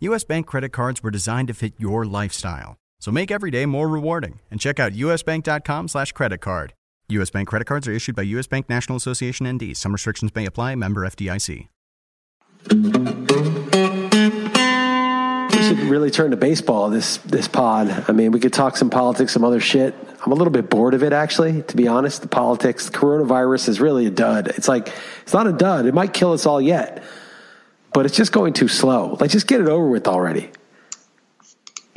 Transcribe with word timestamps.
US 0.00 0.24
Bank 0.24 0.46
credit 0.46 0.72
cards 0.72 1.02
were 1.02 1.10
designed 1.10 1.48
to 1.48 1.54
fit 1.54 1.74
your 1.76 2.06
lifestyle. 2.06 2.78
So 3.00 3.10
make 3.10 3.30
every 3.30 3.50
day 3.50 3.66
more 3.66 3.86
rewarding 3.86 4.40
and 4.50 4.58
check 4.58 4.80
out 4.80 4.92
usbank.com 4.92 5.88
slash 5.88 6.12
credit 6.12 6.38
card. 6.38 6.72
US 7.10 7.28
Bank 7.28 7.48
credit 7.48 7.66
cards 7.66 7.86
are 7.86 7.92
issued 7.92 8.16
by 8.16 8.22
US 8.22 8.46
Bank 8.46 8.70
National 8.70 8.96
Association 8.96 9.46
ND. 9.46 9.76
Some 9.76 9.92
restrictions 9.92 10.34
may 10.34 10.46
apply. 10.46 10.74
Member 10.74 11.06
FDIC. 11.06 11.68
We 15.50 15.66
should 15.66 15.80
really 15.80 16.10
turn 16.10 16.30
to 16.30 16.36
baseball 16.38 16.88
this 16.88 17.18
this 17.18 17.46
pod. 17.46 18.04
I 18.08 18.12
mean, 18.12 18.32
we 18.32 18.40
could 18.40 18.54
talk 18.54 18.78
some 18.78 18.88
politics, 18.88 19.32
some 19.32 19.44
other 19.44 19.60
shit. 19.60 19.94
I'm 20.24 20.32
a 20.32 20.34
little 20.34 20.52
bit 20.52 20.70
bored 20.70 20.94
of 20.94 21.02
it, 21.02 21.12
actually. 21.12 21.62
To 21.62 21.76
be 21.76 21.88
honest, 21.88 22.22
the 22.22 22.28
politics, 22.28 22.88
coronavirus 22.88 23.68
is 23.68 23.80
really 23.80 24.06
a 24.06 24.10
dud. 24.10 24.48
It's 24.48 24.68
like 24.68 24.94
it's 25.22 25.34
not 25.34 25.46
a 25.46 25.52
dud. 25.52 25.84
It 25.84 25.92
might 25.92 26.14
kill 26.14 26.32
us 26.32 26.46
all 26.46 26.60
yet, 26.60 27.02
but 27.92 28.06
it's 28.06 28.16
just 28.16 28.32
going 28.32 28.52
too 28.52 28.68
slow. 28.68 29.16
Like, 29.20 29.30
just 29.30 29.46
get 29.46 29.60
it 29.60 29.68
over 29.68 29.88
with 29.88 30.06
already. 30.06 30.50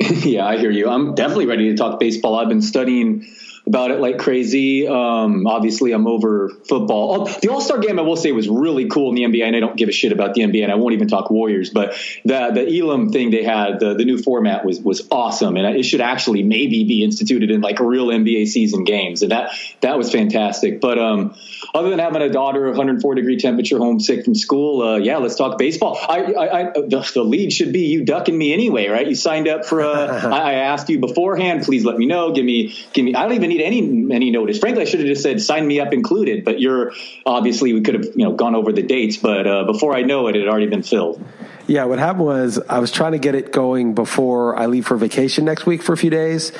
yeah, 0.00 0.46
I 0.46 0.58
hear 0.58 0.70
you. 0.70 0.88
I'm 0.88 1.14
definitely 1.14 1.46
ready 1.46 1.70
to 1.70 1.76
talk 1.76 2.00
baseball. 2.00 2.36
I've 2.36 2.48
been 2.48 2.62
studying 2.62 3.26
about 3.66 3.90
it 3.90 3.98
like 4.00 4.18
crazy. 4.18 4.86
Um, 4.86 5.46
obviously, 5.46 5.92
I'm 5.92 6.06
over 6.06 6.50
football. 6.68 7.22
Oh, 7.22 7.38
the 7.40 7.48
All 7.48 7.60
Star 7.60 7.78
game, 7.78 7.98
I 7.98 8.02
will 8.02 8.16
say, 8.16 8.32
was 8.32 8.48
really 8.48 8.88
cool 8.88 9.08
in 9.08 9.14
the 9.14 9.22
NBA, 9.22 9.44
and 9.44 9.56
I 9.56 9.60
don't 9.60 9.76
give 9.76 9.88
a 9.88 9.92
shit 9.92 10.12
about 10.12 10.34
the 10.34 10.42
NBA, 10.42 10.62
and 10.62 10.70
I 10.70 10.74
won't 10.74 10.94
even 10.94 11.08
talk 11.08 11.30
Warriors. 11.30 11.70
But 11.70 11.94
the 12.24 12.50
the 12.52 12.78
Elam 12.78 13.10
thing 13.10 13.30
they 13.30 13.42
had, 13.42 13.80
the, 13.80 13.94
the 13.94 14.04
new 14.04 14.18
format 14.18 14.64
was 14.64 14.80
was 14.80 15.06
awesome, 15.10 15.56
and 15.56 15.76
it 15.76 15.84
should 15.84 16.02
actually 16.02 16.42
maybe 16.42 16.84
be 16.84 17.02
instituted 17.02 17.50
in 17.50 17.60
like 17.60 17.80
real 17.80 18.08
NBA 18.08 18.48
season 18.48 18.84
games, 18.84 19.22
and 19.22 19.30
that 19.30 19.52
that 19.80 19.96
was 19.96 20.12
fantastic. 20.12 20.80
But 20.80 20.98
um, 20.98 21.34
other 21.74 21.88
than 21.90 21.98
having 21.98 22.22
a 22.22 22.30
daughter, 22.30 22.66
104 22.66 23.14
degree 23.14 23.38
temperature, 23.38 23.78
homesick 23.78 24.24
from 24.24 24.34
school, 24.34 24.82
uh, 24.82 24.96
yeah, 24.98 25.16
let's 25.16 25.36
talk 25.36 25.56
baseball. 25.58 25.98
I, 26.00 26.20
I, 26.20 26.60
I 26.60 26.72
the, 26.72 27.10
the, 27.14 27.24
league 27.24 27.52
should 27.52 27.72
be 27.72 27.86
you 27.86 28.04
ducking 28.04 28.36
me 28.36 28.52
anyway, 28.52 28.88
right? 28.88 29.06
You 29.06 29.14
signed 29.14 29.48
up 29.48 29.64
for. 29.64 29.80
Uh, 29.80 30.06
I, 30.34 30.50
I 30.50 30.52
asked 30.54 30.88
you 30.90 30.98
beforehand. 30.98 31.64
Please 31.64 31.84
let 31.84 31.96
me 31.96 32.04
know. 32.06 32.32
Give 32.32 32.44
me 32.44 32.76
give 32.92 33.04
me. 33.04 33.14
I 33.14 33.22
don't 33.22 33.32
even 33.32 33.53
need 33.56 33.64
any 33.64 34.14
any 34.14 34.30
notice. 34.30 34.58
Frankly, 34.58 34.82
I 34.82 34.84
should 34.84 35.00
have 35.00 35.08
just 35.08 35.22
said 35.22 35.40
sign 35.40 35.66
me 35.66 35.80
up 35.80 35.92
included. 35.92 36.44
But 36.44 36.60
you're 36.60 36.92
obviously 37.24 37.72
we 37.72 37.80
could 37.80 37.94
have 37.94 38.04
you 38.16 38.24
know 38.24 38.32
gone 38.32 38.54
over 38.54 38.72
the 38.72 38.82
dates, 38.82 39.16
but 39.16 39.46
uh, 39.46 39.64
before 39.64 39.94
I 39.94 40.02
know 40.02 40.28
it, 40.28 40.36
it 40.36 40.40
had 40.40 40.48
already 40.48 40.66
been 40.66 40.82
filled. 40.82 41.24
Yeah, 41.66 41.84
what 41.84 41.98
happened 41.98 42.26
was 42.26 42.58
I 42.68 42.78
was 42.78 42.90
trying 42.90 43.12
to 43.12 43.18
get 43.18 43.34
it 43.34 43.50
going 43.50 43.94
before 43.94 44.56
I 44.56 44.66
leave 44.66 44.86
for 44.86 44.96
vacation 44.96 45.44
next 45.44 45.64
week 45.64 45.82
for 45.82 45.92
a 45.94 45.96
few 45.96 46.10
days. 46.10 46.52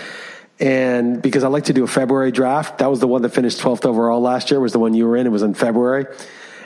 And 0.60 1.20
because 1.20 1.44
I 1.44 1.48
like 1.48 1.64
to 1.64 1.72
do 1.72 1.84
a 1.84 1.86
February 1.86 2.30
draft, 2.30 2.78
that 2.78 2.88
was 2.88 3.00
the 3.00 3.08
one 3.08 3.22
that 3.22 3.30
finished 3.30 3.58
12th 3.58 3.84
overall 3.84 4.20
last 4.20 4.50
year, 4.50 4.60
was 4.60 4.72
the 4.72 4.78
one 4.78 4.94
you 4.94 5.06
were 5.06 5.16
in. 5.16 5.26
It 5.26 5.30
was 5.30 5.42
in 5.42 5.52
February. 5.52 6.06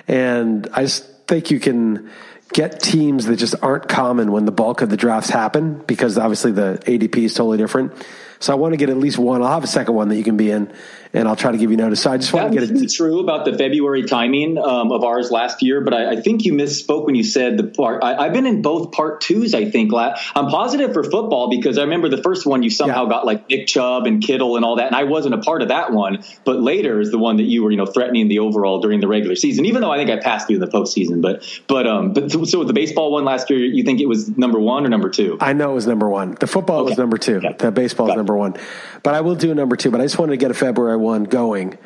And 0.07 0.69
I 0.73 0.83
just 0.83 1.05
think 1.27 1.51
you 1.51 1.59
can 1.59 2.11
get 2.53 2.81
teams 2.81 3.27
that 3.27 3.37
just 3.37 3.55
aren't 3.63 3.89
common 3.89 4.33
when 4.33 4.45
the 4.45 4.53
bulk 4.53 4.83
of 4.83 4.91
the 4.91 4.97
drafts 4.97 5.31
happen 5.31 5.83
because 5.87 6.17
obviously 6.17 6.53
the 6.53 6.81
ADP 6.87 7.17
is 7.17 7.35
totally 7.35 7.59
different. 7.59 7.93
So 8.41 8.53
I 8.53 8.57
want 8.57 8.73
to 8.73 8.77
get 8.77 8.91
at 8.91 8.97
least 8.97 9.19
one. 9.19 9.43
I'll 9.43 9.49
have 9.49 9.65
a 9.65 9.69
second 9.69 9.95
one 9.95 10.09
that 10.09 10.17
you 10.17 10.25
can 10.25 10.37
be 10.37 10.51
in, 10.51 10.73
and 11.13 11.29
I'll 11.29 11.37
try 11.37 11.53
to 11.53 11.59
give 11.59 11.71
you 11.71 11.77
notice. 11.77 12.03
So 12.03 12.13
I 12.13 12.17
just 12.19 12.33
want 12.33 12.53
to 12.53 12.67
get 12.67 12.71
it. 12.71 12.93
true 12.93 13.21
about 13.21 13.45
the 13.45 13.57
February 13.57 14.05
timing 14.05 14.59
um, 14.59 14.93
of 14.93 15.05
ours 15.05 15.31
last 15.31 15.63
year, 15.63 15.81
but 15.81 15.95
I, 15.95 16.13
I, 16.13 16.17
think 16.21 16.45
you 16.45 16.53
misspoke 16.53 17.07
when 17.07 17.15
you 17.15 17.25
said 17.25 17.57
the 17.57 17.65
part. 17.65 18.03
I, 18.03 18.25
have 18.25 18.33
been 18.33 18.47
in 18.47 18.63
both 18.63 18.93
part 18.93 19.21
twos. 19.21 19.55
I 19.55 19.71
think 19.71 19.93
I'm 19.95 20.49
positive 20.49 20.93
for 20.93 21.03
football 21.05 21.51
because 21.51 21.79
I 21.79 21.83
remember 21.83 22.09
the 22.09 22.23
first 22.23 22.47
one 22.47 22.63
you 22.63 22.71
somehow 22.71 23.05
yeah. 23.05 23.11
got 23.11 23.27
like 23.27 23.49
Nick 23.49 23.67
Chubb 23.67 24.07
and 24.07 24.23
Kittle 24.23 24.57
and 24.57 24.65
all 24.65 24.77
that, 24.77 24.87
and 24.89 24.97
I 24.97 25.05
wasn't 25.05 25.35
a 25.35 25.39
part 25.39 25.63
of 25.63 25.69
that 25.69 25.93
one. 25.93 26.23
But 26.45 26.61
later 26.61 27.01
is 27.01 27.11
the 27.11 27.19
one 27.19 27.37
that 27.37 27.45
you 27.45 27.63
were, 27.63 27.71
you 27.71 27.77
know, 27.77 27.87
threatening 27.87 28.29
the 28.29 28.41
overall 28.41 28.81
during 28.81 29.01
the 29.01 29.09
regular 29.09 29.37
season. 29.37 29.65
Even 29.65 29.81
though 29.81 29.91
I 29.91 29.97
think 29.97 30.11
I 30.11 30.19
passed 30.19 30.51
you 30.51 30.57
in 30.57 30.61
the 30.61 30.69
postseason, 30.69 31.23
but 31.23 31.45
but 31.67 31.87
um, 31.87 32.13
but 32.13 32.31
so 32.31 32.65
the 32.65 32.73
baseball 32.73 33.13
one 33.13 33.25
last 33.25 33.51
year, 33.51 33.59
you 33.61 33.85
think 33.85 34.01
it 34.01 34.07
was 34.07 34.37
number 34.37 34.59
one 34.59 34.85
or 34.85 34.89
number 34.89 35.09
two? 35.09 35.39
I 35.41 35.53
know 35.53 35.73
it 35.73 35.75
was 35.75 35.87
number 35.87 36.09
one. 36.09 36.37
The 36.39 36.47
football 36.47 36.81
okay. 36.81 36.91
was 36.91 36.99
number 36.99 37.19
two. 37.19 37.41
The 37.59 37.71
baseball 37.71 38.11
is 38.11 38.17
number 38.17 38.37
one. 38.37 38.57
But 39.03 39.15
I 39.15 39.21
will 39.21 39.35
do 39.35 39.55
number 39.55 39.77
two. 39.77 39.91
But 39.91 40.01
I 40.01 40.05
just 40.05 40.19
wanted 40.19 40.33
to 40.33 40.37
get 40.37 40.51
a 40.51 40.55
February 40.55 40.97
one 40.97 41.25
going. 41.25 41.79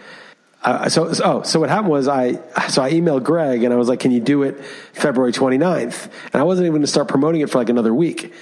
Uh, 0.63 0.89
so, 0.89 1.13
so, 1.13 1.25
oh, 1.25 1.43
so 1.43 1.59
what 1.59 1.69
happened 1.69 1.91
was 1.91 2.07
I, 2.07 2.35
so 2.69 2.83
I 2.83 2.93
emailed 2.93 3.25
Greg 3.25 3.65
and 3.65 3.75
I 3.75 3.77
was 3.77 3.89
like, 3.89 3.99
can 3.99 4.13
you 4.13 4.21
do 4.21 4.45
it 4.45 4.65
February 4.93 5.33
29th? 5.33 6.09
And 6.33 6.41
I 6.41 6.45
wasn't 6.45 6.67
even 6.67 6.75
going 6.75 6.83
to 6.83 6.89
start 6.89 7.09
promoting 7.09 7.41
it 7.41 7.51
for 7.51 7.59
like 7.59 7.69
another 7.69 7.93
week. 7.93 8.33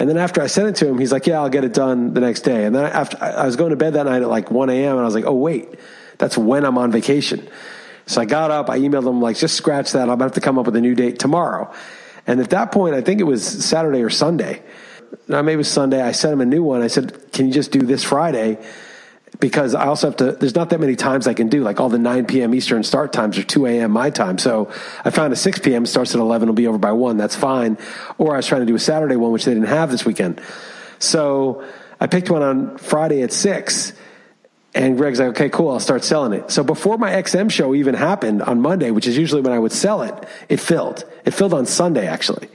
And 0.00 0.08
then 0.08 0.16
after 0.16 0.40
I 0.40 0.46
sent 0.48 0.68
it 0.68 0.76
to 0.76 0.88
him, 0.88 0.98
he's 0.98 1.12
like, 1.12 1.26
yeah, 1.26 1.40
I'll 1.40 1.48
get 1.48 1.64
it 1.64 1.72
done 1.72 2.14
the 2.14 2.20
next 2.20 2.40
day. 2.40 2.64
And 2.64 2.74
then 2.74 2.84
after 2.84 3.16
I 3.20 3.46
was 3.46 3.56
going 3.56 3.70
to 3.70 3.76
bed 3.76 3.94
that 3.94 4.06
night 4.06 4.22
at 4.22 4.28
like 4.28 4.50
1 4.50 4.70
a.m. 4.70 4.92
and 4.92 5.00
I 5.00 5.04
was 5.04 5.14
like, 5.14 5.24
oh, 5.24 5.34
wait, 5.34 5.68
that's 6.18 6.36
when 6.36 6.64
I'm 6.64 6.78
on 6.78 6.90
vacation. 6.90 7.48
So 8.06 8.20
I 8.20 8.24
got 8.24 8.50
up, 8.50 8.70
I 8.70 8.78
emailed 8.78 9.06
him 9.08 9.20
like, 9.20 9.36
just 9.36 9.54
scratch 9.54 9.92
that. 9.92 10.02
I'm 10.02 10.08
going 10.08 10.18
to 10.18 10.24
have 10.24 10.32
to 10.32 10.40
come 10.40 10.58
up 10.58 10.66
with 10.66 10.76
a 10.76 10.80
new 10.80 10.94
date 10.94 11.18
tomorrow. 11.18 11.72
And 12.26 12.40
at 12.40 12.50
that 12.50 12.72
point, 12.72 12.94
I 12.94 13.02
think 13.02 13.20
it 13.20 13.24
was 13.24 13.44
Saturday 13.44 14.02
or 14.02 14.10
Sunday 14.10 14.62
no, 15.28 15.42
maybe 15.42 15.54
it 15.54 15.58
was 15.58 15.70
Sunday. 15.70 16.00
I 16.00 16.12
sent 16.12 16.32
him 16.32 16.40
a 16.40 16.46
new 16.46 16.62
one. 16.62 16.82
I 16.82 16.86
said, 16.86 17.32
"Can 17.32 17.46
you 17.46 17.52
just 17.52 17.70
do 17.70 17.80
this 17.80 18.02
Friday?" 18.02 18.58
Because 19.40 19.74
I 19.74 19.86
also 19.86 20.08
have 20.08 20.16
to. 20.16 20.32
There's 20.32 20.54
not 20.54 20.70
that 20.70 20.80
many 20.80 20.96
times 20.96 21.26
I 21.26 21.34
can 21.34 21.48
do. 21.48 21.62
Like 21.62 21.78
all 21.80 21.90
the 21.90 21.98
9 21.98 22.26
p.m. 22.26 22.54
Eastern 22.54 22.82
start 22.82 23.12
times 23.12 23.38
are 23.38 23.44
2 23.44 23.66
a.m. 23.66 23.90
my 23.90 24.10
time. 24.10 24.38
So 24.38 24.70
I 25.04 25.10
found 25.10 25.32
a 25.32 25.36
6 25.36 25.58
p.m. 25.60 25.86
starts 25.86 26.14
at 26.14 26.20
11. 26.20 26.48
Will 26.48 26.54
be 26.54 26.66
over 26.66 26.78
by 26.78 26.92
one. 26.92 27.18
That's 27.18 27.36
fine. 27.36 27.78
Or 28.16 28.32
I 28.32 28.38
was 28.38 28.46
trying 28.46 28.62
to 28.62 28.66
do 28.66 28.74
a 28.74 28.80
Saturday 28.80 29.16
one, 29.16 29.30
which 29.30 29.44
they 29.44 29.52
didn't 29.52 29.68
have 29.68 29.90
this 29.90 30.04
weekend. 30.04 30.40
So 30.98 31.62
I 32.00 32.06
picked 32.06 32.30
one 32.30 32.42
on 32.42 32.78
Friday 32.78 33.22
at 33.22 33.32
six. 33.32 33.92
And 34.74 34.96
Greg's 34.96 35.18
like, 35.18 35.30
okay, 35.30 35.48
cool, 35.48 35.70
I'll 35.70 35.80
start 35.80 36.04
selling 36.04 36.32
it. 36.34 36.50
So 36.50 36.62
before 36.62 36.98
my 36.98 37.10
XM 37.10 37.50
show 37.50 37.74
even 37.74 37.94
happened 37.94 38.42
on 38.42 38.60
Monday, 38.60 38.90
which 38.90 39.06
is 39.06 39.16
usually 39.16 39.40
when 39.40 39.52
I 39.52 39.58
would 39.58 39.72
sell 39.72 40.02
it, 40.02 40.14
it 40.48 40.60
filled. 40.60 41.04
It 41.24 41.32
filled 41.32 41.54
on 41.54 41.66
Sunday, 41.66 42.06
actually. 42.06 42.48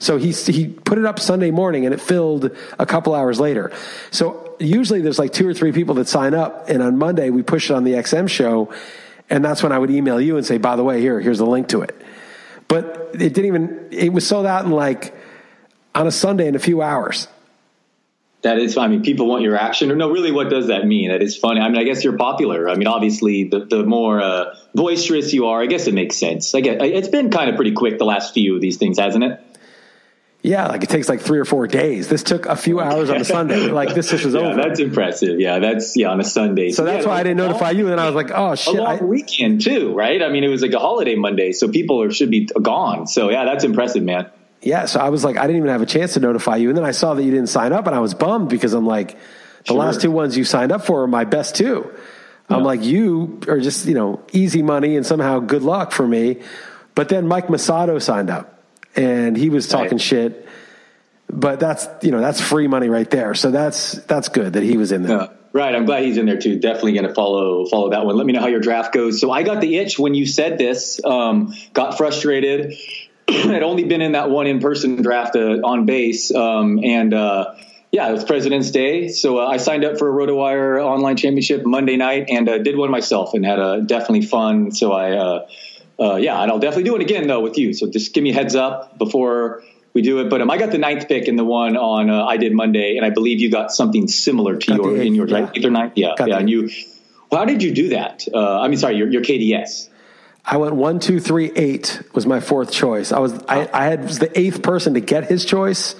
So 0.00 0.16
he, 0.16 0.32
he 0.32 0.66
put 0.66 0.98
it 0.98 1.04
up 1.04 1.20
Sunday 1.20 1.50
morning 1.50 1.84
and 1.84 1.94
it 1.94 2.00
filled 2.00 2.50
a 2.78 2.86
couple 2.86 3.14
hours 3.14 3.38
later. 3.38 3.70
So 4.10 4.56
usually 4.58 5.02
there's 5.02 5.18
like 5.18 5.34
two 5.34 5.46
or 5.46 5.52
three 5.52 5.72
people 5.72 5.94
that 5.96 6.08
sign 6.08 6.32
up. 6.34 6.70
And 6.70 6.82
on 6.82 6.98
Monday, 6.98 7.28
we 7.28 7.42
push 7.42 7.70
it 7.70 7.74
on 7.74 7.84
the 7.84 7.92
XM 7.92 8.28
show. 8.28 8.72
And 9.28 9.44
that's 9.44 9.62
when 9.62 9.72
I 9.72 9.78
would 9.78 9.90
email 9.90 10.18
you 10.18 10.38
and 10.38 10.44
say, 10.44 10.56
by 10.56 10.74
the 10.76 10.82
way, 10.82 11.02
here, 11.02 11.20
here's 11.20 11.40
a 11.40 11.44
link 11.44 11.68
to 11.68 11.82
it. 11.82 11.94
But 12.66 13.10
it 13.12 13.34
didn't 13.34 13.44
even, 13.44 13.88
it 13.90 14.10
was 14.10 14.26
sold 14.26 14.46
out 14.46 14.64
in 14.64 14.70
like 14.70 15.14
on 15.94 16.06
a 16.06 16.10
Sunday 16.10 16.48
in 16.48 16.54
a 16.54 16.58
few 16.58 16.80
hours. 16.80 17.28
That 18.40 18.58
is, 18.58 18.78
I 18.78 18.88
mean, 18.88 19.02
people 19.02 19.26
want 19.26 19.42
your 19.42 19.54
action. 19.54 19.92
Or 19.92 19.96
no, 19.96 20.10
really, 20.10 20.32
what 20.32 20.48
does 20.48 20.68
that 20.68 20.86
mean? 20.86 21.10
That 21.10 21.20
is 21.20 21.36
funny. 21.36 21.60
I 21.60 21.68
mean, 21.68 21.78
I 21.78 21.84
guess 21.84 22.02
you're 22.02 22.16
popular. 22.16 22.70
I 22.70 22.74
mean, 22.74 22.86
obviously, 22.86 23.44
the, 23.44 23.66
the 23.66 23.84
more 23.84 24.22
uh, 24.22 24.54
boisterous 24.74 25.34
you 25.34 25.48
are, 25.48 25.60
I 25.60 25.66
guess 25.66 25.86
it 25.88 25.92
makes 25.92 26.16
sense. 26.16 26.54
I 26.54 26.62
get, 26.62 26.80
it's 26.80 27.08
been 27.08 27.30
kind 27.30 27.50
of 27.50 27.56
pretty 27.56 27.72
quick 27.72 27.98
the 27.98 28.06
last 28.06 28.32
few 28.32 28.54
of 28.54 28.62
these 28.62 28.78
things, 28.78 28.98
hasn't 28.98 29.24
it? 29.24 29.40
Yeah, 30.42 30.68
like 30.68 30.82
it 30.82 30.88
takes 30.88 31.08
like 31.08 31.20
three 31.20 31.38
or 31.38 31.44
four 31.44 31.66
days. 31.66 32.08
This 32.08 32.22
took 32.22 32.46
a 32.46 32.56
few 32.56 32.80
hours 32.80 33.10
on 33.10 33.20
a 33.20 33.24
Sunday. 33.24 33.66
Like 33.66 33.94
this 33.94 34.10
is 34.12 34.24
yeah, 34.34 34.40
over. 34.40 34.56
That's 34.56 34.80
impressive. 34.80 35.38
Yeah, 35.38 35.58
that's 35.58 35.96
yeah 35.96 36.08
on 36.08 36.18
a 36.18 36.24
Sunday. 36.24 36.70
So, 36.70 36.84
that's 36.84 37.04
yeah, 37.04 37.10
why 37.10 37.20
I 37.20 37.22
didn't 37.22 37.36
notify 37.36 37.72
you. 37.72 37.92
And 37.92 38.00
I 38.00 38.06
was 38.06 38.14
like, 38.14 38.30
oh 38.34 38.54
shit, 38.54 38.76
a 38.76 38.82
long 38.82 39.00
I, 39.00 39.04
weekend 39.04 39.60
too, 39.60 39.94
right? 39.94 40.22
I 40.22 40.30
mean, 40.30 40.42
it 40.42 40.48
was 40.48 40.62
like 40.62 40.72
a 40.72 40.78
holiday 40.78 41.14
Monday, 41.14 41.52
so 41.52 41.68
people 41.68 42.02
are, 42.02 42.10
should 42.10 42.30
be 42.30 42.46
gone. 42.46 43.06
So 43.06 43.30
yeah, 43.30 43.44
that's 43.44 43.64
impressive, 43.64 44.02
man. 44.02 44.30
Yeah, 44.62 44.86
so 44.86 45.00
I 45.00 45.10
was 45.10 45.24
like, 45.24 45.36
I 45.36 45.42
didn't 45.42 45.58
even 45.58 45.70
have 45.70 45.82
a 45.82 45.86
chance 45.86 46.14
to 46.14 46.20
notify 46.20 46.56
you, 46.56 46.68
and 46.68 46.76
then 46.76 46.84
I 46.84 46.92
saw 46.92 47.14
that 47.14 47.22
you 47.22 47.30
didn't 47.30 47.48
sign 47.48 47.72
up, 47.72 47.86
and 47.86 47.94
I 47.94 48.00
was 48.00 48.14
bummed 48.14 48.48
because 48.48 48.72
I'm 48.72 48.86
like, 48.86 49.12
the 49.12 49.68
sure. 49.68 49.76
last 49.76 50.00
two 50.00 50.10
ones 50.10 50.36
you 50.36 50.44
signed 50.44 50.72
up 50.72 50.84
for 50.84 51.02
are 51.02 51.06
my 51.06 51.24
best 51.24 51.54
two. 51.54 51.90
Yeah. 52.48 52.56
I'm 52.56 52.64
like, 52.64 52.82
you 52.82 53.40
are 53.46 53.60
just 53.60 53.86
you 53.86 53.94
know 53.94 54.22
easy 54.32 54.62
money 54.62 54.96
and 54.96 55.04
somehow 55.04 55.40
good 55.40 55.62
luck 55.62 55.92
for 55.92 56.06
me. 56.06 56.40
But 56.94 57.08
then 57.08 57.28
Mike 57.28 57.48
Masato 57.48 58.00
signed 58.02 58.30
up, 58.30 58.59
and 58.96 59.36
he 59.36 59.48
was 59.48 59.68
talking 59.68 59.92
right. 59.92 60.00
shit 60.00 60.48
but 61.32 61.60
that's 61.60 61.88
you 62.02 62.10
know 62.10 62.20
that's 62.20 62.40
free 62.40 62.66
money 62.66 62.88
right 62.88 63.08
there. 63.10 63.34
So 63.34 63.50
that's 63.50 63.92
that's 63.92 64.28
good 64.28 64.54
that 64.54 64.62
he 64.62 64.76
was 64.76 64.92
in 64.92 65.02
there. 65.02 65.18
Yeah. 65.18 65.28
Right, 65.52 65.74
I'm 65.74 65.84
glad 65.84 66.04
he's 66.04 66.16
in 66.16 66.26
there 66.26 66.38
too. 66.38 66.60
Definitely 66.60 66.92
going 66.92 67.08
to 67.08 67.14
follow 67.14 67.66
follow 67.66 67.90
that 67.90 68.04
one. 68.06 68.16
Let 68.16 68.24
me 68.24 68.32
know 68.32 68.40
how 68.40 68.46
your 68.46 68.60
draft 68.60 68.94
goes. 68.94 69.20
So 69.20 69.32
I 69.32 69.42
got 69.42 69.60
the 69.60 69.76
itch 69.78 69.98
when 69.98 70.14
you 70.14 70.24
said 70.26 70.58
this. 70.58 71.04
Um, 71.04 71.54
got 71.72 71.96
frustrated. 71.96 72.74
Had 73.28 73.62
only 73.62 73.84
been 73.84 74.00
in 74.00 74.12
that 74.12 74.30
one 74.30 74.46
in 74.46 74.60
person 74.60 75.02
draft 75.02 75.34
uh, 75.34 75.60
on 75.64 75.86
base, 75.86 76.32
um, 76.32 76.80
and 76.84 77.12
uh, 77.12 77.54
yeah, 77.90 78.08
it 78.08 78.12
was 78.12 78.22
President's 78.22 78.70
Day, 78.70 79.08
so 79.08 79.40
uh, 79.40 79.46
I 79.46 79.56
signed 79.56 79.84
up 79.84 79.98
for 79.98 80.08
a 80.08 80.26
RotoWire 80.26 80.84
online 80.84 81.16
championship 81.16 81.64
Monday 81.64 81.96
night 81.96 82.26
and 82.28 82.48
uh, 82.48 82.58
did 82.58 82.76
one 82.76 82.90
myself 82.90 83.34
and 83.34 83.44
had 83.44 83.58
a 83.58 83.82
definitely 83.82 84.22
fun. 84.22 84.70
So 84.70 84.92
I, 84.92 85.16
uh, 85.16 85.48
uh, 86.00 86.16
yeah, 86.16 86.40
and 86.42 86.50
I'll 86.50 86.58
definitely 86.58 86.84
do 86.84 86.96
it 86.96 87.02
again 87.02 87.26
though 87.26 87.40
with 87.40 87.58
you. 87.58 87.72
So 87.72 87.90
just 87.90 88.14
give 88.14 88.24
me 88.24 88.30
a 88.30 88.34
heads 88.34 88.54
up 88.54 88.98
before 88.98 89.62
we 89.92 90.02
do 90.02 90.20
it. 90.20 90.30
But 90.30 90.40
um, 90.40 90.50
I 90.50 90.56
got 90.56 90.70
the 90.70 90.78
ninth 90.78 91.08
pick 91.08 91.28
in 91.28 91.36
the 91.36 91.44
one 91.44 91.76
on 91.76 92.10
uh, 92.10 92.24
I 92.24 92.36
did 92.36 92.52
Monday, 92.52 92.96
and 92.96 93.04
I 93.04 93.10
believe 93.10 93.40
you 93.40 93.50
got 93.50 93.72
something 93.72 94.08
similar 94.08 94.56
to 94.56 94.66
got 94.66 94.76
your 94.82 94.96
eighth, 94.96 95.06
in 95.06 95.14
yours, 95.14 95.30
yeah. 95.30 95.40
right? 95.40 95.56
Eighth 95.56 95.64
or 95.64 95.70
ninth, 95.70 95.92
yeah, 95.96 96.14
got 96.16 96.28
yeah. 96.28 96.38
And 96.38 96.48
you, 96.48 96.70
well, 97.30 97.40
how 97.40 97.44
did 97.44 97.62
you 97.62 97.74
do 97.74 97.90
that? 97.90 98.26
Uh, 98.32 98.60
I 98.60 98.68
mean, 98.68 98.78
sorry, 98.78 98.96
your, 98.96 99.10
your 99.10 99.22
KDS. 99.22 99.88
I 100.44 100.56
went 100.56 100.74
one, 100.74 101.00
two, 101.00 101.20
three, 101.20 101.52
eight 101.54 102.02
was 102.14 102.26
my 102.26 102.40
fourth 102.40 102.72
choice. 102.72 103.12
I 103.12 103.18
was 103.18 103.34
I, 103.46 103.68
I 103.72 103.84
had 103.86 104.04
was 104.04 104.18
the 104.18 104.38
eighth 104.38 104.62
person 104.62 104.94
to 104.94 105.00
get 105.00 105.24
his 105.28 105.44
choice 105.44 105.94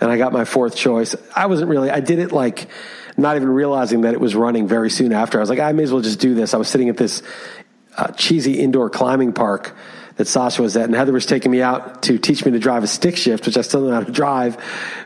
and 0.00 0.10
I 0.10 0.16
got 0.16 0.32
my 0.32 0.44
fourth 0.44 0.76
choice. 0.76 1.14
I 1.34 1.46
wasn't 1.46 1.70
really, 1.70 1.90
I 1.90 2.00
did 2.00 2.18
it 2.18 2.32
like 2.32 2.68
not 3.16 3.36
even 3.36 3.48
realizing 3.48 4.02
that 4.02 4.14
it 4.14 4.20
was 4.20 4.34
running 4.34 4.66
very 4.66 4.90
soon 4.90 5.12
after. 5.12 5.38
I 5.38 5.40
was 5.40 5.50
like, 5.50 5.60
I 5.60 5.72
may 5.72 5.84
as 5.84 5.92
well 5.92 6.02
just 6.02 6.18
do 6.18 6.34
this. 6.34 6.54
I 6.54 6.56
was 6.56 6.68
sitting 6.68 6.88
at 6.88 6.96
this 6.96 7.22
uh, 7.96 8.12
cheesy 8.12 8.60
indoor 8.60 8.90
climbing 8.90 9.32
park 9.32 9.74
that 10.16 10.28
Sasha 10.28 10.62
was 10.62 10.76
at, 10.76 10.84
and 10.84 10.94
Heather 10.94 11.12
was 11.12 11.26
taking 11.26 11.50
me 11.50 11.60
out 11.60 12.02
to 12.04 12.18
teach 12.18 12.44
me 12.44 12.52
to 12.52 12.58
drive 12.58 12.84
a 12.84 12.86
stick 12.86 13.16
shift, 13.16 13.46
which 13.46 13.56
I 13.56 13.62
still 13.62 13.80
don't 13.80 13.90
know 13.90 13.96
how 13.96 14.04
to 14.04 14.12
drive 14.12 14.56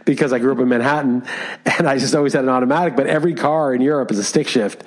because 0.05 0.33
I 0.33 0.39
grew 0.39 0.53
up 0.53 0.59
in 0.59 0.69
Manhattan, 0.69 1.25
and 1.79 1.89
I 1.89 1.99
just 1.99 2.15
always 2.15 2.35
had 2.35 2.45
an 2.45 2.51
automatic. 2.51 2.95
But 2.97 3.07
every 3.07 3.35
car 3.35 3.73
in 3.75 3.81
Europe 3.81 4.11
is 4.11 4.19
a 4.19 4.25
stick 4.25 4.49
shift, 4.49 4.85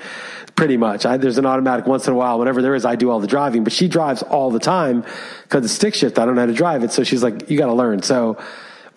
pretty 0.55 0.77
much. 0.77 1.05
I, 1.05 1.17
there's 1.17 1.39
an 1.39 1.45
automatic 1.45 1.87
once 1.87 2.07
in 2.07 2.13
a 2.13 2.15
while. 2.15 2.37
Whenever 2.37 2.61
there 2.61 2.75
is, 2.75 2.85
I 2.85 2.95
do 2.95 3.09
all 3.09 3.19
the 3.19 3.27
driving, 3.27 3.63
but 3.63 3.73
she 3.73 3.87
drives 3.87 4.21
all 4.21 4.51
the 4.51 4.59
time 4.59 5.03
because 5.43 5.63
the 5.63 5.69
stick 5.69 5.95
shift. 5.95 6.19
I 6.19 6.25
don't 6.25 6.35
know 6.35 6.41
how 6.41 6.47
to 6.47 6.53
drive 6.53 6.83
it, 6.83 6.91
so 6.91 7.03
she's 7.03 7.23
like, 7.23 7.49
"You 7.49 7.57
got 7.57 7.67
to 7.67 7.73
learn." 7.73 8.03
So 8.03 8.37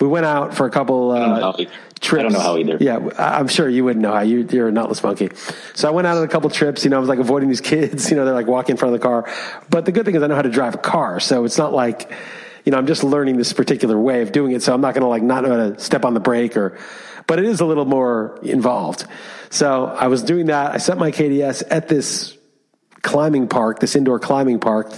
we 0.00 0.08
went 0.08 0.26
out 0.26 0.55
for 0.55 0.67
a 0.67 0.70
couple 0.70 1.12
uh, 1.12 1.52
trips. 2.00 2.20
I 2.20 2.23
don't 2.23 2.32
know 2.32 2.41
how 2.41 2.56
either. 2.58 2.79
Yeah, 2.81 3.08
I'm 3.19 3.49
sure 3.49 3.69
you 3.69 3.85
wouldn't 3.85 4.02
know 4.02 4.12
how. 4.12 4.20
You, 4.20 4.46
you're 4.50 4.69
a 4.69 4.73
nutless 4.73 5.02
monkey. 5.02 5.31
So 5.75 5.88
I 5.88 5.93
went 5.93 6.06
out 6.06 6.17
on 6.17 6.25
a 6.25 6.29
couple 6.29 6.50
trips. 6.50 6.85
You 6.85 6.91
know, 6.91 6.96
I 6.96 7.00
was 7.00 7.08
like 7.08 7.19
avoiding 7.19 7.49
these 7.49 7.61
kids. 7.61 8.11
You 8.14 8.20
know, 8.20 8.26
they're 8.26 8.35
like 8.35 8.46
walking 8.46 8.75
in 8.75 8.76
front 8.76 8.94
of 8.94 9.00
the 9.00 9.05
car. 9.05 9.29
But 9.70 9.87
the 9.87 9.93
good 9.93 10.05
thing 10.05 10.14
is 10.14 10.23
I 10.23 10.29
know 10.29 10.37
how 10.37 10.43
to 10.43 10.50
drive 10.50 10.75
a 10.75 10.79
car, 10.79 11.19
so 11.19 11.44
it's 11.44 11.58
not 11.58 11.73
like 11.73 12.12
you 12.64 12.70
know 12.70 12.79
I'm 12.79 12.87
just 12.87 13.02
learning 13.02 13.38
this 13.38 13.52
particular 13.52 13.99
way 13.99 14.23
of 14.23 14.31
doing 14.31 14.52
it. 14.52 14.62
So 14.62 14.73
I'm 14.73 14.81
not 14.81 14.94
going 14.94 15.02
to 15.02 15.08
like 15.08 15.23
not 15.23 15.43
know 15.43 15.50
how 15.50 15.70
to 15.70 15.81
step 15.81 16.05
on 16.05 16.14
the 16.14 16.20
brake 16.20 16.56
or. 16.56 16.79
But 17.26 17.38
it 17.38 17.47
is 17.47 17.61
a 17.61 17.64
little 17.64 17.87
more 17.87 18.38
involved. 18.43 19.06
So 19.49 19.87
I 19.87 20.08
was 20.08 20.23
doing 20.23 20.47
that. 20.47 20.75
I 20.75 20.76
set 20.76 20.99
my 20.99 21.11
KDS 21.11 21.62
at 21.70 21.88
this 21.88 22.37
climbing 23.00 23.49
park, 23.49 23.81
this 23.81 23.97
indoor 23.97 24.20
climbing 24.20 24.61
park. 24.61 24.93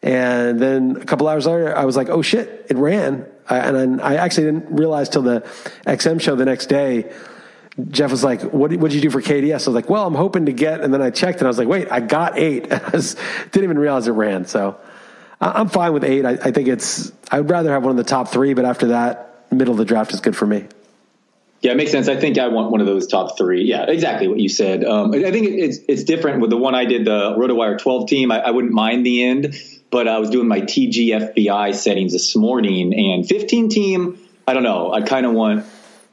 And 0.00 0.60
then 0.60 0.96
a 1.00 1.04
couple 1.04 1.26
hours 1.26 1.44
later, 1.44 1.76
I 1.76 1.84
was 1.84 1.96
like, 1.96 2.08
oh 2.08 2.22
shit, 2.22 2.66
it 2.70 2.76
ran 2.76 3.26
and 3.54 4.00
I 4.00 4.16
actually 4.16 4.44
didn't 4.44 4.76
realize 4.76 5.08
till 5.08 5.22
the 5.22 5.40
XM 5.86 6.20
show 6.20 6.36
the 6.36 6.44
next 6.44 6.66
day. 6.66 7.12
Jeff 7.90 8.10
was 8.10 8.24
like, 8.24 8.40
what, 8.42 8.70
did 8.70 8.92
you 8.94 9.00
do 9.00 9.10
for 9.10 9.20
KDS? 9.20 9.50
I 9.50 9.54
was 9.54 9.68
like, 9.68 9.90
well, 9.90 10.06
I'm 10.06 10.14
hoping 10.14 10.46
to 10.46 10.52
get, 10.52 10.80
and 10.80 10.94
then 10.94 11.02
I 11.02 11.10
checked 11.10 11.38
and 11.38 11.46
I 11.46 11.48
was 11.48 11.58
like, 11.58 11.68
wait, 11.68 11.88
I 11.90 12.00
got 12.00 12.38
eight. 12.38 12.72
I 12.72 12.90
didn't 12.90 13.64
even 13.64 13.78
realize 13.78 14.08
it 14.08 14.12
ran. 14.12 14.46
So 14.46 14.78
I'm 15.40 15.68
fine 15.68 15.92
with 15.92 16.04
eight. 16.04 16.24
I, 16.24 16.32
I 16.32 16.52
think 16.52 16.68
it's, 16.68 17.12
I'd 17.30 17.50
rather 17.50 17.72
have 17.72 17.82
one 17.82 17.90
of 17.90 17.96
the 17.98 18.08
top 18.08 18.28
three, 18.28 18.54
but 18.54 18.64
after 18.64 18.88
that, 18.88 19.46
middle 19.52 19.72
of 19.72 19.78
the 19.78 19.84
draft 19.84 20.14
is 20.14 20.20
good 20.20 20.36
for 20.36 20.46
me. 20.46 20.66
Yeah, 21.60 21.72
it 21.72 21.76
makes 21.76 21.90
sense. 21.90 22.08
I 22.08 22.16
think 22.16 22.38
I 22.38 22.48
want 22.48 22.70
one 22.70 22.80
of 22.80 22.86
those 22.86 23.06
top 23.06 23.36
three. 23.36 23.64
Yeah, 23.64 23.84
exactly 23.88 24.28
what 24.28 24.38
you 24.38 24.48
said. 24.48 24.84
Um, 24.84 25.12
I 25.12 25.30
think 25.30 25.46
it's 25.48 25.78
it's 25.88 26.04
different 26.04 26.40
with 26.40 26.50
the 26.50 26.56
one 26.56 26.74
I 26.74 26.84
did, 26.84 27.06
the 27.06 27.34
RotoWire 27.36 27.78
12 27.78 28.08
team. 28.08 28.30
I, 28.30 28.40
I 28.40 28.50
wouldn't 28.50 28.74
mind 28.74 29.04
the 29.04 29.24
end 29.24 29.54
but 29.96 30.08
I 30.08 30.18
was 30.18 30.28
doing 30.28 30.46
my 30.46 30.60
TGFBI 30.60 31.74
settings 31.74 32.12
this 32.12 32.36
morning 32.36 32.92
and 32.92 33.26
15 33.26 33.70
team. 33.70 34.18
I 34.46 34.52
don't 34.52 34.62
know. 34.62 34.92
I 34.92 35.00
kind 35.00 35.24
of 35.24 35.32
want 35.32 35.64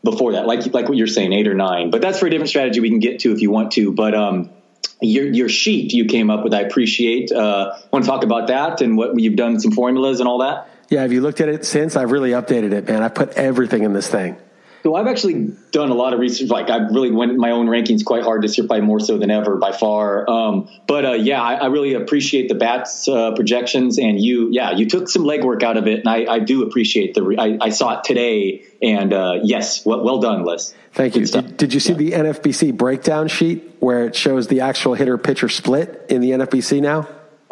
before 0.05 0.31
that, 0.31 0.47
like 0.47 0.73
like 0.73 0.87
what 0.87 0.95
you're 0.95 1.05
saying, 1.05 1.33
eight 1.33 1.49
or 1.49 1.53
nine. 1.53 1.89
But 1.89 2.01
that's 2.01 2.17
for 2.17 2.27
a 2.27 2.29
different 2.29 2.47
strategy 2.47 2.79
we 2.79 2.87
can 2.87 2.99
get 2.99 3.19
to 3.19 3.33
if 3.33 3.41
you 3.41 3.51
want 3.51 3.73
to. 3.73 3.91
But 3.91 4.15
um, 4.15 4.51
your 5.01 5.25
your 5.25 5.49
sheet 5.49 5.91
you 5.91 6.05
came 6.05 6.29
up 6.29 6.45
with, 6.45 6.53
I 6.53 6.61
appreciate. 6.61 7.33
Uh, 7.33 7.77
want 7.91 8.05
to 8.05 8.09
talk 8.09 8.23
about 8.23 8.47
that 8.47 8.79
and 8.79 8.95
what 8.95 9.19
you've 9.19 9.35
done, 9.35 9.59
some 9.59 9.73
formulas 9.73 10.21
and 10.21 10.29
all 10.29 10.37
that. 10.37 10.69
Yeah, 10.87 11.01
have 11.01 11.11
you 11.11 11.19
looked 11.19 11.41
at 11.41 11.49
it 11.49 11.65
since? 11.65 11.97
I've 11.97 12.11
really 12.11 12.31
updated 12.31 12.71
it, 12.71 12.87
man. 12.87 13.03
I 13.03 13.09
put 13.09 13.31
everything 13.31 13.83
in 13.83 13.91
this 13.91 14.07
thing. 14.07 14.37
So 14.83 14.95
I've 14.95 15.07
actually 15.07 15.53
done 15.71 15.91
a 15.91 15.93
lot 15.93 16.13
of 16.13 16.19
research. 16.19 16.49
Like 16.49 16.69
I 16.69 16.75
really 16.89 17.09
went 17.09 17.37
my 17.37 17.51
own 17.51 17.67
rankings 17.67 18.03
quite 18.03 18.23
hard 18.23 18.43
this 18.43 18.57
year, 18.57 18.67
probably 18.67 18.85
more 18.85 18.99
so 18.99 19.17
than 19.17 19.31
ever 19.31 19.55
by 19.55 19.71
far. 19.71 20.29
Um, 20.29 20.69
but 20.87 21.05
uh, 21.05 21.11
yeah, 21.13 21.41
I, 21.41 21.53
I, 21.55 21.65
really 21.67 21.93
appreciate 21.93 22.49
the 22.49 22.55
bats 22.55 23.07
uh, 23.07 23.33
projections, 23.33 23.97
and 23.97 24.19
you, 24.19 24.49
yeah, 24.51 24.71
you 24.71 24.89
took 24.89 25.07
some 25.07 25.23
legwork 25.23 25.63
out 25.63 25.77
of 25.77 25.87
it, 25.87 25.99
and 25.99 26.09
I, 26.09 26.25
I 26.29 26.39
do 26.39 26.63
appreciate 26.63 27.13
the. 27.13 27.23
Re- 27.23 27.37
I, 27.37 27.57
I, 27.61 27.69
saw 27.69 27.97
it 27.97 28.03
today, 28.03 28.65
and 28.81 29.13
uh, 29.13 29.39
yes, 29.41 29.85
well, 29.85 30.03
well, 30.03 30.19
done, 30.19 30.43
Liss. 30.43 30.75
Thank 30.91 31.15
you. 31.15 31.25
Did, 31.25 31.55
did, 31.55 31.73
you 31.73 31.79
see 31.79 31.93
yeah. 31.93 31.97
the 31.97 32.11
NFBC 32.11 32.75
breakdown 32.75 33.29
sheet 33.29 33.77
where 33.79 34.05
it 34.05 34.15
shows 34.17 34.49
the 34.49 34.59
actual 34.59 34.95
hitter 34.95 35.17
pitcher 35.17 35.47
split 35.47 36.07
in 36.09 36.19
the 36.19 36.31
NFBC 36.31 36.81
now? 36.81 37.07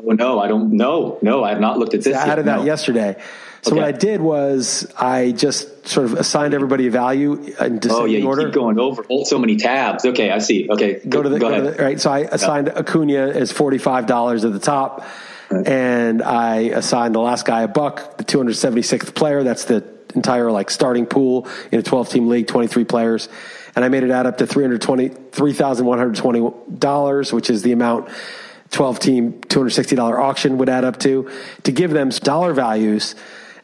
Oh 0.06 0.12
no, 0.12 0.39
I 0.39 0.48
don't. 0.48 0.74
No, 0.74 1.19
no, 1.21 1.44
I 1.44 1.50
have 1.50 1.59
not 1.59 1.77
looked 1.77 1.94
at 1.94 2.01
this. 2.01 2.15
I 2.15 2.27
added 2.27 2.45
yet, 2.45 2.45
that 2.45 2.59
no. 2.59 2.65
yesterday. 2.65 3.21
So 3.63 3.74
okay. 3.74 3.81
what 3.81 3.88
I 3.88 3.92
did 3.92 4.21
was 4.21 4.92
I 4.98 5.33
just 5.33 5.88
sort 5.88 6.07
of 6.07 6.13
assigned 6.13 6.56
everybody 6.56 6.88
a 6.88 6.92
value 6.92 7.33
in 7.33 7.77
descending 7.77 7.92
oh, 7.92 8.06
yeah, 8.06 8.18
you 8.18 8.27
order. 8.27 8.45
Keep 8.45 8.56
going 8.56 8.80
over 8.80 9.06
so 9.24 9.38
many 9.38 9.56
tabs. 9.57 10.03
Okay, 10.03 10.31
I 10.31 10.39
see. 10.39 10.68
Okay, 10.68 11.00
go 11.07 11.21
to 11.21 11.30
the, 11.30 11.38
go, 11.38 11.50
go 11.50 11.56
to 11.63 11.71
the 11.71 11.83
right. 11.83 12.01
So 12.01 12.12
I 12.12 12.21
assigned 12.21 12.68
yeah. 12.68 12.80
Acuna 12.80 13.27
as 13.27 13.51
forty 13.51 13.77
five 13.77 14.07
dollars 14.07 14.45
at 14.45 14.53
the 14.53 14.59
top, 14.59 15.06
right. 15.51 15.68
and 15.68 16.24
I 16.24 16.56
assigned 16.74 17.13
the 17.13 17.19
last 17.19 17.45
guy 17.45 17.62
a 17.62 17.68
buck, 17.68 18.18
the 18.18 18.24
two 18.24 18.39
hundred 18.39 18.56
seventy 18.56 18.81
sixth 18.81 19.13
player. 19.13 19.44
That's 19.44 19.65
the 19.65 19.88
entire 20.15 20.51
like 20.51 20.71
starting 20.71 21.06
pool 21.06 21.48
in 21.71 21.77
a 21.77 21.83
twelve 21.83 22.09
team 22.09 22.30
league, 22.30 22.48
twenty 22.48 22.68
three 22.68 22.86
players, 22.86 23.30
and 23.75 23.86
I 23.86 23.89
made 23.89 24.01
it 24.01 24.09
add 24.09 24.25
up 24.25 24.39
to 24.39 24.48
three 24.48 24.63
hundred 24.63 24.81
twenty 24.81 25.09
three 25.09 25.53
thousand 25.53 25.86
one 25.86 26.00
hundred 26.00 26.15
twenty 26.15 26.51
dollars, 26.80 27.31
which 27.31 27.51
is 27.51 27.62
the 27.62 27.74
amount 27.74 28.09
12 28.71 29.00
team 29.00 29.33
$260 29.33 30.18
auction 30.18 30.57
would 30.57 30.69
add 30.69 30.85
up 30.85 30.97
to 31.00 31.29
to 31.63 31.71
give 31.71 31.91
them 31.91 32.09
dollar 32.09 32.53
values 32.53 33.15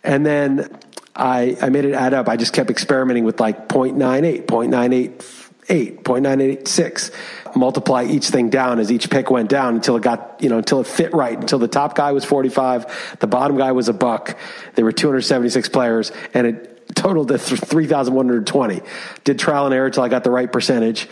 and 0.04 0.26
then 0.26 0.70
I, 1.18 1.58
I 1.62 1.70
made 1.70 1.86
it 1.86 1.94
add 1.94 2.14
up. 2.14 2.30
I 2.30 2.38
just 2.38 2.54
kept 2.54 2.70
experimenting 2.70 3.24
with 3.24 3.40
like 3.40 3.68
0.98, 3.68 4.46
0.988, 4.46 6.04
0.986. 6.04 7.56
Multiply 7.56 8.06
each 8.06 8.30
thing 8.30 8.50
down 8.50 8.80
as 8.80 8.92
each 8.92 9.10
pick 9.10 9.32
went 9.32 9.50
down 9.50 9.76
until 9.76 9.96
it 9.96 10.04
got, 10.04 10.38
you 10.40 10.50
know, 10.50 10.60
until 10.60 10.80
it 10.80 10.88
fit 10.88 11.14
right. 11.14 11.38
Until 11.38 11.58
the 11.58 11.68
top 11.68 11.96
guy 11.96 12.12
was 12.12 12.24
45, 12.24 13.18
the 13.20 13.28
bottom 13.28 13.58
guy 13.58 13.72
was 13.72 13.90
a 13.90 13.94
buck. 13.94 14.38
There 14.76 14.86
were 14.86 14.92
276 14.92 15.70
players, 15.70 16.12
and 16.36 16.46
it 16.46 16.96
totaled 16.96 17.30
to 17.30 17.40
3,120. 17.40 18.82
Did 19.24 19.40
trial 19.40 19.66
and 19.66 19.74
error 19.74 19.88
until 19.88 20.04
I 20.04 20.10
got 20.10 20.24
the 20.24 20.32
right 20.32 20.52
percentage. 20.52 21.10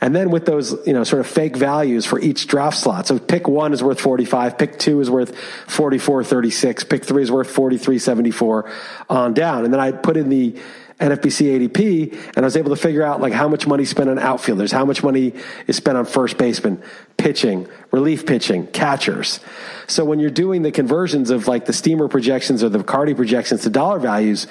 And 0.00 0.14
then 0.14 0.30
with 0.30 0.46
those, 0.46 0.76
you 0.86 0.92
know, 0.92 1.04
sort 1.04 1.20
of 1.20 1.26
fake 1.26 1.56
values 1.56 2.06
for 2.06 2.20
each 2.20 2.46
draft 2.46 2.78
slot. 2.78 3.06
So 3.06 3.18
pick 3.18 3.48
one 3.48 3.72
is 3.72 3.82
worth 3.82 4.00
45, 4.00 4.56
pick 4.56 4.78
two 4.78 5.00
is 5.00 5.10
worth 5.10 5.36
44, 5.66 6.24
36, 6.24 6.84
pick 6.84 7.04
three 7.04 7.22
is 7.22 7.32
worth 7.32 7.50
43, 7.50 7.98
74 7.98 8.70
on 9.08 9.34
down. 9.34 9.64
And 9.64 9.72
then 9.72 9.80
I 9.80 9.92
put 9.92 10.16
in 10.16 10.28
the 10.28 10.56
NFBC 11.00 11.68
ADP 11.68 12.12
and 12.28 12.38
I 12.38 12.42
was 12.42 12.56
able 12.56 12.70
to 12.70 12.80
figure 12.80 13.02
out 13.02 13.20
like 13.20 13.32
how 13.32 13.48
much 13.48 13.66
money 13.66 13.84
spent 13.84 14.10
on 14.10 14.18
outfielders, 14.18 14.72
how 14.72 14.84
much 14.84 15.02
money 15.02 15.32
is 15.66 15.76
spent 15.76 15.96
on 15.96 16.04
first 16.04 16.38
baseman, 16.38 16.82
pitching, 17.16 17.68
relief 17.92 18.26
pitching, 18.26 18.66
catchers. 18.68 19.38
So 19.86 20.04
when 20.04 20.18
you're 20.18 20.30
doing 20.30 20.62
the 20.62 20.72
conversions 20.72 21.30
of 21.30 21.46
like 21.46 21.66
the 21.66 21.72
steamer 21.72 22.08
projections 22.08 22.64
or 22.64 22.68
the 22.68 22.82
Carty 22.82 23.14
projections 23.14 23.62
to 23.62 23.70
dollar 23.70 24.00
values, 24.00 24.48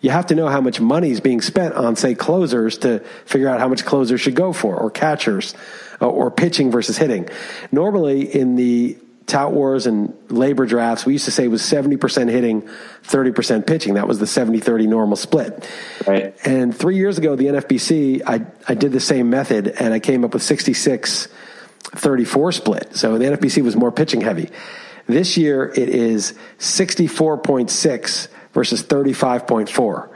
you 0.00 0.10
have 0.10 0.26
to 0.26 0.34
know 0.34 0.48
how 0.48 0.60
much 0.60 0.80
money 0.80 1.10
is 1.10 1.20
being 1.20 1.40
spent 1.40 1.74
on, 1.74 1.96
say, 1.96 2.14
closers 2.14 2.78
to 2.78 3.00
figure 3.26 3.48
out 3.48 3.60
how 3.60 3.68
much 3.68 3.84
closers 3.84 4.20
should 4.20 4.34
go 4.34 4.52
for, 4.52 4.76
or 4.76 4.90
catchers, 4.90 5.54
uh, 6.00 6.08
or 6.08 6.30
pitching 6.30 6.70
versus 6.70 6.96
hitting. 6.96 7.28
Normally, 7.70 8.22
in 8.22 8.56
the 8.56 8.96
tout 9.26 9.52
wars 9.52 9.86
and 9.86 10.12
labor 10.28 10.66
drafts, 10.66 11.06
we 11.06 11.12
used 11.12 11.26
to 11.26 11.30
say 11.30 11.44
it 11.44 11.48
was 11.48 11.62
70% 11.62 12.30
hitting, 12.30 12.68
30% 13.04 13.66
pitching. 13.66 13.94
That 13.94 14.08
was 14.08 14.18
the 14.18 14.26
70 14.26 14.60
30 14.60 14.86
normal 14.86 15.16
split. 15.16 15.68
Right. 16.06 16.34
And 16.44 16.76
three 16.76 16.96
years 16.96 17.18
ago, 17.18 17.36
the 17.36 17.46
NFBC, 17.46 18.22
I, 18.26 18.44
I 18.66 18.74
did 18.74 18.92
the 18.92 19.00
same 19.00 19.30
method 19.30 19.68
and 19.68 19.94
I 19.94 20.00
came 20.00 20.24
up 20.24 20.34
with 20.34 20.42
66 20.42 21.28
34 21.82 22.52
split. 22.52 22.96
So 22.96 23.18
the 23.18 23.24
NFBC 23.24 23.62
was 23.62 23.76
more 23.76 23.90
pitching 23.90 24.20
heavy. 24.20 24.50
This 25.06 25.36
year, 25.36 25.72
it 25.74 25.88
is 25.88 26.34
64.6 26.58 28.28
versus 28.52 28.82
35.4. 28.82 30.08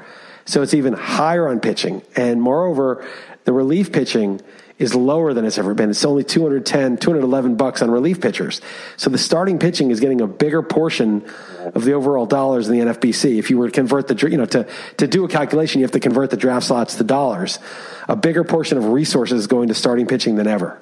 So 0.47 0.63
it's 0.63 0.75
even 0.75 0.93
higher 0.93 1.49
on 1.49 1.61
pitching. 1.61 2.03
And 2.17 2.41
moreover, 2.43 3.07
the 3.45 3.53
relief 3.53 3.93
pitching 3.93 4.41
is 4.79 4.95
lower 4.95 5.33
than 5.33 5.45
it's 5.45 5.57
ever 5.57 5.73
been. 5.73 5.91
It's 5.91 6.05
only 6.05 6.25
210, 6.25 6.97
211 6.97 7.55
bucks 7.55 7.81
on 7.81 7.91
relief 7.91 8.21
pitchers. 8.21 8.61
So 8.97 9.09
the 9.09 9.19
starting 9.19 9.59
pitching 9.59 9.91
is 9.91 10.01
getting 10.01 10.21
a 10.21 10.27
bigger 10.27 10.63
portion 10.63 11.25
of 11.75 11.85
the 11.85 11.93
overall 11.93 12.27
dollars 12.27 12.69
in 12.69 12.77
the 12.77 12.93
NFBC. 12.93 13.39
If 13.39 13.51
you 13.51 13.59
were 13.59 13.67
to 13.67 13.73
convert 13.73 14.09
the, 14.09 14.29
you 14.29 14.37
know, 14.37 14.47
to, 14.47 14.69
to 14.97 15.07
do 15.07 15.25
a 15.25 15.29
calculation, 15.29 15.81
you 15.81 15.85
have 15.85 15.93
to 15.93 16.01
convert 16.01 16.31
the 16.31 16.37
draft 16.37 16.67
slots 16.67 16.97
to 16.97 17.05
dollars. 17.05 17.61
A 18.09 18.17
bigger 18.17 18.43
portion 18.43 18.77
of 18.77 18.87
resources 18.87 19.41
is 19.41 19.47
going 19.47 19.69
to 19.69 19.75
starting 19.75 20.07
pitching 20.07 20.35
than 20.35 20.49
ever. 20.49 20.81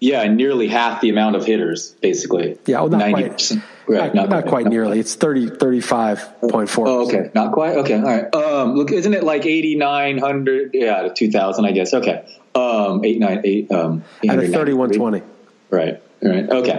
Yeah, 0.00 0.24
nearly 0.28 0.68
half 0.68 1.00
the 1.00 1.10
amount 1.10 1.36
of 1.36 1.44
hitters, 1.44 1.90
basically. 2.00 2.56
Yeah, 2.66 2.80
well, 2.80 2.88
not 2.88 3.02
90%. 3.02 3.10
quite. 3.10 3.62
Right, 3.88 4.14
not, 4.14 4.28
not, 4.28 4.44
not 4.44 4.46
quite, 4.46 4.66
nearly. 4.66 5.00
It's 5.00 5.14
30, 5.14 5.50
35.4. 5.50 6.86
Oh, 6.86 7.06
okay. 7.06 7.30
Not 7.34 7.52
quite. 7.52 7.76
Okay. 7.78 7.94
All 7.94 8.02
right. 8.02 8.34
Um, 8.34 8.74
look, 8.74 8.92
isn't 8.92 9.14
it 9.14 9.24
like 9.24 9.46
8,900? 9.46 10.70
Yeah, 10.74 11.08
2,000, 11.08 11.64
I 11.64 11.72
guess. 11.72 11.94
Okay. 11.94 12.24
Um, 12.54 13.04
8, 13.04 13.18
9, 13.18 13.40
8, 13.44 13.72
um, 13.72 14.04
At 14.28 14.38
a 14.38 14.42
3120. 14.42 15.22
Right. 15.70 16.02
Right. 16.20 16.50
Okay. 16.50 16.76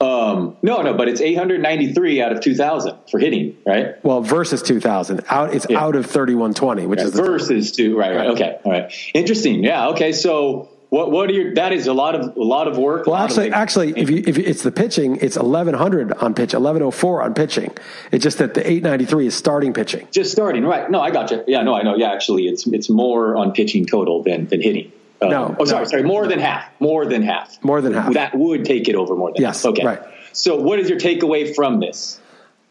Um, 0.00 0.56
no, 0.62 0.80
no, 0.82 0.94
but 0.94 1.08
it's 1.08 1.20
893 1.20 2.22
out 2.22 2.32
of 2.32 2.40
2000 2.40 2.96
for 3.10 3.18
hitting, 3.18 3.56
right? 3.66 4.02
Well, 4.04 4.22
versus 4.22 4.62
2000 4.62 5.24
out, 5.28 5.54
it's 5.54 5.66
yeah. 5.68 5.80
out 5.80 5.96
of 5.96 6.06
3120, 6.06 6.86
which 6.86 6.98
right. 6.98 7.06
is 7.08 7.14
versus 7.14 7.72
two. 7.72 7.98
Right, 7.98 8.14
right. 8.14 8.28
Okay. 8.28 8.58
All 8.64 8.72
right. 8.72 8.92
Interesting. 9.12 9.64
Yeah. 9.64 9.88
Okay. 9.88 10.12
So, 10.12 10.70
what 10.90 11.10
what 11.10 11.28
are 11.28 11.32
your? 11.32 11.54
That 11.54 11.72
is 11.72 11.86
a 11.86 11.92
lot 11.92 12.14
of 12.14 12.36
a 12.36 12.42
lot 12.42 12.66
of 12.66 12.78
work. 12.78 13.06
Well, 13.06 13.16
actually, 13.16 13.52
actually, 13.52 13.92
if 13.96 14.08
you 14.08 14.22
if 14.26 14.38
it's 14.38 14.62
the 14.62 14.72
pitching, 14.72 15.16
it's 15.20 15.36
eleven 15.36 15.74
hundred 15.74 16.12
on 16.14 16.34
pitch, 16.34 16.54
eleven 16.54 16.82
oh 16.82 16.90
four 16.90 17.22
on 17.22 17.34
pitching. 17.34 17.76
It's 18.10 18.22
just 18.22 18.38
that 18.38 18.54
the 18.54 18.68
eight 18.68 18.82
ninety 18.82 19.04
three 19.04 19.26
is 19.26 19.34
starting 19.34 19.74
pitching. 19.74 20.08
Just 20.10 20.32
starting, 20.32 20.64
right? 20.64 20.90
No, 20.90 21.00
I 21.00 21.10
got 21.10 21.30
you. 21.30 21.44
Yeah, 21.46 21.62
no, 21.62 21.74
I 21.74 21.82
know. 21.82 21.94
Yeah, 21.96 22.12
actually, 22.12 22.48
it's 22.48 22.66
it's 22.66 22.88
more 22.88 23.36
on 23.36 23.52
pitching 23.52 23.84
total 23.84 24.22
than 24.22 24.46
than 24.46 24.62
hitting. 24.62 24.90
Uh, 25.20 25.26
no, 25.26 25.56
oh, 25.58 25.64
sorry, 25.64 25.82
no. 25.82 25.90
sorry, 25.90 26.02
more 26.04 26.26
than 26.26 26.38
half. 26.38 26.70
More 26.80 27.04
than 27.04 27.22
half. 27.22 27.62
More 27.62 27.80
than 27.80 27.92
half. 27.92 28.14
That 28.14 28.34
would 28.34 28.64
take 28.64 28.88
it 28.88 28.94
over 28.94 29.14
more 29.14 29.32
than 29.32 29.42
yes. 29.42 29.64
Half. 29.64 29.72
Okay, 29.72 29.84
right. 29.84 30.00
So, 30.32 30.56
what 30.56 30.78
is 30.78 30.88
your 30.88 30.98
takeaway 30.98 31.54
from 31.54 31.80
this? 31.80 32.20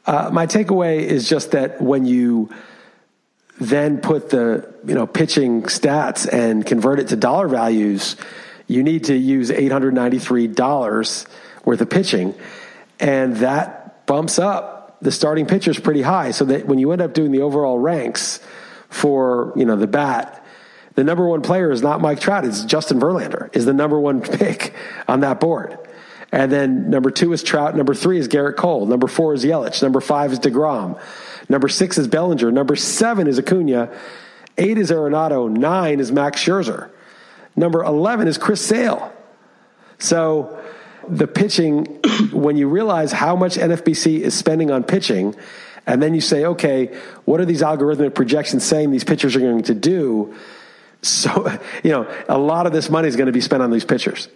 Uh, 0.06 0.30
my 0.32 0.48
takeaway 0.48 1.00
is 1.00 1.28
just 1.30 1.52
that 1.52 1.82
when 1.82 2.06
you 2.06 2.50
then 3.60 4.00
put 4.00 4.30
the 4.30 4.74
you 4.86 4.94
know 4.96 5.08
pitching 5.08 5.64
stats 5.64 6.32
and 6.32 6.66
convert 6.66 7.00
it 7.00 7.08
to 7.10 7.16
dollar 7.16 7.48
values 7.48 8.16
you 8.68 8.84
need 8.84 9.06
to 9.06 9.16
use 9.16 9.50
$893 9.50 11.28
worth 11.66 11.82
of 11.82 11.90
pitching. 11.90 12.36
And 13.00 13.38
that 13.38 14.06
bumps 14.06 14.40
up 14.40 14.98
the 15.02 15.12
starting 15.12 15.46
pitchers 15.46 15.80
pretty 15.80 16.02
high. 16.02 16.32
So 16.32 16.46
that 16.46 16.68
when 16.68 16.80
you 16.80 16.92
end 16.92 17.02
up 17.02 17.14
doing 17.14 17.32
the 17.32 17.42
overall 17.42 17.80
ranks 17.80 18.40
for, 18.90 19.54
you 19.56 19.66
know, 19.66 19.78
the 19.78 19.88
bat, 19.88 20.44
the 20.96 21.04
number 21.04 21.28
one 21.28 21.42
player 21.42 21.72
is 21.72 21.82
not 21.82 22.02
Mike 22.02 22.20
Trout. 22.20 22.46
It's 22.46 22.66
Justin 22.66 23.00
Verlander 23.00 23.56
is 23.56 23.66
the 23.66 23.74
number 23.74 24.00
one 24.00 24.22
pick 24.38 24.74
on 25.08 25.22
that 25.22 25.40
board. 25.40 25.78
And 26.32 26.52
then 26.52 26.90
number 26.90 27.10
two 27.10 27.32
is 27.32 27.42
Trout. 27.42 27.78
Number 27.78 27.94
three 27.94 28.18
is 28.18 28.28
Gerrit 28.28 28.58
Cole. 28.58 28.86
Number 28.86 29.08
four 29.08 29.34
is 29.34 29.46
Yelich. 29.46 29.82
Number 29.82 30.02
five 30.02 30.34
is 30.34 30.40
DeGrom. 30.40 31.00
Number 31.50 31.68
six 31.68 31.98
is 31.98 32.08
Bellinger. 32.08 32.52
Number 32.52 32.76
seven 32.76 33.28
is 33.28 33.40
Acuna. 33.40 33.92
Eight 34.58 34.78
is 34.78 34.92
Arenado. 34.92 35.50
Nine 35.50 36.00
is 36.00 36.12
Max 36.12 36.44
Scherzer. 36.44 36.90
Number 37.56 37.84
11 37.84 38.28
is 38.28 38.38
Chris 38.38 38.66
Sale. 38.66 39.12
So 40.00 40.62
the 41.08 41.28
pitching, 41.28 41.86
when 42.32 42.58
you 42.58 42.68
realize 42.68 43.12
how 43.12 43.36
much 43.36 43.56
NFBC 43.56 44.20
is 44.20 44.36
spending 44.36 44.72
on 44.72 44.84
pitching, 44.84 45.36
and 45.86 46.02
then 46.02 46.14
you 46.14 46.22
say, 46.22 46.46
okay, 46.46 46.94
what 47.26 47.40
are 47.40 47.46
these 47.46 47.62
algorithmic 47.62 48.14
projections 48.14 48.64
saying 48.64 48.92
these 48.92 49.06
pitchers 49.06 49.36
are 49.36 49.40
going 49.40 49.64
to 49.64 49.74
do? 49.74 50.36
So, 51.02 51.58
you 51.84 51.92
know, 51.92 52.12
a 52.28 52.38
lot 52.38 52.68
of 52.68 52.74
this 52.74 52.90
money 52.90 53.08
is 53.08 53.16
going 53.16 53.28
to 53.28 53.32
be 53.32 53.42
spent 53.42 53.64
on 53.64 53.72
these 53.72 53.86
pitchers. 53.86 54.28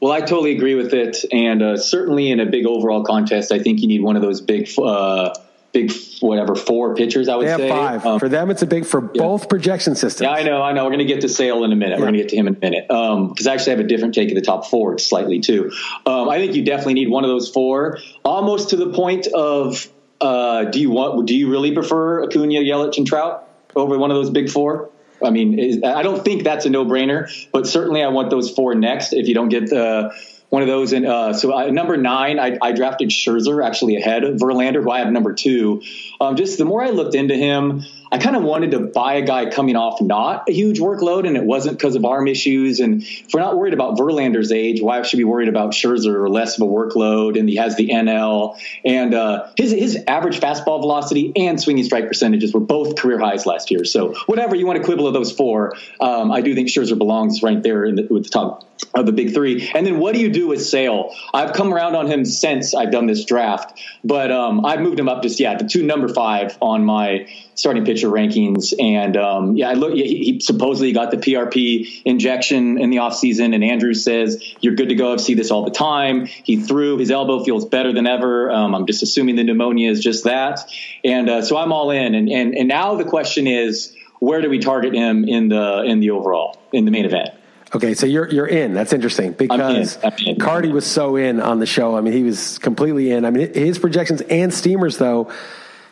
Well, 0.00 0.12
I 0.12 0.20
totally 0.20 0.54
agree 0.54 0.74
with 0.74 0.92
it. 0.92 1.24
And 1.32 1.62
uh, 1.62 1.76
certainly 1.78 2.30
in 2.30 2.38
a 2.38 2.46
big 2.46 2.66
overall 2.66 3.02
contest, 3.02 3.50
I 3.50 3.58
think 3.58 3.80
you 3.80 3.88
need 3.88 4.02
one 4.02 4.14
of 4.14 4.22
those 4.22 4.40
big 4.40 4.68
uh, 4.78 5.34
big 5.76 5.92
whatever 6.20 6.54
four 6.54 6.94
pitchers. 6.94 7.28
I 7.28 7.36
would 7.36 7.46
they 7.46 7.50
have 7.50 7.60
say 7.60 7.68
five 7.68 8.06
um, 8.06 8.18
for 8.18 8.28
them. 8.28 8.50
It's 8.50 8.62
a 8.62 8.66
big 8.66 8.86
for 8.86 9.10
yeah. 9.12 9.22
both 9.22 9.48
projection 9.48 9.94
systems. 9.94 10.26
Yeah, 10.26 10.30
I 10.30 10.42
know, 10.42 10.62
I 10.62 10.72
know. 10.72 10.84
We're 10.84 10.90
going 10.90 11.06
to 11.06 11.12
get 11.12 11.20
to 11.20 11.28
Sale 11.28 11.64
in 11.64 11.72
a 11.72 11.76
minute. 11.76 11.94
Yeah. 11.94 11.96
We're 11.96 12.10
going 12.10 12.14
to 12.14 12.20
get 12.20 12.28
to 12.30 12.36
him 12.36 12.48
in 12.48 12.56
a 12.56 12.58
minute 12.58 12.86
because 12.88 13.46
um, 13.46 13.50
I 13.50 13.54
actually 13.54 13.72
have 13.72 13.80
a 13.80 13.88
different 13.88 14.14
take 14.14 14.30
of 14.30 14.34
the 14.34 14.40
top 14.40 14.66
four 14.66 14.98
slightly 14.98 15.40
too. 15.40 15.72
Um, 16.06 16.28
I 16.28 16.38
think 16.38 16.54
you 16.54 16.64
definitely 16.64 16.94
need 16.94 17.10
one 17.10 17.24
of 17.24 17.28
those 17.28 17.50
four, 17.50 17.98
almost 18.24 18.70
to 18.70 18.76
the 18.76 18.92
point 18.92 19.26
of 19.26 19.88
uh, 20.20 20.64
do 20.64 20.80
you 20.80 20.90
want? 20.90 21.26
Do 21.26 21.36
you 21.36 21.50
really 21.50 21.72
prefer 21.72 22.24
Acuna, 22.24 22.60
Yelich, 22.60 22.96
and 22.96 23.06
Trout 23.06 23.48
over 23.74 23.98
one 23.98 24.10
of 24.10 24.16
those 24.16 24.30
big 24.30 24.48
four? 24.48 24.90
I 25.24 25.30
mean, 25.30 25.58
is, 25.58 25.82
I 25.82 26.02
don't 26.02 26.22
think 26.22 26.44
that's 26.44 26.66
a 26.66 26.70
no-brainer, 26.70 27.30
but 27.50 27.66
certainly 27.66 28.02
I 28.02 28.08
want 28.08 28.28
those 28.28 28.50
four 28.50 28.74
next. 28.74 29.14
If 29.14 29.28
you 29.28 29.34
don't 29.34 29.48
get 29.48 29.70
the 29.70 30.12
one 30.48 30.62
of 30.62 30.68
those. 30.68 30.92
And 30.92 31.06
uh, 31.06 31.32
so 31.32 31.52
uh, 31.56 31.70
number 31.70 31.96
nine, 31.96 32.38
I, 32.38 32.58
I, 32.62 32.72
drafted 32.72 33.10
Scherzer 33.10 33.64
actually 33.64 33.96
ahead 33.96 34.24
of 34.24 34.36
Verlander, 34.36 34.82
who 34.82 34.90
I 34.90 35.00
have 35.00 35.10
number 35.10 35.32
two. 35.32 35.82
Um, 36.20 36.36
just 36.36 36.58
the 36.58 36.64
more 36.64 36.82
I 36.82 36.90
looked 36.90 37.14
into 37.14 37.34
him, 37.34 37.84
I 38.10 38.18
kind 38.18 38.36
of 38.36 38.42
wanted 38.42 38.70
to 38.72 38.80
buy 38.80 39.14
a 39.14 39.22
guy 39.22 39.50
coming 39.50 39.76
off 39.76 40.00
not 40.00 40.48
a 40.48 40.52
huge 40.52 40.78
workload, 40.78 41.26
and 41.26 41.36
it 41.36 41.44
wasn't 41.44 41.78
because 41.78 41.96
of 41.96 42.04
arm 42.04 42.28
issues. 42.28 42.80
And 42.80 43.02
if 43.02 43.32
we're 43.32 43.40
not 43.40 43.56
worried 43.56 43.74
about 43.74 43.98
Verlander's 43.98 44.52
age, 44.52 44.80
why 44.80 45.02
should 45.02 45.18
we 45.18 45.24
be 45.24 45.24
worried 45.24 45.48
about 45.48 45.72
Scherzer 45.72 46.14
or 46.14 46.28
less 46.28 46.58
of 46.58 46.68
a 46.68 46.70
workload? 46.70 47.38
And 47.38 47.48
he 47.48 47.56
has 47.56 47.76
the 47.76 47.88
NL, 47.88 48.58
and 48.84 49.14
uh, 49.14 49.48
his 49.56 49.72
his 49.72 49.98
average 50.06 50.40
fastball 50.40 50.80
velocity 50.80 51.32
and 51.36 51.60
swinging 51.60 51.84
strike 51.84 52.06
percentages 52.06 52.52
were 52.52 52.60
both 52.60 52.96
career 52.96 53.18
highs 53.18 53.46
last 53.46 53.70
year. 53.70 53.84
So 53.84 54.14
whatever 54.26 54.54
you 54.54 54.66
want 54.66 54.78
to 54.78 54.84
quibble 54.84 55.06
of 55.06 55.14
those 55.14 55.32
four, 55.32 55.74
um, 56.00 56.30
I 56.30 56.40
do 56.40 56.54
think 56.54 56.68
Scherzer 56.68 56.96
belongs 56.96 57.42
right 57.42 57.62
there 57.62 57.90
the, 57.92 58.06
with 58.08 58.24
the 58.24 58.30
top 58.30 58.64
of 58.94 59.06
the 59.06 59.12
big 59.12 59.32
three. 59.32 59.70
And 59.74 59.86
then 59.86 59.98
what 59.98 60.14
do 60.14 60.20
you 60.20 60.30
do 60.30 60.48
with 60.48 60.64
Sale? 60.64 61.14
I've 61.32 61.52
come 61.52 61.72
around 61.72 61.96
on 61.96 62.06
him 62.06 62.24
since 62.24 62.74
I've 62.74 62.90
done 62.90 63.06
this 63.06 63.24
draft, 63.24 63.80
but 64.04 64.30
um, 64.30 64.64
I've 64.64 64.80
moved 64.80 65.00
him 65.00 65.08
up 65.08 65.22
just 65.22 65.40
yeah 65.40 65.56
to 65.56 65.82
number 65.82 66.08
five 66.08 66.56
on 66.60 66.84
my 66.84 67.26
starting 67.56 67.84
pitcher 67.84 68.08
rankings. 68.08 68.72
And 68.78 69.16
um, 69.16 69.56
yeah, 69.56 69.70
I 69.70 69.72
look. 69.72 69.94
He, 69.94 70.24
he, 70.24 70.40
supposedly 70.40 70.92
got 70.92 71.10
the 71.10 71.16
PRP 71.16 72.02
injection 72.04 72.78
in 72.78 72.90
the 72.90 72.98
offseason, 72.98 73.54
and 73.54 73.64
Andrew 73.64 73.94
says 73.94 74.42
you're 74.60 74.74
good 74.74 74.90
to 74.90 74.94
go. 74.94 75.14
I 75.14 75.16
see 75.16 75.34
this 75.34 75.50
all 75.50 75.64
the 75.64 75.70
time. 75.70 76.26
He 76.26 76.56
threw. 76.56 76.98
His 76.98 77.10
elbow 77.10 77.42
feels 77.42 77.64
better 77.64 77.92
than 77.92 78.06
ever. 78.06 78.50
Um, 78.50 78.74
I'm 78.74 78.86
just 78.86 79.02
assuming 79.02 79.36
the 79.36 79.44
pneumonia 79.44 79.90
is 79.90 80.00
just 80.00 80.24
that. 80.24 80.70
And 81.02 81.28
uh, 81.28 81.42
so 81.42 81.56
I'm 81.56 81.72
all 81.72 81.90
in. 81.90 82.14
And, 82.14 82.28
and 82.28 82.54
and 82.54 82.68
now 82.68 82.94
the 82.94 83.04
question 83.04 83.46
is, 83.46 83.96
where 84.20 84.40
do 84.40 84.50
we 84.50 84.58
target 84.58 84.94
him 84.94 85.24
in 85.24 85.48
the 85.48 85.82
in 85.82 86.00
the 86.00 86.10
overall 86.10 86.58
in 86.72 86.84
the 86.84 86.90
main 86.90 87.06
event? 87.06 87.30
Okay, 87.74 87.94
so 87.94 88.06
you're 88.06 88.28
you're 88.28 88.46
in. 88.46 88.74
That's 88.74 88.92
interesting 88.92 89.32
because 89.32 89.96
I'm 90.04 90.12
in. 90.12 90.12
I'm 90.12 90.26
in. 90.26 90.38
Carty 90.38 90.68
was 90.68 90.86
so 90.86 91.16
in 91.16 91.40
on 91.40 91.58
the 91.58 91.66
show. 91.66 91.96
I 91.96 92.00
mean, 92.00 92.12
he 92.12 92.22
was 92.22 92.58
completely 92.58 93.10
in. 93.10 93.24
I 93.24 93.30
mean, 93.30 93.52
his 93.52 93.78
projections 93.78 94.20
and 94.20 94.54
Steamers 94.54 94.98
though 94.98 95.32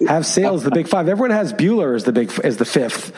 have 0.06 0.26
Sales 0.26 0.64
the 0.64 0.70
big 0.70 0.88
five. 0.88 1.08
Everyone 1.08 1.30
has 1.30 1.52
Buehler 1.52 1.94
as 1.94 2.04
the 2.04 2.12
big 2.12 2.30
as 2.42 2.56
the 2.56 2.64
fifth, 2.64 3.12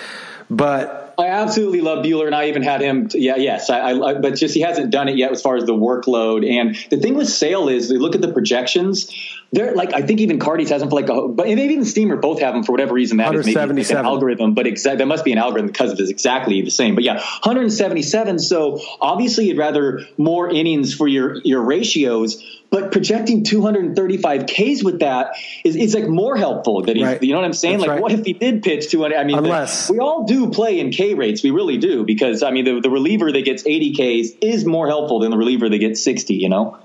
but 0.51 1.07
I 1.19 1.29
absolutely 1.29 1.81
love 1.81 2.05
Buehler, 2.05 2.27
and 2.27 2.35
I 2.35 2.49
even 2.49 2.63
had 2.63 2.83
him. 2.83 3.09
To, 3.09 3.19
yeah, 3.19 3.37
yes, 3.37 3.71
I, 3.71 3.93
I, 3.93 4.15
but 4.15 4.35
just 4.35 4.55
he 4.55 4.61
hasn't 4.61 4.91
done 4.91 5.09
it 5.09 5.17
yet 5.17 5.33
as 5.33 5.41
far 5.41 5.57
as 5.57 5.65
the 5.65 5.73
workload. 5.73 6.49
And 6.49 6.77
the 6.91 6.99
thing 6.99 7.15
with 7.15 7.29
Sale 7.29 7.69
is, 7.69 7.89
they 7.89 7.97
look 7.97 8.15
at 8.15 8.21
the 8.21 8.33
projections. 8.33 9.11
They're 9.53 9.75
like 9.75 9.95
I 9.95 10.03
think 10.03 10.21
even 10.21 10.39
Carty's 10.39 10.69
has 10.71 10.81
them 10.81 10.91
for 10.91 11.01
like 11.01 11.09
a, 11.09 11.29
but 11.29 11.47
maybe 11.47 11.73
even 11.73 11.85
Steamer 11.85 12.17
both 12.17 12.41
have 12.41 12.53
them 12.53 12.65
for 12.65 12.73
whatever 12.73 12.93
reason 12.93 13.17
that 13.19 13.35
is 13.35 13.47
maybe 13.47 13.83
like 13.83 13.91
an 13.91 14.05
algorithm, 14.05 14.55
but 14.55 14.67
exa- 14.67 14.99
there 14.99 15.07
must 15.07 15.25
be 15.25 15.33
an 15.33 15.39
algorithm 15.39 15.69
because 15.69 15.93
it 15.93 16.01
is 16.01 16.11
exactly 16.11 16.61
the 16.63 16.71
same. 16.71 16.95
But 16.95 17.05
yeah, 17.05 17.15
177. 17.15 18.39
So 18.41 18.81
obviously 19.01 19.47
you'd 19.47 19.57
rather 19.57 20.01
more 20.19 20.51
innings 20.51 20.95
for 20.95 21.09
your 21.09 21.41
your 21.45 21.63
ratios. 21.63 22.56
But 22.71 22.93
projecting 22.93 23.45
235 23.45 24.47
Ks 24.47 24.83
with 24.83 25.01
that 25.01 25.33
is, 25.65 25.77
is 25.77 25.95
like 25.95 26.09
more 26.09 26.37
helpful. 26.37 26.83
That 26.83 26.97
he's, 26.97 27.05
right. 27.05 27.23
you 27.23 27.33
know 27.33 27.39
what 27.39 27.45
I'm 27.45 27.53
saying? 27.53 27.79
That's 27.79 27.89
like, 27.89 27.95
right. 27.97 28.03
what 28.03 28.13
if 28.13 28.25
he 28.25 28.33
did 28.33 28.63
pitch 28.63 28.91
200? 28.91 29.17
I 29.17 29.25
mean, 29.25 29.39
Unless. 29.39 29.87
The, 29.87 29.95
we 29.95 29.99
all 30.01 30.25
do 30.25 30.51
play 30.51 30.81
in 30.81 30.91
K 30.91 31.15
rates. 31.15 31.43
We 31.43 31.51
really 31.51 31.79
do 31.79 32.05
because 32.05 32.43
I 32.43 32.51
mean, 32.51 32.65
the, 32.65 32.81
the 32.81 32.91
reliever 32.91 33.31
that 33.31 33.45
gets 33.45 33.65
80 33.67 33.93
Ks 33.93 34.31
is 34.41 34.65
more 34.65 34.89
helpful 34.89 35.21
than 35.21 35.31
the 35.31 35.37
reliever 35.37 35.69
that 35.69 35.79
gets 35.79 36.03
60. 36.03 36.35
You 36.35 36.49
know. 36.49 36.79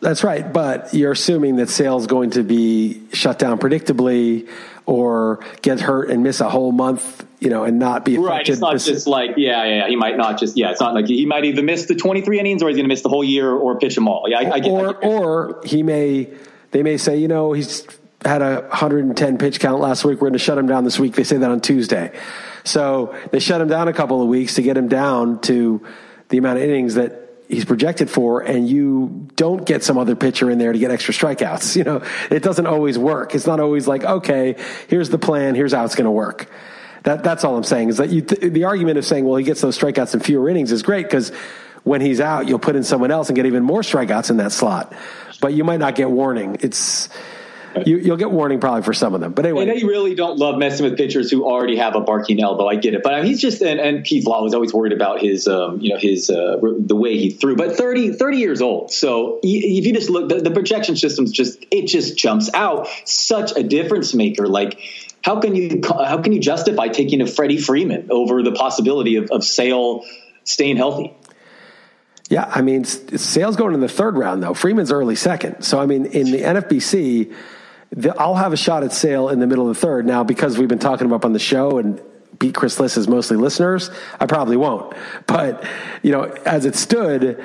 That's 0.00 0.24
right, 0.24 0.52
but 0.52 0.92
you're 0.92 1.12
assuming 1.12 1.56
that 1.56 1.68
Sale's 1.68 2.08
going 2.08 2.30
to 2.30 2.42
be 2.42 3.00
shut 3.12 3.38
down 3.38 3.60
predictably 3.60 4.48
or 4.84 5.44
get 5.62 5.80
hurt 5.80 6.10
and 6.10 6.24
miss 6.24 6.40
a 6.40 6.50
whole 6.50 6.72
month, 6.72 7.24
you 7.42 7.50
know, 7.50 7.64
and 7.64 7.80
not 7.80 8.04
be 8.04 8.14
affected. 8.14 8.30
Right. 8.30 8.48
It's 8.48 8.60
not 8.60 8.78
just 8.78 9.08
like, 9.08 9.32
yeah, 9.36 9.64
yeah, 9.64 9.88
he 9.88 9.96
might 9.96 10.16
not 10.16 10.38
just, 10.38 10.56
yeah, 10.56 10.70
it's 10.70 10.80
not 10.80 10.94
like 10.94 11.08
he 11.08 11.26
might 11.26 11.44
either 11.44 11.62
miss 11.62 11.86
the 11.86 11.96
23 11.96 12.38
innings 12.38 12.62
or 12.62 12.68
he's 12.68 12.76
going 12.76 12.84
to 12.84 12.88
miss 12.88 13.02
the 13.02 13.08
whole 13.08 13.24
year 13.24 13.50
or 13.50 13.80
pitch 13.80 13.96
them 13.96 14.06
all. 14.06 14.26
Yeah, 14.28 14.38
I, 14.38 14.52
I 14.52 14.58
get, 14.60 14.70
or, 14.70 14.88
I 14.88 14.92
get 14.92 15.04
or 15.04 15.60
he 15.64 15.82
may, 15.82 16.28
they 16.70 16.84
may 16.84 16.96
say, 16.96 17.16
you 17.18 17.26
know, 17.26 17.52
he's 17.52 17.84
had 18.24 18.42
a 18.42 18.60
110 18.60 19.38
pitch 19.38 19.58
count 19.58 19.80
last 19.80 20.04
week. 20.04 20.20
We're 20.20 20.28
going 20.28 20.34
to 20.34 20.38
shut 20.38 20.56
him 20.56 20.68
down 20.68 20.84
this 20.84 21.00
week. 21.00 21.16
They 21.16 21.24
say 21.24 21.38
that 21.38 21.50
on 21.50 21.60
Tuesday. 21.60 22.16
So 22.62 23.12
they 23.32 23.40
shut 23.40 23.60
him 23.60 23.66
down 23.66 23.88
a 23.88 23.92
couple 23.92 24.22
of 24.22 24.28
weeks 24.28 24.54
to 24.54 24.62
get 24.62 24.76
him 24.76 24.86
down 24.86 25.40
to 25.42 25.84
the 26.28 26.38
amount 26.38 26.58
of 26.58 26.64
innings 26.64 26.94
that 26.94 27.18
he's 27.48 27.64
projected 27.64 28.08
for 28.08 28.40
and 28.40 28.68
you 28.68 29.28
don't 29.34 29.66
get 29.66 29.82
some 29.82 29.98
other 29.98 30.14
pitcher 30.14 30.48
in 30.48 30.58
there 30.58 30.72
to 30.72 30.78
get 30.78 30.92
extra 30.92 31.12
strikeouts. 31.12 31.76
You 31.82 31.82
know, 31.82 32.02
it 32.30 32.44
doesn't 32.44 32.68
always 32.68 32.96
work. 32.96 33.34
It's 33.34 33.48
not 33.48 33.58
always 33.58 33.88
like, 33.88 34.04
okay, 34.04 34.54
here's 34.86 35.08
the 35.08 35.18
plan, 35.18 35.56
here's 35.56 35.72
how 35.72 35.84
it's 35.84 35.96
going 35.96 36.04
to 36.04 36.12
work. 36.12 36.48
That 37.04 37.24
that's 37.24 37.44
all 37.44 37.56
I'm 37.56 37.64
saying 37.64 37.88
is 37.88 37.96
that 37.96 38.10
you, 38.10 38.22
the 38.22 38.64
argument 38.64 38.98
of 38.98 39.04
saying, 39.04 39.24
well, 39.24 39.36
he 39.36 39.44
gets 39.44 39.60
those 39.60 39.78
strikeouts 39.78 40.14
in 40.14 40.20
fewer 40.20 40.48
innings 40.48 40.70
is 40.70 40.82
great 40.82 41.06
because 41.06 41.30
when 41.84 42.00
he's 42.00 42.20
out, 42.20 42.46
you'll 42.48 42.60
put 42.60 42.76
in 42.76 42.84
someone 42.84 43.10
else 43.10 43.28
and 43.28 43.36
get 43.36 43.46
even 43.46 43.64
more 43.64 43.82
strikeouts 43.82 44.30
in 44.30 44.36
that 44.36 44.52
slot. 44.52 44.94
But 45.40 45.52
you 45.52 45.64
might 45.64 45.80
not 45.80 45.96
get 45.96 46.10
warning. 46.10 46.58
It's 46.60 47.08
you, 47.86 48.10
will 48.10 48.16
get 48.16 48.30
warning 48.30 48.60
probably 48.60 48.82
for 48.82 48.92
some 48.92 49.14
of 49.14 49.20
them. 49.20 49.32
But 49.32 49.46
anyway, 49.46 49.62
and 49.62 49.70
they 49.70 49.84
really 49.84 50.14
don't 50.14 50.38
love 50.38 50.58
messing 50.58 50.84
with 50.84 50.96
pitchers 50.96 51.30
who 51.30 51.44
already 51.44 51.76
have 51.76 51.94
a 51.94 52.00
barking 52.00 52.40
elbow. 52.42 52.68
I 52.68 52.76
get 52.76 52.94
it, 52.94 53.02
but 53.02 53.14
I 53.14 53.18
mean, 53.18 53.26
he's 53.26 53.40
just 53.40 53.62
and, 53.62 53.80
and 53.80 54.04
Pete 54.04 54.26
Law 54.26 54.42
was 54.42 54.54
always 54.54 54.72
worried 54.72 54.92
about 54.92 55.20
his, 55.20 55.48
um, 55.48 55.80
you 55.80 55.90
know, 55.90 55.98
his 55.98 56.30
uh, 56.30 56.58
the 56.78 56.96
way 56.96 57.18
he 57.18 57.30
threw. 57.30 57.56
But 57.56 57.76
30, 57.76 58.12
30 58.12 58.36
years 58.36 58.62
old, 58.62 58.92
so 58.92 59.40
if 59.42 59.86
you 59.86 59.92
just 59.92 60.10
look, 60.10 60.28
the, 60.28 60.40
the 60.40 60.50
projection 60.50 60.96
system's 60.96 61.32
just 61.32 61.64
it 61.70 61.86
just 61.86 62.16
jumps 62.16 62.50
out. 62.54 62.88
Such 63.04 63.56
a 63.56 63.62
difference 63.62 64.14
maker. 64.14 64.46
Like 64.46 64.78
how 65.22 65.40
can 65.40 65.54
you 65.54 65.80
how 65.84 66.20
can 66.20 66.32
you 66.32 66.40
justify 66.40 66.88
taking 66.88 67.20
a 67.20 67.26
Freddie 67.26 67.58
Freeman 67.58 68.08
over 68.10 68.42
the 68.42 68.52
possibility 68.52 69.16
of, 69.16 69.30
of 69.30 69.44
Sale 69.44 70.04
staying 70.44 70.76
healthy? 70.76 71.16
Yeah, 72.28 72.50
I 72.52 72.62
mean, 72.62 72.84
Sale's 72.84 73.56
going 73.56 73.74
in 73.74 73.80
the 73.80 73.88
third 73.88 74.16
round 74.16 74.42
though. 74.42 74.54
Freeman's 74.54 74.90
early 74.90 75.16
second. 75.16 75.62
So 75.62 75.80
I 75.80 75.86
mean, 75.86 76.06
in 76.06 76.30
the 76.30 76.42
NFBC, 76.42 77.34
the, 77.90 78.18
I'll 78.18 78.34
have 78.34 78.52
a 78.52 78.56
shot 78.56 78.84
at 78.84 78.92
Sale 78.92 79.28
in 79.28 79.38
the 79.38 79.46
middle 79.46 79.68
of 79.68 79.76
the 79.76 79.80
third. 79.80 80.06
Now, 80.06 80.24
because 80.24 80.58
we've 80.58 80.68
been 80.68 80.78
talking 80.78 81.06
about 81.06 81.24
on 81.24 81.32
the 81.32 81.38
show 81.38 81.78
and 81.78 82.00
beat 82.38 82.54
Chris 82.54 82.80
Liss 82.80 82.96
is 82.96 83.06
mostly 83.06 83.36
listeners, 83.36 83.90
I 84.18 84.26
probably 84.26 84.56
won't. 84.56 84.94
But 85.26 85.64
you 86.02 86.10
know, 86.10 86.22
as 86.44 86.64
it 86.64 86.74
stood, 86.74 87.44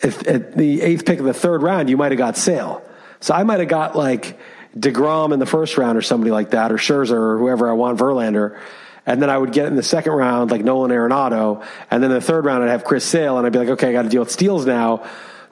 if 0.00 0.26
at 0.26 0.56
the 0.56 0.80
eighth 0.80 1.04
pick 1.04 1.18
of 1.18 1.24
the 1.24 1.34
third 1.34 1.62
round, 1.62 1.90
you 1.90 1.96
might 1.96 2.12
have 2.12 2.18
got 2.18 2.36
Sale. 2.36 2.82
So 3.20 3.34
I 3.34 3.44
might 3.44 3.60
have 3.60 3.68
got 3.68 3.96
like 3.96 4.38
DeGrom 4.76 5.32
in 5.32 5.38
the 5.38 5.46
first 5.46 5.76
round 5.76 5.98
or 5.98 6.02
somebody 6.02 6.30
like 6.30 6.50
that, 6.50 6.72
or 6.72 6.76
Scherzer 6.76 7.12
or 7.12 7.38
whoever 7.38 7.68
I 7.68 7.72
want, 7.72 7.98
Verlander. 7.98 8.58
And 9.04 9.20
then 9.20 9.30
I 9.30 9.36
would 9.36 9.52
get 9.52 9.66
in 9.66 9.74
the 9.74 9.82
second 9.82 10.12
round 10.12 10.50
like 10.50 10.62
Nolan 10.62 10.90
Arenado. 10.90 11.66
And 11.90 12.02
then 12.02 12.10
the 12.10 12.20
third 12.20 12.44
round, 12.44 12.62
I'd 12.62 12.70
have 12.70 12.84
Chris 12.84 13.04
Sale. 13.04 13.36
And 13.36 13.46
I'd 13.46 13.52
be 13.52 13.58
like, 13.58 13.68
okay, 13.70 13.88
I 13.88 13.92
got 13.92 14.02
to 14.02 14.08
deal 14.08 14.22
with 14.22 14.30
steals 14.30 14.64
now. 14.64 15.04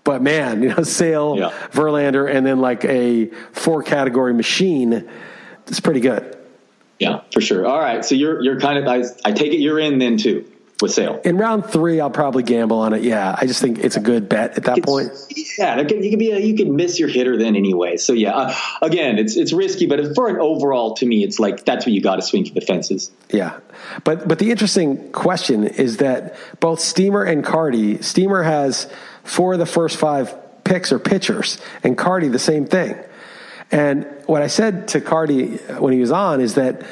But 0.05 0.23
man, 0.23 0.63
you 0.63 0.69
know, 0.69 0.83
Sale, 0.83 1.37
yeah. 1.39 1.51
Verlander, 1.73 2.33
and 2.33 2.47
then 2.47 2.61
like 2.61 2.85
a 2.85 3.27
four 3.53 3.83
category 3.83 4.35
machine. 4.35 5.09
It's 5.67 5.81
pretty 5.81 6.01
good. 6.01 6.37
Yeah, 6.99 7.23
for 7.33 7.41
sure. 7.41 7.67
All 7.67 7.79
right. 7.79 8.05
So 8.05 8.15
you're, 8.15 8.43
you're 8.43 8.61
kind 8.61 8.79
of, 8.79 8.87
I, 8.87 9.05
I 9.29 9.33
take 9.33 9.53
it 9.53 9.59
you're 9.59 9.79
in 9.79 9.99
then 9.99 10.17
too 10.17 10.50
with 10.83 10.93
Sale. 10.93 11.21
In 11.25 11.37
round 11.37 11.67
three, 11.67 12.01
I'll 12.01 12.11
probably 12.11 12.43
gamble 12.43 12.79
on 12.79 12.93
it. 12.93 13.03
Yeah, 13.03 13.35
I 13.39 13.47
just 13.47 13.61
think 13.61 13.79
it's 13.79 13.97
a 13.97 14.01
good 14.01 14.29
bet 14.29 14.57
at 14.57 14.65
that 14.65 14.79
it's, 14.79 14.87
point. 14.87 15.13
Yeah, 15.59 15.81
you 15.81 16.11
could 16.11 16.19
be 16.19 16.31
a, 16.31 16.39
you 16.39 16.57
could 16.57 16.69
miss 16.69 16.99
your 16.99 17.09
hitter 17.09 17.37
then 17.37 17.57
anyway. 17.57 17.97
So 17.97 18.13
yeah, 18.13 18.35
uh, 18.35 18.55
again, 18.83 19.19
it's 19.19 19.37
it's 19.37 19.53
risky, 19.53 19.87
but 19.87 20.15
for 20.15 20.29
an 20.29 20.39
overall, 20.39 20.95
to 20.95 21.07
me, 21.07 21.25
it's 21.25 21.39
like 21.39 21.65
that's 21.65 21.87
what 21.87 21.93
you 21.93 22.01
got 22.01 22.17
to 22.17 22.23
swing 22.23 22.45
for 22.45 22.55
the 22.55 22.61
fences. 22.61 23.11
Yeah, 23.31 23.59
but 24.05 24.27
but 24.27 24.39
the 24.39 24.51
interesting 24.51 25.13
question 25.13 25.65
is 25.65 25.99
that 25.99 26.37
both 26.61 26.81
Steamer 26.81 27.25
and 27.25 27.45
Carty, 27.45 28.03
Steamer 28.03 28.43
has 28.43 28.91
four 29.25 29.55
of 29.55 29.59
the 29.59 29.67
first 29.67 29.97
five 29.97 30.35
picks 30.65 30.93
are 30.93 30.99
pitchers, 30.99 31.59
and 31.83 31.97
Carty 31.97 32.29
the 32.29 32.39
same 32.39 32.67
thing. 32.67 32.97
And 33.73 34.07
what 34.27 34.43
I 34.43 34.49
said 34.49 34.89
to 34.89 35.01
Carty 35.01 35.57
when 35.57 35.93
he 35.93 36.01
was 36.01 36.11
on 36.11 36.41
is 36.41 36.55
that 36.55 36.83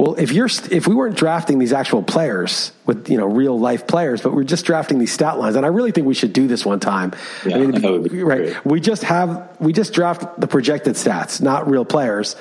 well, 0.00 0.14
if 0.14 0.32
you're 0.32 0.48
if 0.70 0.88
we 0.88 0.94
weren't 0.94 1.16
drafting 1.16 1.58
these 1.58 1.74
actual 1.74 2.02
players 2.02 2.72
with 2.86 3.10
you 3.10 3.18
know 3.18 3.26
real 3.26 3.58
life 3.58 3.86
players, 3.86 4.22
but 4.22 4.32
we're 4.32 4.44
just 4.44 4.64
drafting 4.64 4.98
these 4.98 5.12
stat 5.12 5.38
lines, 5.38 5.56
and 5.56 5.66
I 5.66 5.68
really 5.68 5.92
think 5.92 6.06
we 6.06 6.14
should 6.14 6.32
do 6.32 6.46
this 6.46 6.64
one 6.64 6.80
time. 6.80 7.12
Yeah, 7.44 7.56
I 7.56 7.58
mean, 7.58 7.84
I 7.84 7.88
right? 7.90 8.10
Great. 8.10 8.64
We 8.64 8.80
just 8.80 9.02
have 9.02 9.56
we 9.60 9.74
just 9.74 9.92
draft 9.92 10.40
the 10.40 10.46
projected 10.46 10.94
stats, 10.94 11.42
not 11.42 11.70
real 11.70 11.84
players, 11.84 12.34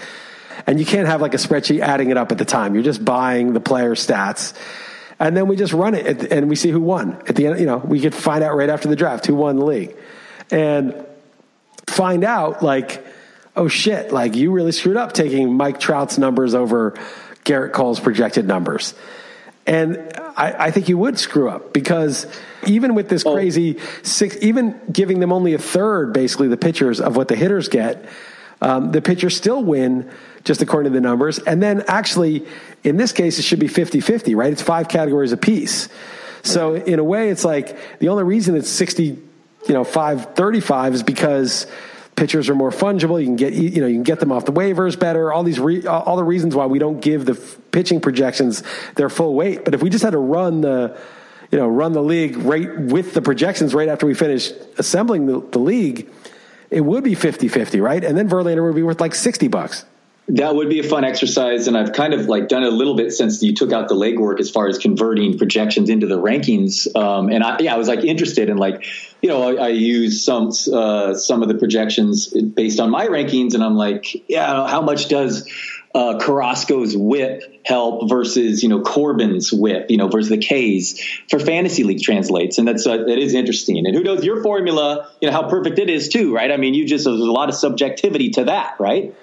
and 0.67 0.79
you 0.79 0.85
can't 0.85 1.07
have 1.07 1.19
like 1.19 1.33
a 1.33 1.37
spreadsheet 1.37 1.81
adding 1.81 2.11
it 2.11 2.17
up 2.17 2.31
at 2.31 2.37
the 2.37 2.45
time. 2.45 2.75
You're 2.75 2.83
just 2.83 3.03
buying 3.03 3.51
the 3.51 3.59
player 3.59 3.93
stats, 3.93 4.53
and 5.19 5.35
then 5.35 5.49
we 5.49 5.57
just 5.57 5.73
run 5.73 5.95
it, 5.95 6.31
and 6.31 6.49
we 6.49 6.55
see 6.55 6.69
who 6.69 6.79
won 6.79 7.21
at 7.27 7.35
the 7.35 7.47
end. 7.47 7.59
You 7.59 7.65
know, 7.65 7.77
we 7.79 7.99
could 7.99 8.15
find 8.15 8.41
out 8.41 8.55
right 8.55 8.69
after 8.69 8.87
the 8.87 8.95
draft 8.95 9.25
who 9.25 9.35
won 9.35 9.57
the 9.57 9.65
league, 9.65 9.97
and 10.49 10.95
find 11.87 12.23
out 12.23 12.63
like, 12.63 13.05
oh 13.57 13.67
shit, 13.67 14.13
like 14.13 14.35
you 14.37 14.53
really 14.53 14.71
screwed 14.71 14.95
up 14.95 15.11
taking 15.11 15.57
Mike 15.57 15.81
Trout's 15.81 16.17
numbers 16.17 16.55
over 16.55 16.97
Gerrit 17.45 17.73
Cole's 17.73 17.99
projected 17.99 18.47
numbers. 18.47 18.93
And 19.65 19.97
I, 20.35 20.55
I, 20.67 20.71
think 20.71 20.89
you 20.89 20.97
would 20.97 21.19
screw 21.19 21.47
up 21.47 21.73
because 21.73 22.25
even 22.65 22.95
with 22.95 23.07
this 23.07 23.23
oh. 23.25 23.33
crazy 23.33 23.77
six, 24.01 24.35
even 24.41 24.79
giving 24.91 25.19
them 25.19 25.31
only 25.31 25.53
a 25.53 25.59
third, 25.59 26.11
basically, 26.11 26.47
the 26.47 26.57
pitchers 26.57 26.99
of 26.99 27.15
what 27.15 27.27
the 27.27 27.35
hitters 27.35 27.69
get, 27.69 28.03
um, 28.61 28.91
the 28.91 29.01
pitchers 29.01 29.37
still 29.37 29.63
win 29.63 30.09
just 30.43 30.61
according 30.61 30.91
to 30.91 30.97
the 30.97 31.01
numbers. 31.01 31.39
And 31.39 31.61
then 31.61 31.83
actually, 31.87 32.47
in 32.83 32.97
this 32.97 33.11
case, 33.11 33.37
it 33.37 33.43
should 33.43 33.59
be 33.59 33.67
50 33.67 33.99
50, 33.99 34.33
right? 34.35 34.51
It's 34.51 34.61
five 34.61 34.87
categories 34.87 35.31
apiece. 35.31 35.87
So 36.41 36.75
in 36.75 36.99
a 36.99 37.03
way, 37.03 37.29
it's 37.29 37.45
like 37.45 37.99
the 37.99 38.09
only 38.09 38.23
reason 38.23 38.55
it's 38.55 38.69
60, 38.69 39.03
you 39.03 39.19
know, 39.69 39.83
535 39.83 40.95
is 40.95 41.03
because 41.03 41.67
pitchers 42.19 42.49
are 42.49 42.55
more 42.55 42.69
fungible. 42.69 43.17
You 43.17 43.25
can 43.25 43.37
get 43.37 43.53
you 43.53 43.79
know 43.79 43.87
you 43.87 43.95
can 43.95 44.03
get 44.03 44.19
them 44.19 44.31
off 44.31 44.43
the 44.43 44.51
waivers 44.51 44.99
better. 44.99 45.31
All 45.31 45.43
these 45.43 45.59
re, 45.59 45.85
all 45.87 46.17
the 46.17 46.23
reasons 46.23 46.53
why 46.53 46.65
we 46.65 46.77
don't 46.77 46.99
give 46.99 47.25
the 47.25 47.35
pitching 47.71 48.01
projections 48.01 48.61
their 48.95 49.09
full 49.09 49.33
weight. 49.33 49.63
But 49.63 49.73
if 49.73 49.81
we 49.81 49.89
just 49.89 50.03
had 50.03 50.11
to 50.11 50.17
run 50.17 50.61
the 50.61 50.97
you 51.49 51.57
know 51.57 51.67
run 51.67 51.93
the 51.93 52.03
league 52.03 52.35
right 52.37 52.77
with 52.77 53.13
the 53.13 53.21
projections 53.21 53.73
right 53.73 53.87
after 53.87 54.05
we 54.05 54.13
finish 54.13 54.51
assembling 54.77 55.27
the, 55.27 55.39
the 55.51 55.59
league, 55.59 56.09
it 56.69 56.81
would 56.81 57.03
be 57.03 57.15
50-50, 57.15 57.81
right? 57.81 58.03
And 58.03 58.17
then 58.17 58.29
Verlander 58.29 58.63
would 58.65 58.75
be 58.75 58.83
worth 58.83 58.99
like 58.99 59.15
sixty 59.15 59.47
bucks. 59.47 59.85
That 60.33 60.53
would 60.53 60.69
be 60.69 60.79
a 60.79 60.83
fun 60.83 61.03
exercise, 61.03 61.67
and 61.67 61.75
I've 61.75 61.91
kind 61.91 62.13
of 62.13 62.27
like 62.27 62.49
done 62.49 62.61
it 62.61 62.71
a 62.71 62.75
little 62.75 62.95
bit 62.95 63.11
since 63.13 63.41
you 63.41 63.55
took 63.55 63.71
out 63.71 63.87
the 63.87 63.95
legwork 63.95 64.39
as 64.39 64.51
far 64.51 64.67
as 64.67 64.77
converting 64.77 65.39
projections 65.39 65.89
into 65.89 66.05
the 66.05 66.21
rankings. 66.21 66.87
Um, 66.95 67.29
and 67.29 67.43
I, 67.43 67.57
yeah, 67.59 67.73
I 67.73 67.77
was 67.77 67.87
like 67.87 68.03
interested 68.03 68.47
in 68.47 68.57
like, 68.57 68.85
you 69.23 69.29
know, 69.29 69.41
I, 69.41 69.65
I 69.65 69.67
use 69.69 70.23
some 70.23 70.51
uh, 70.71 71.15
some 71.15 71.41
of 71.41 71.47
the 71.47 71.55
projections 71.55 72.27
based 72.27 72.79
on 72.79 72.91
my 72.91 73.07
rankings, 73.07 73.55
and 73.55 73.63
I'm 73.63 73.75
like, 73.75 74.29
yeah, 74.29 74.67
how 74.67 74.81
much 74.81 75.07
does 75.07 75.49
uh, 75.95 76.19
Carrasco's 76.19 76.95
whip 76.95 77.41
help 77.65 78.07
versus 78.07 78.61
you 78.61 78.69
know 78.69 78.81
Corbin's 78.81 79.51
whip, 79.51 79.87
you 79.89 79.97
know, 79.97 80.09
versus 80.09 80.29
the 80.29 80.37
K's 80.37 81.01
for 81.27 81.39
fantasy 81.39 81.83
league 81.83 82.03
translates, 82.03 82.59
and 82.59 82.67
that's 82.67 82.85
uh, 82.85 83.03
interesting. 83.07 83.79
And 83.79 83.95
who 83.95 84.03
knows 84.03 84.23
your 84.23 84.43
formula, 84.43 85.09
you 85.21 85.27
know, 85.27 85.33
how 85.33 85.49
perfect 85.49 85.79
it 85.79 85.89
is 85.89 86.07
too, 86.07 86.35
right? 86.35 86.51
I 86.51 86.57
mean, 86.57 86.75
you 86.75 86.85
just 86.85 87.05
there's 87.05 87.19
a 87.19 87.31
lot 87.31 87.49
of 87.49 87.55
subjectivity 87.55 88.29
to 88.31 88.43
that, 88.43 88.75
right? 88.79 89.15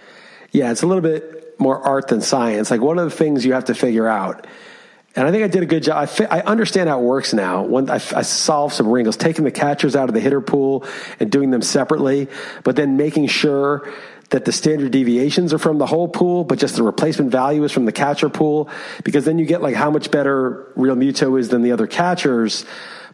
Yeah, 0.56 0.70
it's 0.70 0.80
a 0.80 0.86
little 0.86 1.02
bit 1.02 1.60
more 1.60 1.78
art 1.78 2.08
than 2.08 2.22
science. 2.22 2.70
Like 2.70 2.80
one 2.80 2.98
of 2.98 3.04
the 3.04 3.14
things 3.14 3.44
you 3.44 3.52
have 3.52 3.66
to 3.66 3.74
figure 3.74 4.08
out, 4.08 4.46
and 5.14 5.28
I 5.28 5.30
think 5.30 5.44
I 5.44 5.48
did 5.48 5.62
a 5.62 5.66
good 5.66 5.82
job. 5.82 5.98
I, 5.98 6.06
fi- 6.06 6.24
I 6.24 6.40
understand 6.40 6.88
how 6.88 6.98
it 6.98 7.02
works 7.02 7.34
now. 7.34 7.62
When 7.62 7.90
I, 7.90 7.96
I 7.96 8.22
solved 8.22 8.74
some 8.74 8.88
wrinkles, 8.88 9.18
taking 9.18 9.44
the 9.44 9.50
catchers 9.50 9.94
out 9.94 10.08
of 10.08 10.14
the 10.14 10.20
hitter 10.20 10.40
pool 10.40 10.86
and 11.20 11.30
doing 11.30 11.50
them 11.50 11.60
separately, 11.60 12.28
but 12.64 12.74
then 12.74 12.96
making 12.96 13.26
sure 13.26 13.92
that 14.30 14.46
the 14.46 14.52
standard 14.52 14.92
deviations 14.92 15.52
are 15.52 15.58
from 15.58 15.76
the 15.76 15.84
whole 15.84 16.08
pool, 16.08 16.42
but 16.42 16.58
just 16.58 16.76
the 16.76 16.82
replacement 16.82 17.30
value 17.30 17.62
is 17.62 17.70
from 17.70 17.84
the 17.84 17.92
catcher 17.92 18.30
pool, 18.30 18.70
because 19.04 19.26
then 19.26 19.38
you 19.38 19.44
get 19.44 19.60
like 19.60 19.74
how 19.74 19.90
much 19.90 20.10
better 20.10 20.72
Realmuto 20.74 21.38
is 21.38 21.50
than 21.50 21.60
the 21.60 21.72
other 21.72 21.86
catchers. 21.86 22.64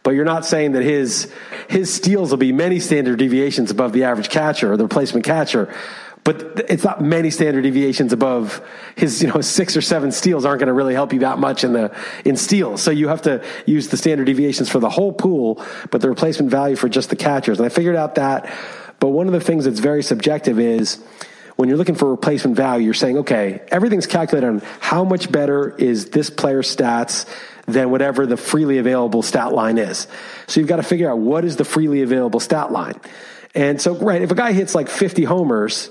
But 0.01 0.11
you're 0.11 0.23
not 0.23 0.45
saying 0.45 0.73
that 0.73 0.83
his 0.83 1.29
his 1.67 1.93
steals 1.93 2.31
will 2.31 2.37
be 2.37 2.53
many 2.53 2.79
standard 2.79 3.19
deviations 3.19 3.69
above 3.69 3.91
the 3.91 4.05
average 4.05 4.29
catcher 4.29 4.71
or 4.71 4.77
the 4.77 4.83
replacement 4.83 5.25
catcher 5.25 5.75
but 6.23 6.65
it's 6.69 6.83
not 6.83 7.01
many 7.01 7.29
standard 7.29 7.63
deviations 7.63 8.13
above 8.13 8.61
his 8.95 9.21
you 9.21 9.27
know 9.27 9.41
six 9.41 9.75
or 9.75 9.81
seven 9.81 10.11
steals 10.11 10.45
aren't 10.45 10.59
going 10.59 10.67
to 10.67 10.73
really 10.73 10.93
help 10.93 11.13
you 11.13 11.19
that 11.19 11.39
much 11.39 11.63
in 11.63 11.73
the 11.73 11.95
in 12.25 12.35
steals 12.35 12.81
so 12.81 12.91
you 12.91 13.07
have 13.07 13.21
to 13.21 13.43
use 13.65 13.89
the 13.89 13.97
standard 13.97 14.25
deviations 14.25 14.69
for 14.69 14.79
the 14.79 14.89
whole 14.89 15.13
pool 15.13 15.63
but 15.91 16.01
the 16.01 16.09
replacement 16.09 16.49
value 16.51 16.75
for 16.75 16.89
just 16.89 17.09
the 17.09 17.15
catchers. 17.15 17.59
And 17.59 17.65
i 17.65 17.69
figured 17.69 17.95
out 17.95 18.15
that 18.15 18.51
but 18.99 19.09
one 19.09 19.27
of 19.27 19.33
the 19.33 19.41
things 19.41 19.65
that's 19.65 19.79
very 19.79 20.03
subjective 20.03 20.59
is 20.59 21.03
when 21.55 21.69
you're 21.69 21.77
looking 21.77 21.95
for 21.95 22.09
replacement 22.09 22.55
value 22.55 22.85
you're 22.85 22.93
saying 22.93 23.17
okay 23.19 23.61
everything's 23.69 24.07
calculated 24.07 24.47
on 24.47 24.61
how 24.79 25.03
much 25.03 25.31
better 25.31 25.75
is 25.77 26.09
this 26.11 26.29
player's 26.29 26.73
stats 26.73 27.25
than 27.65 27.91
whatever 27.91 28.25
the 28.25 28.37
freely 28.37 28.77
available 28.77 29.21
stat 29.21 29.53
line 29.53 29.77
is. 29.77 30.07
So 30.47 30.59
you've 30.59 30.69
got 30.69 30.77
to 30.77 30.83
figure 30.83 31.09
out 31.09 31.19
what 31.19 31.45
is 31.45 31.55
the 31.55 31.65
freely 31.65 32.01
available 32.01 32.39
stat 32.39 32.71
line. 32.71 32.99
And 33.55 33.81
so 33.81 33.95
right 33.95 34.21
if 34.21 34.31
a 34.31 34.35
guy 34.35 34.51
hits 34.51 34.75
like 34.75 34.89
50 34.89 35.23
homers 35.23 35.89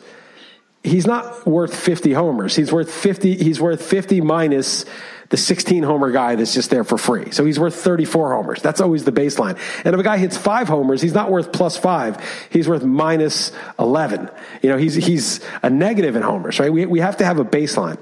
he's 0.83 1.07
not 1.07 1.47
worth 1.47 1.75
50 1.75 2.13
homers. 2.13 2.57
He's 2.57 2.73
worth 2.73 2.93
50. 2.93 3.37
He's 3.37 3.61
worth 3.61 3.83
50 3.83 4.21
minus 4.21 4.85
the 5.29 5.37
16 5.39 5.83
homer 5.83 6.11
guy 6.13 6.35
that's 6.35 6.53
just 6.53 6.69
there 6.69 6.85
for 6.85 6.99
free. 6.99 7.31
So 7.31 7.45
he's 7.47 7.59
worth 7.59 7.75
34 7.75 8.35
homers. 8.35 8.61
That's 8.61 8.83
always 8.83 9.05
the 9.05 9.13
baseline. 9.13 9.59
And 9.83 9.95
if 9.95 10.01
a 10.01 10.03
guy 10.03 10.19
hits 10.19 10.37
five 10.37 10.69
homers, 10.69 11.01
he's 11.01 11.15
not 11.15 11.31
worth 11.31 11.53
plus 11.53 11.79
five. 11.79 12.23
He's 12.51 12.69
worth 12.69 12.85
minus 12.85 13.51
11. 13.79 14.29
You 14.61 14.69
know, 14.69 14.77
he's, 14.77 14.95
he's 14.95 15.41
a 15.63 15.71
negative 15.71 16.17
in 16.17 16.23
homers, 16.23 16.61
right? 16.61 16.71
We, 16.71 16.85
we 16.85 17.01
have 17.01 17.17
to 17.17 17.25
have 17.25 17.39
a 17.39 17.47
baseline. 17.47 17.99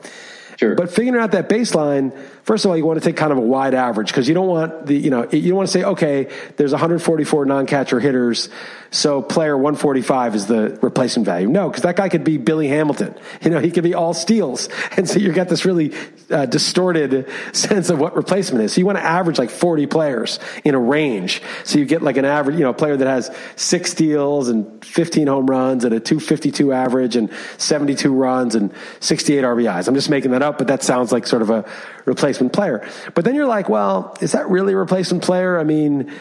Sure. 0.57 0.75
But 0.75 0.91
figuring 0.91 1.23
out 1.23 1.31
that 1.33 1.49
baseline, 1.49 2.19
first 2.43 2.65
of 2.65 2.71
all, 2.71 2.77
you 2.77 2.85
want 2.85 3.01
to 3.01 3.05
take 3.05 3.17
kind 3.17 3.33
of 3.33 3.39
a 3.39 3.43
wide 3.43 3.75
average 3.75 4.09
because 4.09 4.29
you 4.29 4.35
don't 4.35 4.49
want 4.49 4.87
the, 4.87 4.97
you 4.97 5.11
know, 5.11 5.29
you 5.31 5.49
don't 5.49 5.57
want 5.57 5.69
to 5.69 5.73
say, 5.73 5.85
okay, 5.85 6.29
there's 6.57 6.73
144 6.73 7.45
non-catcher 7.47 8.01
hitters, 8.01 8.49
so 8.93 9.23
player 9.23 9.57
145 9.57 10.35
is 10.35 10.47
the 10.47 10.79
replacement 10.83 11.25
value. 11.25 11.49
No, 11.49 11.69
because 11.69 11.85
that 11.85 11.97
guy 11.97 12.09
could 12.09 12.25
be 12.25 12.39
Billy 12.39 12.67
Hamilton. 12.67 13.15
You 13.41 13.51
know, 13.51 13.61
he 13.61 13.71
could 13.71 13.85
be 13.85 13.95
all 13.95 14.15
steals. 14.15 14.69
And 14.97 15.09
so 15.09 15.19
you 15.19 15.33
get 15.33 15.49
this 15.49 15.65
really 15.65 15.95
uh, 16.31 16.47
distorted 16.47 17.27
sense 17.53 17.91
of 17.91 17.99
what 17.99 18.17
replacement 18.17 18.65
is. 18.65 18.75
So 18.75 18.81
you 18.81 18.87
want 18.87 18.99
to 18.99 19.05
average 19.05 19.39
like 19.39 19.49
40 19.49 19.87
players 19.87 20.41
in 20.65 20.75
a 20.75 20.79
range. 20.79 21.41
So 21.65 21.79
you 21.79 21.85
get 21.85 22.03
like 22.03 22.17
an 22.17 22.25
average, 22.25 22.57
you 22.57 22.65
know, 22.65 22.71
a 22.71 22.75
player 22.75 22.97
that 22.97 23.07
has 23.07 23.35
six 23.57 23.93
steals 23.93 24.49
and 24.49 24.85
15 24.85 25.29
home 25.29 25.47
runs 25.47 25.85
and 25.85 25.95
a 25.95 26.01
252 26.01 26.73
average 26.73 27.17
and 27.17 27.31
72 27.57 28.13
runs 28.13 28.57
and 28.57 28.75
68 28.99 29.43
RBIs. 29.43 29.89
I'm 29.89 29.95
just 29.95 30.11
making 30.11 30.33
that 30.33 30.43
up, 30.43 30.59
but 30.59 30.67
that 30.67 30.83
sounds 30.83 31.13
like 31.13 31.27
sort 31.27 31.43
of 31.43 31.51
a 31.51 31.65
replacement 32.05 32.30
player. 32.39 32.89
But 33.15 33.25
then 33.25 33.35
you're 33.35 33.47
like, 33.47 33.69
well, 33.69 34.17
is 34.21 34.33
that 34.33 34.49
really 34.49 34.73
a 34.73 34.77
replacement 34.77 35.25
player? 35.25 35.59
I 35.59 35.65
mean, 35.65 36.13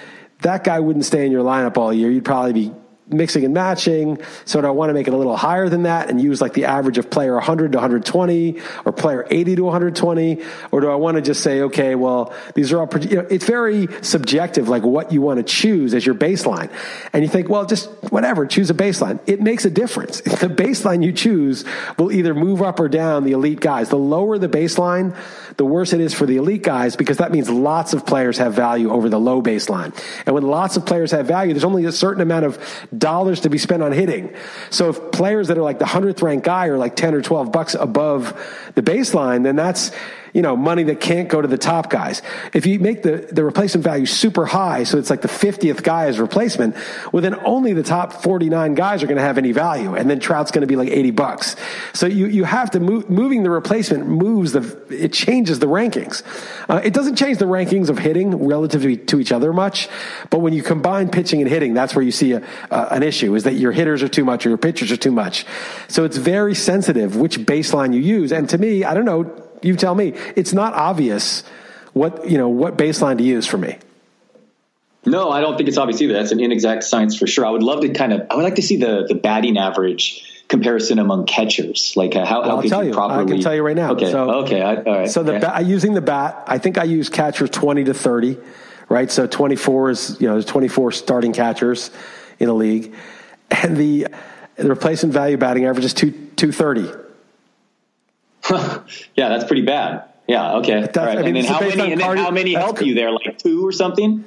that 0.42 0.64
guy 0.64 0.80
wouldn't 0.80 1.06
stay 1.06 1.26
in 1.26 1.32
your 1.32 1.44
lineup 1.44 1.78
all 1.78 1.94
year. 1.94 2.10
You'd 2.10 2.26
probably 2.26 2.54
be 2.54 2.74
mixing 3.10 3.44
and 3.44 3.54
matching. 3.54 4.22
So 4.46 4.62
do 4.62 4.68
I 4.68 4.72
want 4.72 4.90
to 4.90 4.94
make 4.94 5.08
it 5.08 5.14
a 5.14 5.18
little 5.18 5.36
higher 5.36 5.70
than 5.70 5.84
that 5.84 6.10
and 6.10 6.22
use 6.22 6.42
like 6.42 6.54
the 6.54 6.66
average 6.66 6.98
of 6.98 7.10
player 7.10 7.34
100 7.34 7.72
to 7.72 7.78
120 7.78 8.60
or 8.86 8.92
player 8.92 9.28
80 9.30 9.56
to 9.58 9.64
120? 9.64 10.44
Or 10.72 10.82
do 10.82 10.90
I 10.90 10.96
want 10.96 11.16
to 11.16 11.22
just 11.22 11.42
say, 11.42 11.62
okay, 11.62 11.96
well, 11.96 12.34
these 12.56 12.72
are 12.72 12.80
all, 12.80 12.90
you 13.00 13.18
know, 13.18 13.28
it's 13.30 13.46
very 13.46 13.88
subjective, 14.02 14.70
like 14.70 14.84
what 14.84 15.12
you 15.12 15.22
want 15.22 15.38
to 15.38 15.44
choose 15.44 15.94
as 15.94 16.06
your 16.06 16.16
baseline. 16.16 16.72
And 17.14 17.24
you 17.24 17.30
think, 17.30 17.50
well, 17.50 17.66
just 17.66 17.90
whatever, 18.12 18.46
choose 18.46 18.70
a 18.70 18.74
baseline. 18.74 19.20
It 19.28 19.42
makes 19.42 19.66
a 19.66 19.70
difference. 19.70 20.22
The 20.40 20.48
baseline 20.48 21.04
you 21.04 21.12
choose 21.12 21.66
will 21.98 22.14
either 22.14 22.34
move 22.34 22.62
up 22.62 22.80
or 22.80 22.88
down 22.88 23.26
the 23.26 23.34
elite 23.34 23.60
guys. 23.60 23.90
The 23.90 23.98
lower 23.98 24.38
the 24.38 24.48
baseline, 24.48 25.14
the 25.58 25.66
worse 25.66 25.92
it 25.92 26.00
is 26.00 26.14
for 26.14 26.26
the 26.26 26.38
elite 26.38 26.64
guys 26.64 26.96
because 26.96 27.18
that 27.18 27.34
means 27.34 27.50
lots 27.50 27.94
of 27.94 28.06
players 28.06 28.38
have 28.38 28.54
value 28.54 28.90
over 28.90 29.10
the 29.10 29.20
low 29.20 29.42
baseline. 29.42 29.94
And 30.26 30.34
when 30.34 30.44
lots 30.44 30.78
of 30.78 30.86
players 30.86 31.12
have 31.12 31.28
value, 31.28 31.54
there's 31.54 31.66
only 31.66 31.84
a 31.84 31.92
certain 31.92 32.22
amount 32.22 32.46
of 32.46 32.88
dollars 33.00 33.42
to 33.42 33.50
be 33.50 33.58
spent 33.58 33.82
on 33.82 33.92
hitting. 33.92 34.34
So 34.70 34.90
if 34.90 35.12
players 35.12 35.48
that 35.48 35.58
are 35.58 35.64
like 35.64 35.80
the 35.80 35.86
100th 35.86 36.22
ranked 36.22 36.46
guy 36.46 36.68
are 36.68 36.78
like 36.78 36.96
10 36.96 37.14
or 37.14 37.22
12 37.22 37.52
bucks 37.52 37.76
above 37.76 38.34
the 38.76 38.82
baseline, 38.82 39.44
then 39.44 39.56
that's 39.56 39.92
you 40.34 40.42
know, 40.42 40.56
money 40.56 40.84
that 40.84 41.00
can't 41.00 41.30
go 41.30 41.42
to 41.42 41.48
the 41.48 41.58
top 41.58 41.90
guys. 41.90 42.22
If 42.54 42.66
you 42.66 42.80
make 42.80 43.04
the, 43.04 43.28
the 43.32 43.44
replacement 43.44 43.84
value 43.84 44.06
super 44.06 44.46
high, 44.46 44.84
so 44.84 44.98
it's 44.98 45.10
like 45.10 45.22
the 45.22 45.28
50th 45.28 45.84
guy 45.84 46.06
as 46.06 46.20
replacement, 46.20 46.76
well, 47.12 47.22
then 47.22 47.36
only 47.46 47.74
the 47.74 47.84
top 47.84 48.14
49 48.14 48.74
guys 48.76 49.04
are 49.04 49.08
going 49.08 49.18
to 49.18 49.24
have 49.24 49.38
any 49.38 49.52
value. 49.52 49.96
And 49.96 50.10
then 50.10 50.20
Trout's 50.20 50.52
going 50.52 50.62
to 50.62 50.68
be 50.68 50.76
like 50.76 50.90
80 50.90 51.12
bucks. 51.12 51.56
So 51.94 52.06
you, 52.06 52.28
you 52.28 52.44
have 52.44 52.72
to 52.72 52.80
move, 52.80 53.10
moving 53.10 53.44
the 53.44 53.50
replacement 53.50 54.08
moves 54.08 54.54
the, 54.54 54.82
it 54.90 55.14
changes 55.14 55.60
the 55.60 55.68
rankings. 55.68 56.24
Uh, 56.70 56.82
it 56.84 56.94
doesn't 56.94 57.16
change 57.16 57.38
the 57.38 57.46
rankings 57.46 57.90
of 57.90 57.98
hitting 57.98 58.36
relative 58.48 58.82
to, 58.84 58.96
to, 58.96 59.20
each 59.20 59.32
other 59.32 59.52
much. 59.52 59.90
But 60.30 60.40
when 60.40 60.54
you 60.54 60.64
combine 60.64 61.10
pitching 61.10 61.42
and 61.42 61.50
hitting, 61.50 61.74
that's 61.74 61.96
where 61.96 62.04
you 62.04 62.12
see 62.12 62.34
a, 62.34 62.44
uh, 62.72 62.88
an 62.92 63.04
issue 63.04 63.36
is 63.36 63.44
that 63.44 63.56
your 63.56 63.72
hitters 63.72 64.02
are 64.04 64.08
too 64.08 64.24
much 64.24 64.46
or 64.46 64.50
your 64.50 64.58
pitchers 64.58 64.92
are 64.92 64.98
too 64.98 65.12
much. 65.12 65.46
So 65.88 66.06
it's 66.06 66.18
very 66.18 66.56
sensitive 66.56 67.16
which 67.16 67.40
baseline 67.40 67.94
you 67.94 68.00
use. 68.00 68.32
And 68.32 68.48
to 68.50 68.58
me, 68.58 68.84
I 68.84 68.94
don't 68.94 69.06
know, 69.06 69.49
you 69.62 69.76
tell 69.76 69.96
me. 69.96 70.14
It's 70.36 70.54
not 70.54 70.74
obvious 70.74 71.44
what 71.94 72.30
you 72.30 72.38
know 72.38 72.50
what 72.50 72.78
baseline 72.78 73.18
to 73.18 73.24
use 73.24 73.46
for 73.46 73.58
me. 73.58 73.78
No, 75.06 75.30
I 75.30 75.42
don't 75.42 75.58
think 75.58 75.70
it's 75.70 75.78
obvious 75.78 76.02
either. 76.02 76.14
That's 76.14 76.32
an 76.32 76.40
inexact 76.40 76.84
science 76.84 77.18
for 77.18 77.26
sure. 77.26 77.46
I 77.46 77.50
would 77.50 77.64
love 77.64 77.82
to 77.82 77.90
kind 77.90 78.14
of. 78.14 78.28
I 78.30 78.36
would 78.36 78.44
like 78.44 78.56
to 78.56 78.62
see 78.62 78.78
the 78.78 79.06
the 79.08 79.16
batting 79.16 79.58
average 79.58 80.26
comparison 80.50 81.00
among 81.00 81.26
catchers. 81.26 81.94
Like 81.96 82.16
uh, 82.16 82.26
how, 82.26 82.42
well, 82.42 82.50
how 82.50 82.56
I'll 82.58 82.64
tell 82.64 82.84
you. 82.84 82.92
Properly... 82.92 83.24
I 83.24 83.28
can 83.28 83.42
tell 83.42 83.56
you 83.56 83.64
right 83.64 83.76
now. 83.76 83.92
Okay. 83.92 84.12
So, 84.12 84.30
okay. 84.44 84.62
I, 84.62 84.76
all 84.76 84.98
right. 85.00 85.10
So 85.10 85.24
the 85.24 85.36
okay. 85.36 85.64
using 85.66 85.94
the 85.94 86.02
bat, 86.02 86.44
I 86.48 86.58
think 86.58 86.78
I 86.78 86.84
use 86.84 87.08
catcher 87.10 87.48
twenty 87.48 87.86
to 87.86 87.94
thirty. 87.94 88.38
Right. 88.90 89.10
So 89.10 89.26
twenty 89.26 89.56
four 89.56 89.90
is 89.90 90.18
you 90.20 90.28
know 90.28 90.34
there's 90.34 90.46
twenty 90.46 90.68
four 90.68 90.92
starting 90.92 91.32
catchers 91.32 91.92
in 92.40 92.50
a 92.50 92.54
league, 92.54 92.94
and 93.50 93.78
the 93.78 94.08
the 94.58 94.68
replacement 94.68 95.14
value 95.14 95.38
batting 95.38 95.66
average 95.66 95.86
is 95.86 95.94
two 95.94 96.12
two 96.36 96.52
thirty. 96.52 96.92
yeah, 99.16 99.30
that's 99.30 99.46
pretty 99.46 99.64
bad. 99.64 100.06
Yeah. 100.28 100.58
Okay. 100.58 100.76
All 100.76 101.06
right. 101.06 101.18
I 101.18 101.22
mean, 101.24 101.38
and 101.38 101.38
then 101.38 101.46
how 101.46 101.60
many? 101.60 101.92
And 101.92 102.02
then 102.02 102.18
how 102.18 102.32
many 102.32 102.54
help 102.54 102.82
you 102.82 102.94
there? 102.94 103.12
Like 103.12 103.38
two 103.38 103.66
or 103.66 103.72
something? 103.72 104.24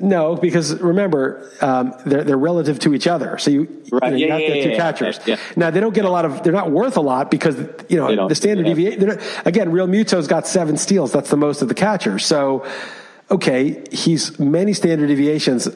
No, 0.00 0.36
because 0.36 0.80
remember, 0.80 1.52
um, 1.60 1.92
they're, 2.06 2.24
they're 2.24 2.38
relative 2.38 2.78
to 2.80 2.94
each 2.94 3.06
other. 3.06 3.36
So 3.36 3.50
you, 3.50 3.82
right. 3.92 4.16
you, 4.16 4.26
know, 4.28 4.36
you 4.36 4.44
yeah, 4.44 4.48
have 4.48 4.56
yeah, 4.56 4.64
two 4.64 4.70
yeah, 4.70 4.76
catchers. 4.76 5.20
Yeah. 5.26 5.36
Now 5.54 5.70
they 5.70 5.80
don't 5.80 5.94
get 5.94 6.06
a 6.06 6.10
lot 6.10 6.24
of, 6.24 6.42
they're 6.42 6.52
not 6.52 6.70
worth 6.70 6.96
a 6.96 7.02
lot 7.02 7.30
because, 7.30 7.58
you 7.90 7.98
know, 7.98 8.28
the 8.28 8.34
standard 8.34 8.64
deviation, 8.64 9.18
again, 9.44 9.70
Realmuto's 9.70 10.28
got 10.28 10.46
seven 10.46 10.78
steals. 10.78 11.12
That's 11.12 11.28
the 11.28 11.36
most 11.36 11.60
of 11.60 11.68
the 11.68 11.74
catcher. 11.74 12.18
So, 12.18 12.66
okay, 13.30 13.84
he's 13.92 14.38
many 14.38 14.72
standard 14.72 15.08
deviations 15.08 15.68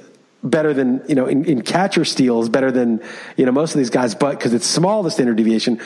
better 0.42 0.72
than, 0.72 1.03
you 1.09 1.14
know, 1.14 1.27
in, 1.27 1.44
in 1.44 1.61
catcher 1.61 2.05
steals, 2.07 2.49
better 2.49 2.72
than, 2.72 3.03
you 3.37 3.44
know, 3.44 3.53
most 3.53 3.75
of 3.75 3.79
these 3.79 3.90
guys, 3.90 4.14
but 4.14 4.31
because 4.31 4.55
it's 4.55 4.66
small, 4.66 5.03
the 5.03 5.11
standard 5.11 5.37
deviation. 5.37 5.81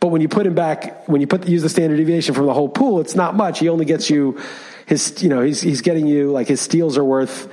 But 0.00 0.08
when 0.08 0.22
you 0.22 0.28
put 0.28 0.46
him 0.46 0.54
back, 0.54 1.06
when 1.08 1.20
you 1.20 1.26
put 1.26 1.46
use 1.46 1.62
the 1.62 1.68
standard 1.68 1.96
deviation 1.96 2.34
from 2.34 2.46
the 2.46 2.54
whole 2.54 2.68
pool, 2.68 3.00
it's 3.00 3.14
not 3.14 3.34
much. 3.34 3.58
He 3.58 3.68
only 3.68 3.84
gets 3.84 4.08
you 4.08 4.40
his, 4.86 5.22
you 5.22 5.28
know, 5.28 5.42
he's 5.42 5.60
he's 5.60 5.82
getting 5.82 6.06
you 6.06 6.32
like 6.32 6.48
his 6.48 6.60
steals 6.60 6.98
are 6.98 7.04
worth 7.04 7.48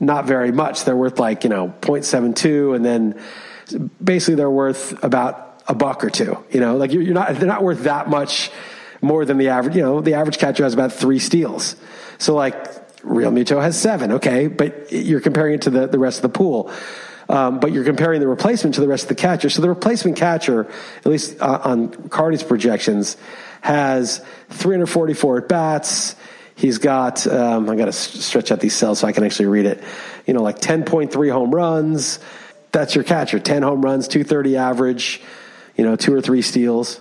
not 0.00 0.24
very 0.24 0.52
much. 0.52 0.84
They're 0.84 0.96
worth 0.96 1.18
like 1.18 1.44
you 1.44 1.50
know 1.50 1.74
0.72, 1.82 2.74
and 2.74 2.84
then 2.84 3.20
basically 4.02 4.36
they're 4.36 4.48
worth 4.50 5.02
about 5.04 5.62
a 5.68 5.74
buck 5.74 6.04
or 6.04 6.10
two. 6.10 6.42
You 6.50 6.60
know, 6.60 6.76
like 6.76 6.92
you're, 6.92 7.02
you're 7.02 7.14
not 7.14 7.34
they're 7.34 7.46
not 7.46 7.62
worth 7.62 7.82
that 7.82 8.08
much 8.08 8.50
more 9.02 9.24
than 9.24 9.36
the 9.36 9.48
average. 9.48 9.76
You 9.76 9.82
know, 9.82 10.00
the 10.00 10.14
average 10.14 10.38
catcher 10.38 10.64
has 10.64 10.72
about 10.72 10.92
three 10.92 11.18
steals. 11.18 11.76
So 12.18 12.34
like 12.34 12.98
Realmuto 13.02 13.60
has 13.60 13.78
seven. 13.78 14.12
Okay, 14.12 14.46
but 14.46 14.92
you're 14.92 15.20
comparing 15.20 15.54
it 15.54 15.62
to 15.62 15.70
the 15.70 15.86
the 15.86 15.98
rest 15.98 16.18
of 16.18 16.22
the 16.22 16.38
pool. 16.38 16.72
Um, 17.30 17.60
but 17.60 17.70
you're 17.70 17.84
comparing 17.84 18.20
the 18.20 18.26
replacement 18.26 18.74
to 18.74 18.80
the 18.80 18.88
rest 18.88 19.04
of 19.04 19.08
the 19.10 19.14
catcher. 19.14 19.48
So 19.50 19.62
the 19.62 19.68
replacement 19.68 20.16
catcher, 20.16 20.68
at 20.98 21.06
least 21.06 21.40
uh, 21.40 21.60
on 21.62 21.92
Carty's 22.08 22.42
projections, 22.42 23.16
has 23.60 24.18
344 24.48 25.38
at 25.38 25.48
bats. 25.48 26.16
He's 26.56 26.78
got, 26.78 27.28
um, 27.28 27.70
I 27.70 27.76
got 27.76 27.84
to 27.84 27.92
stretch 27.92 28.50
out 28.50 28.58
these 28.58 28.74
cells 28.74 28.98
so 28.98 29.06
I 29.06 29.12
can 29.12 29.22
actually 29.22 29.46
read 29.46 29.66
it. 29.66 29.80
You 30.26 30.34
know, 30.34 30.42
like 30.42 30.58
10.3 30.58 31.32
home 31.32 31.54
runs. 31.54 32.18
That's 32.72 32.96
your 32.96 33.04
catcher. 33.04 33.38
10 33.38 33.62
home 33.62 33.82
runs, 33.82 34.08
230 34.08 34.56
average, 34.56 35.22
you 35.76 35.84
know, 35.84 35.94
two 35.94 36.12
or 36.12 36.20
three 36.20 36.42
steals. 36.42 37.00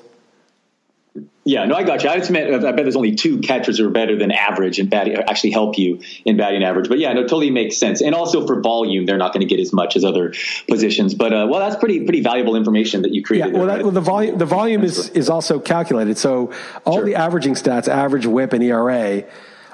Yeah, 1.50 1.66
no, 1.66 1.74
I 1.74 1.82
got 1.82 2.04
you. 2.04 2.12
I 2.12 2.18
just 2.18 2.30
meant 2.30 2.54
I 2.54 2.60
bet 2.60 2.84
there's 2.84 2.96
only 2.96 3.16
two 3.16 3.40
catchers 3.40 3.80
who 3.80 3.88
are 3.88 3.90
better 3.90 4.16
than 4.16 4.30
average 4.30 4.78
and 4.78 4.88
batting 4.88 5.16
actually 5.16 5.50
help 5.50 5.80
you 5.80 6.02
in 6.24 6.38
batting 6.38 6.64
average. 6.64 6.88
But 6.88 7.00
yeah, 7.00 7.12
no, 7.14 7.24
totally 7.24 7.50
makes 7.50 7.76
sense. 7.76 8.02
And 8.02 8.14
also 8.14 8.46
for 8.46 8.62
volume, 8.62 9.08
they're 9.08 9.18
not 9.18 9.34
going 9.34 9.42
to 9.42 9.48
get 9.48 9.60
as 9.60 9.74
much 9.74 9.96
as 9.96 10.06
other 10.06 10.36
positions. 10.68 11.16
But 11.16 11.34
uh, 11.34 11.48
well, 11.50 11.60
that's 11.60 11.76
pretty 11.76 12.04
pretty 12.04 12.22
valuable 12.22 12.56
information 12.56 13.02
that 13.02 13.16
you 13.16 13.24
created. 13.24 13.54
Yeah, 13.54 13.58
well, 13.58 13.66
that, 13.66 13.82
well 13.82 13.92
the 13.92 14.00
volume 14.00 14.38
the 14.38 14.46
volume 14.46 14.84
is 14.84 15.10
is 15.10 15.28
also 15.28 15.60
calculated. 15.60 16.20
So 16.20 16.54
all 16.86 16.98
sure. 16.98 17.06
the 17.06 17.16
averaging 17.16 17.56
stats, 17.56 17.88
average 17.88 18.28
WHIP 18.28 18.54
and 18.54 18.64
ERA, 18.64 19.24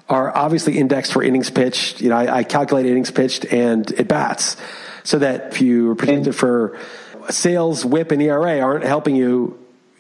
are 0.08 0.34
obviously 0.34 0.78
indexed 0.78 1.12
for 1.12 1.24
innings 1.24 1.50
pitched. 1.50 2.00
You 2.00 2.08
know, 2.08 2.16
I, 2.16 2.38
I 2.38 2.44
calculate 2.46 2.86
innings 2.86 3.12
pitched 3.12 3.44
and 3.52 3.92
at 4.00 4.08
bats, 4.08 4.56
so 5.04 5.20
that 5.20 5.52
if 5.52 5.62
you 5.62 5.92
are 5.92 5.96
predicted 5.96 6.38
for 6.38 6.80
sales, 7.30 7.84
WHIP, 7.84 8.14
and 8.14 8.22
ERA 8.22 8.62
aren't 8.62 8.86
helping 8.86 9.18
you 9.18 9.60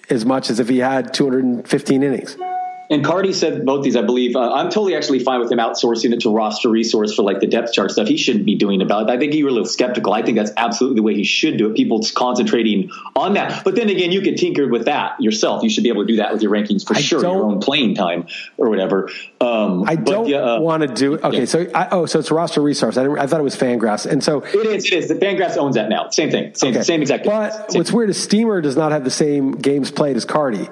as 0.09 0.25
much 0.25 0.49
as 0.49 0.59
if 0.59 0.69
he 0.69 0.79
had 0.79 1.13
215 1.13 2.03
innings. 2.03 2.37
And 2.89 3.03
Carty 3.03 3.33
said 3.33 3.65
both 3.65 3.83
these, 3.83 3.95
I 3.95 4.01
believe. 4.01 4.35
Uh, 4.35 4.53
I'm 4.53 4.69
totally 4.69 4.95
actually 4.95 5.19
fine 5.19 5.39
with 5.39 5.51
him 5.51 5.57
outsourcing 5.57 6.13
it 6.13 6.21
to 6.21 6.29
roster 6.29 6.69
resource 6.69 7.15
for 7.15 7.23
like 7.23 7.39
the 7.39 7.47
depth 7.47 7.73
chart 7.73 7.91
stuff. 7.91 8.07
He 8.07 8.17
shouldn't 8.17 8.45
be 8.45 8.55
doing 8.55 8.81
about 8.81 9.09
it. 9.09 9.13
I 9.13 9.17
think 9.17 9.33
were 9.43 9.49
a 9.49 9.53
little 9.53 9.67
skeptical. 9.67 10.13
I 10.13 10.21
think 10.21 10.37
that's 10.37 10.51
absolutely 10.57 10.97
the 10.97 11.03
way 11.03 11.15
he 11.15 11.23
should 11.23 11.57
do 11.57 11.69
it. 11.69 11.75
People 11.75 12.05
concentrating 12.13 12.91
on 13.15 13.33
that. 13.33 13.63
But 13.63 13.75
then 13.75 13.89
again, 13.89 14.11
you 14.11 14.21
could 14.21 14.37
tinker 14.37 14.67
with 14.67 14.85
that 14.85 15.19
yourself. 15.21 15.63
You 15.63 15.69
should 15.69 15.83
be 15.83 15.89
able 15.89 16.03
to 16.03 16.07
do 16.07 16.17
that 16.17 16.33
with 16.33 16.41
your 16.41 16.51
rankings 16.51 16.85
for 16.85 16.95
I 16.95 17.01
sure, 17.01 17.21
your 17.21 17.43
own 17.43 17.59
playing 17.59 17.95
time 17.95 18.27
or 18.57 18.69
whatever. 18.69 19.09
Um, 19.41 19.83
I 19.87 19.95
don't 19.95 20.27
yeah, 20.27 20.37
uh, 20.37 20.59
want 20.59 20.81
to 20.81 20.87
do. 20.87 21.17
Okay, 21.19 21.39
yeah. 21.39 21.45
so 21.45 21.67
I, 21.73 21.89
oh, 21.91 22.05
so 22.05 22.19
it's 22.19 22.31
roster 22.31 22.61
resource. 22.61 22.97
I, 22.97 23.05
I, 23.05 23.27
thought 23.27 23.39
it 23.39 23.43
was 23.43 23.55
Fangraphs, 23.55 24.05
and 24.05 24.23
so 24.23 24.41
it 24.41 24.55
is. 24.55 24.85
It 24.85 24.93
is. 24.93 25.07
The 25.07 25.15
Fangraphs 25.15 25.57
owns 25.57 25.75
that 25.75 25.89
now. 25.89 26.09
Same 26.09 26.31
thing. 26.31 26.53
Same, 26.55 26.73
okay. 26.73 26.83
same 26.83 27.01
exact. 27.01 27.25
But 27.25 27.71
same. 27.71 27.79
what's 27.79 27.91
weird 27.91 28.09
is 28.09 28.21
Steamer 28.21 28.61
does 28.61 28.77
not 28.77 28.91
have 28.91 29.03
the 29.03 29.11
same 29.11 29.51
games 29.51 29.91
played 29.91 30.15
as 30.15 30.25
Carty. 30.25 30.69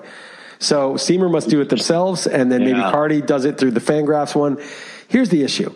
So 0.63 0.97
Steamer 0.97 1.30
must 1.30 1.49
do 1.49 1.60
it 1.62 1.69
themselves, 1.69 2.26
and 2.26 2.52
then 2.52 2.63
maybe 2.63 2.80
Carty 2.80 3.21
does 3.21 3.45
it 3.45 3.58
through 3.58 3.71
the 3.71 3.82
Fangraphs 3.82 4.34
one. 4.34 4.62
Here's 5.08 5.30
the 5.30 5.43
issue. 5.43 5.76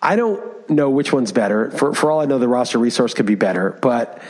I 0.00 0.16
don't 0.16 0.70
know 0.70 0.88
which 0.88 1.12
one's 1.12 1.32
better. 1.32 1.70
For, 1.70 1.94
for 1.94 2.10
all 2.10 2.20
I 2.20 2.24
know, 2.24 2.38
the 2.38 2.48
roster 2.48 2.78
resource 2.78 3.12
could 3.12 3.26
be 3.26 3.34
better, 3.34 3.78
but 3.82 4.22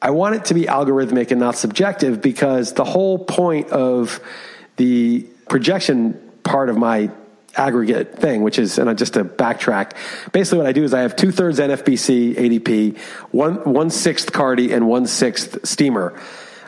I 0.00 0.10
want 0.10 0.36
it 0.36 0.44
to 0.46 0.54
be 0.54 0.64
algorithmic 0.64 1.32
and 1.32 1.40
not 1.40 1.56
subjective 1.56 2.22
because 2.22 2.74
the 2.74 2.84
whole 2.84 3.18
point 3.18 3.70
of 3.70 4.20
the 4.76 5.26
projection 5.48 6.14
part 6.44 6.68
of 6.68 6.76
my 6.76 7.10
aggregate 7.56 8.16
thing, 8.16 8.42
which 8.42 8.60
is, 8.60 8.78
and 8.78 8.96
just 8.96 9.14
to 9.14 9.24
backtrack, 9.24 9.92
basically 10.30 10.58
what 10.58 10.68
I 10.68 10.72
do 10.72 10.84
is 10.84 10.94
I 10.94 11.00
have 11.00 11.16
two 11.16 11.32
thirds 11.32 11.58
NFBC 11.58 12.36
ADP, 12.36 12.98
one 13.32 13.56
one 13.64 13.90
sixth 13.90 14.32
Carty, 14.32 14.72
and 14.72 14.86
one 14.86 15.08
sixth 15.08 15.66
Steamer 15.66 16.16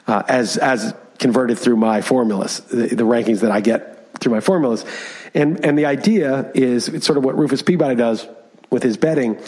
uh, 0.08 0.24
as 0.26 0.56
as 0.56 0.92
converted 1.20 1.58
through 1.58 1.76
my 1.76 2.00
formulas, 2.00 2.60
the, 2.60 2.88
the 2.88 3.04
rankings 3.04 3.40
that 3.40 3.52
I 3.52 3.60
get 3.60 4.18
through 4.18 4.32
my 4.32 4.40
formulas. 4.40 4.84
And, 5.34 5.64
and 5.64 5.78
the 5.78 5.86
idea 5.86 6.50
is 6.54 6.88
it's 6.88 7.06
sort 7.06 7.18
of 7.18 7.24
what 7.24 7.38
Rufus 7.38 7.62
Peabody 7.62 7.94
does 7.94 8.26
with 8.70 8.82
his 8.82 8.96
betting 8.96 9.38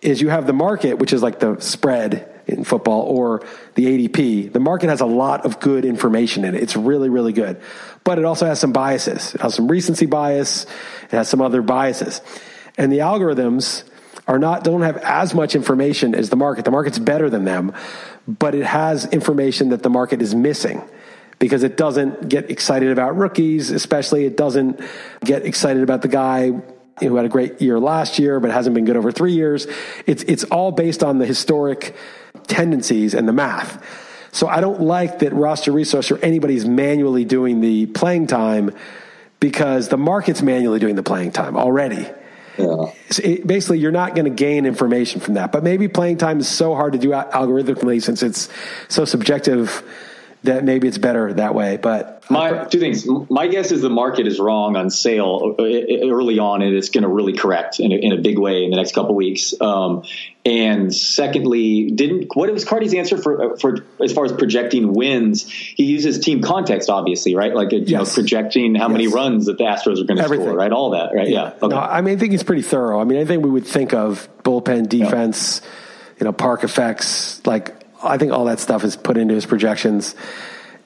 is 0.00 0.20
you 0.20 0.28
have 0.28 0.46
the 0.46 0.52
market, 0.52 0.98
which 0.98 1.12
is 1.12 1.22
like 1.22 1.40
the 1.40 1.58
spread 1.60 2.32
in 2.46 2.64
football 2.64 3.02
or 3.02 3.44
the 3.74 4.08
ADP. 4.08 4.52
The 4.52 4.60
market 4.60 4.88
has 4.88 5.00
a 5.00 5.06
lot 5.06 5.44
of 5.44 5.58
good 5.58 5.84
information 5.84 6.44
in 6.44 6.54
it. 6.54 6.62
It's 6.62 6.76
really, 6.76 7.08
really 7.08 7.32
good. 7.32 7.60
But 8.04 8.18
it 8.18 8.24
also 8.24 8.46
has 8.46 8.60
some 8.60 8.72
biases. 8.72 9.34
It 9.34 9.40
has 9.40 9.54
some 9.54 9.68
recency 9.68 10.06
bias. 10.06 10.64
It 11.04 11.10
has 11.10 11.28
some 11.28 11.40
other 11.40 11.60
biases. 11.60 12.20
And 12.78 12.92
the 12.92 12.98
algorithms 12.98 13.82
are 14.28 14.38
not, 14.38 14.64
don't 14.64 14.82
have 14.82 14.96
as 14.98 15.34
much 15.34 15.56
information 15.56 16.14
as 16.14 16.30
the 16.30 16.36
market. 16.36 16.64
The 16.64 16.70
market's 16.70 16.98
better 16.98 17.28
than 17.30 17.44
them, 17.44 17.72
but 18.28 18.54
it 18.54 18.64
has 18.64 19.06
information 19.06 19.70
that 19.70 19.82
the 19.82 19.90
market 19.90 20.22
is 20.22 20.34
missing 20.34 20.82
because 21.38 21.62
it 21.62 21.76
doesn't 21.76 22.28
get 22.28 22.50
excited 22.50 22.90
about 22.90 23.16
rookies, 23.16 23.70
especially 23.70 24.24
it 24.24 24.36
doesn't 24.36 24.80
get 25.24 25.44
excited 25.44 25.82
about 25.82 26.02
the 26.02 26.08
guy 26.08 26.52
who 27.00 27.16
had 27.16 27.26
a 27.26 27.28
great 27.28 27.60
year 27.60 27.78
last 27.78 28.18
year 28.18 28.40
but 28.40 28.50
hasn't 28.50 28.74
been 28.74 28.84
good 28.84 28.96
over 28.96 29.12
three 29.12 29.32
years. 29.32 29.66
It's 30.06 30.22
it's 30.24 30.44
all 30.44 30.72
based 30.72 31.02
on 31.02 31.18
the 31.18 31.26
historic 31.26 31.94
tendencies 32.46 33.14
and 33.14 33.28
the 33.28 33.32
math. 33.32 33.84
So 34.32 34.48
I 34.48 34.60
don't 34.60 34.82
like 34.82 35.20
that 35.20 35.32
roster 35.32 35.72
resource 35.72 36.10
or 36.10 36.18
anybody's 36.18 36.66
manually 36.66 37.24
doing 37.24 37.60
the 37.60 37.86
playing 37.86 38.26
time 38.26 38.70
because 39.40 39.88
the 39.88 39.96
market's 39.96 40.42
manually 40.42 40.78
doing 40.78 40.94
the 40.94 41.02
playing 41.02 41.32
time 41.32 41.56
already. 41.56 42.06
Yeah. 42.58 42.92
It, 43.22 43.46
basically, 43.46 43.78
you're 43.78 43.92
not 43.92 44.14
going 44.14 44.24
to 44.24 44.30
gain 44.30 44.66
information 44.66 45.20
from 45.20 45.34
that. 45.34 45.52
But 45.52 45.62
maybe 45.62 45.88
playing 45.88 46.18
time 46.18 46.40
is 46.40 46.48
so 46.48 46.74
hard 46.74 46.94
to 46.94 46.98
do 46.98 47.10
algorithmically 47.10 48.02
since 48.02 48.22
it's 48.22 48.48
so 48.88 49.04
subjective 49.04 49.82
that 50.46 50.64
maybe 50.64 50.88
it's 50.88 50.98
better 50.98 51.32
that 51.34 51.54
way. 51.54 51.76
But 51.76 52.28
my 52.30 52.64
two 52.64 52.80
things. 52.80 53.06
My 53.30 53.46
guess 53.46 53.70
is 53.70 53.82
the 53.82 53.90
market 53.90 54.26
is 54.26 54.40
wrong 54.40 54.76
on 54.76 54.90
Sale 54.90 55.54
uh, 55.58 55.62
early 55.62 56.38
on, 56.38 56.62
and 56.62 56.74
it's 56.74 56.88
going 56.88 57.02
to 57.02 57.08
really 57.08 57.34
correct 57.34 57.78
in 57.78 57.92
a, 57.92 57.94
in 57.94 58.12
a, 58.12 58.16
big 58.16 58.38
way 58.38 58.64
in 58.64 58.70
the 58.70 58.76
next 58.76 58.94
couple 58.94 59.14
weeks. 59.14 59.54
Um, 59.60 60.02
and 60.44 60.94
secondly, 60.94 61.90
didn't 61.90 62.34
what 62.34 62.50
was 62.52 62.64
Carty's 62.64 62.94
answer 62.94 63.18
for 63.18 63.54
uh, 63.54 63.56
for 63.56 63.84
as 64.02 64.12
far 64.12 64.24
as 64.24 64.32
projecting 64.32 64.92
wins? 64.92 65.48
He 65.48 65.84
uses 65.84 66.18
team 66.18 66.42
context, 66.42 66.90
obviously, 66.90 67.36
right? 67.36 67.54
Like 67.54 67.72
you 67.72 67.84
yes. 67.86 67.90
know, 68.08 68.14
projecting 68.14 68.74
how 68.74 68.88
yes. 68.88 68.92
many 68.92 69.08
runs 69.08 69.46
that 69.46 69.58
the 69.58 69.64
Astros 69.64 70.00
are 70.00 70.04
going 70.04 70.18
to 70.18 70.24
score, 70.24 70.54
right? 70.54 70.72
All 70.72 70.90
that, 70.90 71.14
right? 71.14 71.28
Yeah. 71.28 71.44
yeah. 71.44 71.52
Okay. 71.62 71.74
No, 71.74 71.80
I 71.80 72.00
mean, 72.00 72.16
I 72.16 72.18
think 72.18 72.32
he's 72.32 72.44
pretty 72.44 72.62
thorough. 72.62 73.00
I 73.00 73.04
mean, 73.04 73.20
I 73.20 73.24
think 73.24 73.44
we 73.44 73.50
would 73.50 73.66
think 73.66 73.94
of 73.94 74.28
bullpen 74.42 74.88
defense, 74.88 75.60
yeah. 75.62 75.70
you 76.20 76.24
know, 76.24 76.32
park 76.32 76.64
effects, 76.64 77.44
like 77.46 77.85
I 78.06 78.18
think 78.18 78.32
all 78.32 78.46
that 78.46 78.60
stuff 78.60 78.84
is 78.84 78.96
put 78.96 79.16
into 79.16 79.34
his 79.34 79.46
projections. 79.46 80.14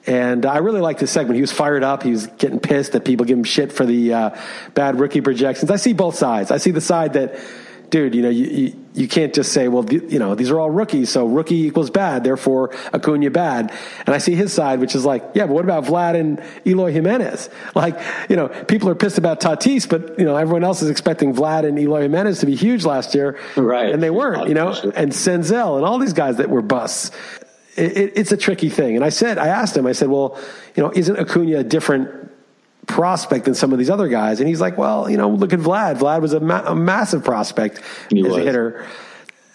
And 0.07 0.45
I 0.45 0.57
really 0.57 0.81
liked 0.81 0.99
his 0.99 1.11
segment. 1.11 1.35
He 1.35 1.41
was 1.41 1.51
fired 1.51 1.83
up. 1.83 2.01
He 2.01 2.11
was 2.11 2.27
getting 2.27 2.59
pissed 2.59 2.93
that 2.93 3.05
people 3.05 3.25
give 3.25 3.37
him 3.37 3.43
shit 3.43 3.71
for 3.71 3.85
the 3.85 4.13
uh, 4.13 4.41
bad 4.73 4.99
rookie 4.99 5.21
projections. 5.21 5.69
I 5.69 5.75
see 5.75 5.93
both 5.93 6.15
sides. 6.15 6.49
I 6.49 6.57
see 6.57 6.71
the 6.71 6.81
side 6.81 7.13
that, 7.13 7.35
dude, 7.91 8.15
you 8.15 8.21
know, 8.21 8.29
you, 8.29 8.45
you, 8.45 8.85
you 8.93 9.07
can't 9.07 9.33
just 9.33 9.51
say, 9.51 9.67
well, 9.67 9.85
you 9.93 10.17
know, 10.17 10.33
these 10.33 10.49
are 10.49 10.59
all 10.59 10.69
rookies, 10.69 11.09
so 11.09 11.27
rookie 11.27 11.63
equals 11.63 11.89
bad, 11.89 12.23
therefore 12.23 12.73
Acuna 12.93 13.29
bad. 13.29 13.71
And 14.05 14.15
I 14.15 14.17
see 14.17 14.33
his 14.33 14.51
side, 14.51 14.79
which 14.79 14.95
is 14.95 15.05
like, 15.05 15.23
yeah, 15.35 15.45
but 15.45 15.53
what 15.53 15.65
about 15.65 15.83
Vlad 15.83 16.15
and 16.19 16.41
Eloy 16.65 16.91
Jimenez? 16.91 17.49
Like, 17.73 17.99
you 18.29 18.35
know, 18.35 18.49
people 18.49 18.89
are 18.89 18.95
pissed 18.95 19.17
about 19.17 19.39
Tatis, 19.39 19.89
but, 19.89 20.19
you 20.19 20.25
know, 20.25 20.35
everyone 20.35 20.63
else 20.63 20.81
is 20.81 20.89
expecting 20.89 21.33
Vlad 21.33 21.65
and 21.65 21.79
Eloy 21.79 22.01
Jimenez 22.01 22.39
to 22.41 22.45
be 22.45 22.55
huge 22.55 22.85
last 22.85 23.15
year. 23.15 23.39
Right. 23.55 23.91
And 23.91 24.03
they 24.03 24.09
weren't, 24.09 24.47
you 24.49 24.53
know, 24.53 24.69
and 24.95 25.11
Senzel 25.11 25.77
and 25.77 25.85
all 25.85 25.97
these 25.97 26.13
guys 26.13 26.37
that 26.37 26.49
were 26.49 26.61
busts 26.61 27.11
it, 27.77 28.13
it's 28.15 28.31
a 28.31 28.37
tricky 28.37 28.69
thing. 28.69 28.95
And 28.95 29.05
I 29.05 29.09
said, 29.09 29.37
I 29.37 29.47
asked 29.47 29.75
him, 29.75 29.85
I 29.85 29.93
said, 29.93 30.09
well, 30.09 30.37
you 30.75 30.83
know, 30.83 30.91
isn't 30.93 31.17
Acuna 31.17 31.59
a 31.59 31.63
different 31.63 32.31
prospect 32.87 33.45
than 33.45 33.55
some 33.55 33.71
of 33.71 33.79
these 33.79 33.89
other 33.89 34.07
guys? 34.07 34.39
And 34.39 34.49
he's 34.49 34.61
like, 34.61 34.77
well, 34.77 35.09
you 35.09 35.17
know, 35.17 35.29
look 35.29 35.53
at 35.53 35.59
Vlad. 35.59 35.97
Vlad 35.97 36.21
was 36.21 36.33
a, 36.33 36.39
ma- 36.39 36.63
a 36.65 36.75
massive 36.75 37.23
prospect 37.23 37.81
he 38.09 38.21
as 38.21 38.27
was. 38.27 38.37
a 38.37 38.41
hitter. 38.41 38.87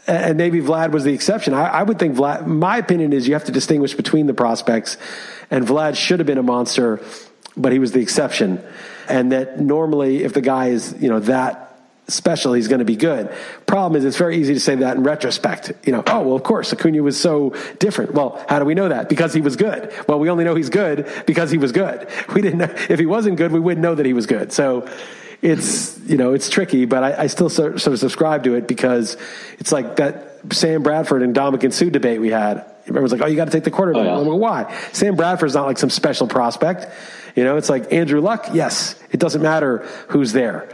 And 0.07 0.39
maybe 0.39 0.61
Vlad 0.61 0.93
was 0.93 1.03
the 1.05 1.13
exception. 1.13 1.53
I, 1.53 1.67
I 1.67 1.83
would 1.83 1.99
think 1.99 2.17
Vlad, 2.17 2.47
my 2.47 2.79
opinion 2.79 3.13
is 3.13 3.27
you 3.27 3.35
have 3.35 3.45
to 3.45 3.53
distinguish 3.53 3.95
between 3.95 4.27
the 4.27 4.35
prospects. 4.35 4.97
And 5.51 5.67
Vlad 5.67 5.97
should 5.97 6.21
have 6.21 6.27
been 6.27 6.39
a 6.39 6.45
monster, 6.45 7.01
but 7.57 7.73
he 7.73 7.79
was 7.79 7.93
the 7.93 8.01
exception. 8.01 8.63
And 9.09 9.33
that 9.33 9.61
normally, 9.61 10.23
if 10.23 10.33
the 10.33 10.41
guy 10.41 10.69
is, 10.69 10.95
you 11.01 11.09
know, 11.09 11.21
that 11.21 11.66
special, 12.09 12.53
he's 12.53 12.69
going 12.69 12.79
to 12.79 12.85
be 12.85 12.97
good. 12.97 13.33
Problem 13.67 13.99
is, 13.99 14.05
it's 14.05 14.17
very 14.17 14.37
easy 14.37 14.55
to 14.55 14.61
say 14.61 14.77
that 14.77 14.97
in 14.97 15.03
retrospect. 15.03 15.73
You 15.85 15.93
know, 15.93 16.03
oh, 16.07 16.23
well, 16.23 16.37
of 16.37 16.43
course, 16.43 16.73
Acuna 16.73 17.03
was 17.03 17.21
so 17.21 17.55
different. 17.79 18.15
Well, 18.15 18.45
how 18.49 18.59
do 18.59 18.65
we 18.65 18.75
know 18.75 18.89
that? 18.89 19.09
Because 19.09 19.35
he 19.35 19.41
was 19.41 19.57
good. 19.57 19.93
Well, 20.09 20.19
we 20.19 20.31
only 20.31 20.45
know 20.45 20.55
he's 20.55 20.71
good 20.71 21.11
because 21.27 21.51
he 21.51 21.59
was 21.59 21.73
good. 21.73 22.09
We 22.37 22.43
didn't 22.43 22.59
know, 22.59 22.75
if 22.91 22.99
he 22.99 23.07
wasn't 23.07 23.39
good, 23.39 23.51
we 23.51 23.61
wouldn't 23.61 23.83
know 23.83 23.95
that 23.95 24.05
he 24.05 24.13
was 24.13 24.27
good. 24.27 24.53
So 24.53 24.87
it's, 25.41 25.99
you 26.01 26.19
know, 26.19 26.35
it's 26.35 26.51
tricky, 26.51 26.85
but 26.85 27.03
I, 27.03 27.23
I 27.23 27.27
still 27.29 27.49
sort, 27.49 27.81
sort 27.81 27.95
of 27.95 27.99
subscribe 28.01 28.45
to 28.45 28.55
it 28.57 28.69
because 28.69 29.17
it's 29.59 29.73
like 29.73 29.97
that 29.97 30.39
Sam 30.53 30.83
Bradford 30.83 31.23
and 31.23 31.35
Ndamukong 31.35 31.73
Suh 31.73 31.89
debate 31.89 32.21
we 32.21 32.31
had. 32.31 32.65
Everyone's 32.87 33.13
like, 33.13 33.23
oh, 33.23 33.27
you 33.27 33.37
got 33.37 33.47
to 33.47 33.51
take 33.51 33.65
the 33.65 33.71
quarterback. 33.71 34.03
Oh, 34.03 34.05
yeah. 34.05 34.19
I'm 34.19 34.27
like, 34.27 34.41
why? 34.41 34.91
Sam 34.93 35.17
Bradford's 35.17 35.55
not 35.55 35.67
like 35.67 35.79
some 35.79 35.89
special 35.89 36.27
prospect. 36.27 36.89
You 37.35 37.45
know, 37.45 37.57
it's 37.57 37.71
like 37.71 37.93
Andrew 37.93 38.21
Luck. 38.21 38.49
Yes, 38.53 39.01
it 39.13 39.21
doesn't 39.21 39.43
matter 39.43 39.79
who's 40.09 40.33
there. 40.33 40.69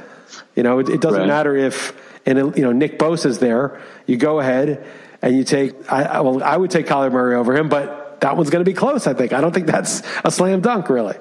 You 0.54 0.62
know, 0.62 0.78
it, 0.78 0.88
it 0.88 1.00
doesn't 1.00 1.20
right. 1.20 1.26
matter 1.26 1.56
if 1.56 1.94
and 2.26 2.56
you 2.56 2.62
know 2.62 2.72
Nick 2.72 2.98
Bosa's 2.98 3.38
there. 3.38 3.80
You 4.06 4.16
go 4.16 4.40
ahead 4.40 4.84
and 5.20 5.36
you 5.36 5.44
take. 5.44 5.90
I, 5.90 6.02
I 6.04 6.20
well, 6.20 6.42
I 6.42 6.56
would 6.56 6.70
take 6.70 6.86
Kyler 6.86 7.12
Murray 7.12 7.36
over 7.36 7.56
him, 7.56 7.68
but 7.68 8.20
that 8.20 8.36
one's 8.36 8.50
going 8.50 8.64
to 8.64 8.70
be 8.70 8.74
close. 8.74 9.06
I 9.06 9.14
think. 9.14 9.32
I 9.32 9.40
don't 9.40 9.52
think 9.52 9.66
that's 9.66 10.02
a 10.24 10.30
slam 10.30 10.60
dunk, 10.60 10.88
really. 10.88 11.16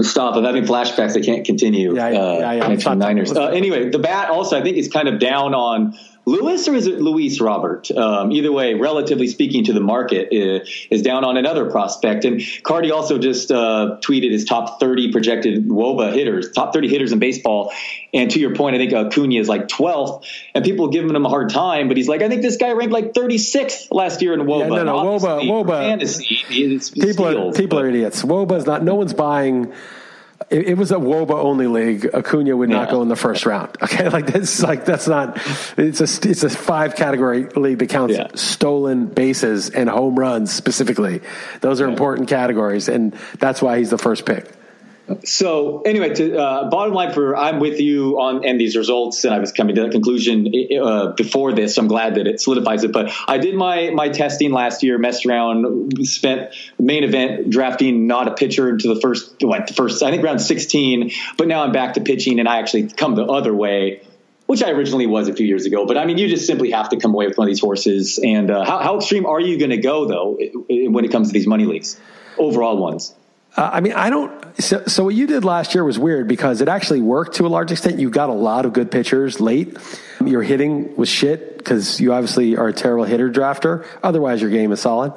Stop! 0.00 0.36
I'm 0.36 0.44
having 0.44 0.64
flashbacks. 0.64 1.16
I 1.16 1.24
can't 1.24 1.44
continue. 1.44 1.96
Yeah, 1.96 2.10
yeah, 2.10 2.18
uh, 2.18 2.38
yeah. 2.52 2.72
yeah. 2.72 2.94
Niners. 2.94 3.32
Uh, 3.32 3.46
anyway, 3.46 3.90
the 3.90 3.98
bat 3.98 4.30
also 4.30 4.58
I 4.58 4.62
think 4.62 4.76
is 4.76 4.88
kind 4.88 5.08
of 5.08 5.18
down 5.18 5.54
on 5.54 5.98
Lewis 6.28 6.68
or 6.68 6.74
is 6.74 6.86
it 6.86 7.00
Luis 7.00 7.40
Robert? 7.40 7.90
Um, 7.90 8.30
either 8.32 8.52
way, 8.52 8.74
relatively 8.74 9.28
speaking 9.28 9.64
to 9.64 9.72
the 9.72 9.80
market, 9.80 10.28
is, 10.30 10.60
uh, 10.60 10.64
is, 10.90 11.02
down 11.02 11.24
on 11.24 11.36
another 11.36 11.70
prospect. 11.70 12.24
And 12.24 12.42
Carty 12.62 12.90
also 12.90 13.18
just 13.18 13.50
uh, 13.50 13.96
tweeted 14.00 14.30
his 14.30 14.44
top 14.44 14.78
30 14.78 15.10
projected 15.10 15.66
WOBA 15.66 16.12
hitters, 16.12 16.52
top 16.52 16.74
30 16.74 16.88
hitters 16.88 17.12
in 17.12 17.18
baseball. 17.18 17.72
And 18.12 18.30
to 18.30 18.38
your 18.38 18.54
point, 18.54 18.76
I 18.76 18.78
think 18.78 18.92
Acuna 18.92 19.40
is 19.40 19.48
like 19.48 19.68
12th, 19.68 20.24
and 20.54 20.64
people 20.64 20.86
are 20.86 20.90
giving 20.90 21.14
him 21.14 21.24
a 21.24 21.28
hard 21.30 21.50
time. 21.50 21.88
But 21.88 21.96
he's 21.96 22.08
like, 22.08 22.22
I 22.22 22.28
think 22.28 22.42
this 22.42 22.56
guy 22.56 22.72
ranked 22.72 22.92
like 22.92 23.14
36th 23.14 23.88
last 23.90 24.20
year 24.20 24.34
in 24.34 24.40
WOBA. 24.40 24.60
Yeah, 24.60 24.68
no, 24.68 24.84
no, 24.84 25.18
WOBA, 25.18 25.48
WOBA. 25.48 25.66
Fantasy, 25.66 26.40
people 27.00 27.26
are 27.26 27.52
people 27.52 27.78
are 27.78 27.88
idiots. 27.88 28.22
WOBA 28.22 28.58
is 28.58 28.66
not. 28.66 28.82
No 28.82 28.96
one's 28.96 29.14
buying 29.14 29.72
it, 30.50 30.68
it, 30.68 30.78
was 30.78 30.90
a 30.92 30.96
WOBA 30.96 31.34
only 31.34 31.66
league, 31.66 32.08
Acuna 32.14 32.56
would 32.56 32.70
not 32.70 32.88
yeah. 32.88 32.92
go 32.92 33.02
in 33.02 33.08
the 33.08 33.16
first 33.16 33.46
round. 33.46 33.76
Okay, 33.88 34.08
like 34.10 34.26
this, 34.26 34.62
like 34.62 34.84
that's 34.84 35.08
not. 35.08 35.38
It's 35.78 36.00
a 36.00 36.28
it's 36.28 36.42
a 36.42 36.50
five 36.50 36.94
category 36.94 37.44
league 37.44 37.78
that 37.78 37.88
counts 37.88 38.14
yeah. 38.14 38.28
stolen 38.34 39.06
bases 39.06 39.70
and 39.70 39.88
home 39.88 40.18
runs 40.18 40.52
specifically. 40.52 41.22
Those 41.62 41.80
are 41.80 41.86
yeah. 41.86 41.92
important 41.92 42.28
categories, 42.28 42.88
and 42.88 43.14
that's 43.38 43.62
why 43.62 43.78
he's 43.78 43.90
the 43.90 43.98
first 43.98 44.26
pick. 44.26 44.57
So 45.24 45.82
anyway, 45.82 46.14
to 46.14 46.38
uh, 46.38 46.70
bottom 46.70 46.92
line 46.92 47.12
for 47.14 47.36
I'm 47.36 47.60
with 47.60 47.80
you 47.80 48.20
on 48.20 48.44
and 48.44 48.60
these 48.60 48.76
results, 48.76 49.24
and 49.24 49.32
I 49.32 49.38
was 49.38 49.52
coming 49.52 49.74
to 49.76 49.82
that 49.82 49.92
conclusion 49.92 50.52
uh, 50.82 51.12
before 51.12 51.52
this. 51.52 51.76
So 51.76 51.82
I'm 51.82 51.88
glad 51.88 52.16
that 52.16 52.26
it 52.26 52.40
solidifies 52.40 52.84
it. 52.84 52.92
But 52.92 53.10
I 53.26 53.38
did 53.38 53.54
my 53.54 53.90
my 53.90 54.10
testing 54.10 54.52
last 54.52 54.82
year, 54.82 54.98
messed 54.98 55.24
around, 55.24 56.06
spent 56.06 56.54
main 56.78 57.04
event 57.04 57.48
drafting 57.48 58.06
not 58.06 58.28
a 58.28 58.34
pitcher 58.34 58.68
into 58.68 58.92
the 58.92 59.00
first 59.00 59.36
what 59.40 59.66
the 59.66 59.74
first 59.74 60.02
I 60.02 60.10
think 60.10 60.22
round 60.22 60.42
16. 60.42 61.12
But 61.38 61.48
now 61.48 61.62
I'm 61.62 61.72
back 61.72 61.94
to 61.94 62.00
pitching, 62.00 62.38
and 62.38 62.48
I 62.48 62.58
actually 62.58 62.88
come 62.88 63.14
the 63.14 63.24
other 63.24 63.54
way. 63.54 64.02
Which 64.44 64.62
I 64.62 64.70
originally 64.70 65.06
was 65.06 65.28
a 65.28 65.34
few 65.34 65.46
years 65.46 65.66
ago, 65.66 65.84
but 65.84 65.98
I 65.98 66.06
mean, 66.06 66.16
you 66.16 66.26
just 66.26 66.46
simply 66.46 66.70
have 66.70 66.88
to 66.88 66.96
come 66.96 67.12
away 67.12 67.26
with 67.26 67.36
one 67.36 67.46
of 67.46 67.50
these 67.50 67.60
horses. 67.60 68.18
And 68.18 68.50
uh, 68.50 68.64
how, 68.64 68.78
how 68.78 68.96
extreme 68.96 69.26
are 69.26 69.38
you 69.38 69.58
going 69.58 69.72
to 69.72 69.76
go, 69.76 70.06
though, 70.06 70.38
when 70.70 71.04
it 71.04 71.12
comes 71.12 71.28
to 71.28 71.34
these 71.34 71.46
money 71.46 71.66
leagues, 71.66 72.00
overall 72.38 72.78
ones? 72.78 73.14
Uh, 73.58 73.70
I 73.72 73.80
mean, 73.80 73.92
I 73.94 74.08
don't. 74.08 74.37
So, 74.60 74.84
so, 74.86 75.04
what 75.04 75.14
you 75.14 75.28
did 75.28 75.44
last 75.44 75.74
year 75.74 75.84
was 75.84 75.98
weird 75.98 76.26
because 76.26 76.60
it 76.60 76.68
actually 76.68 77.00
worked 77.00 77.36
to 77.36 77.46
a 77.46 77.48
large 77.48 77.70
extent. 77.70 78.00
You 78.00 78.10
got 78.10 78.28
a 78.28 78.34
lot 78.34 78.66
of 78.66 78.72
good 78.72 78.90
pitchers 78.90 79.40
late. 79.40 79.76
Your 80.24 80.42
hitting 80.42 80.96
was 80.96 81.08
shit 81.08 81.58
because 81.58 82.00
you 82.00 82.12
obviously 82.12 82.56
are 82.56 82.68
a 82.68 82.72
terrible 82.72 83.04
hitter 83.04 83.30
drafter. 83.30 83.86
Otherwise, 84.02 84.42
your 84.42 84.50
game 84.50 84.72
is 84.72 84.80
solid, 84.80 85.12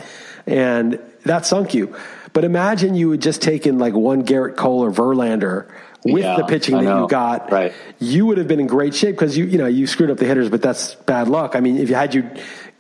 and 0.46 1.00
that 1.24 1.48
sunk 1.48 1.74
you. 1.74 1.96
But 2.34 2.44
imagine 2.44 2.94
you 2.94 3.12
had 3.12 3.22
just 3.22 3.42
taken 3.42 3.80
like 3.80 3.94
one 3.94 4.24
Gerrit 4.26 4.56
Cole 4.56 4.84
or 4.84 4.92
Verlander 4.92 5.68
with 6.04 6.24
yeah, 6.24 6.38
the 6.38 6.44
pitching 6.44 6.76
that 6.76 7.02
you 7.02 7.08
got. 7.08 7.52
Right. 7.52 7.74
You 8.00 8.26
would 8.28 8.38
have 8.38 8.48
been 8.48 8.60
in 8.60 8.68
great 8.68 8.96
shape 8.96 9.16
because 9.16 9.38
you 9.38 9.46
you 9.46 9.58
know 9.58 9.68
you 9.68 9.88
screwed 9.88 10.10
up 10.12 10.18
the 10.18 10.26
hitters, 10.26 10.50
but 10.50 10.62
that's 10.62 10.96
bad 10.96 11.28
luck. 11.28 11.56
I 11.56 11.60
mean, 11.60 11.78
if 11.78 11.90
you 11.90 11.96
had 11.96 12.14
you 12.14 12.30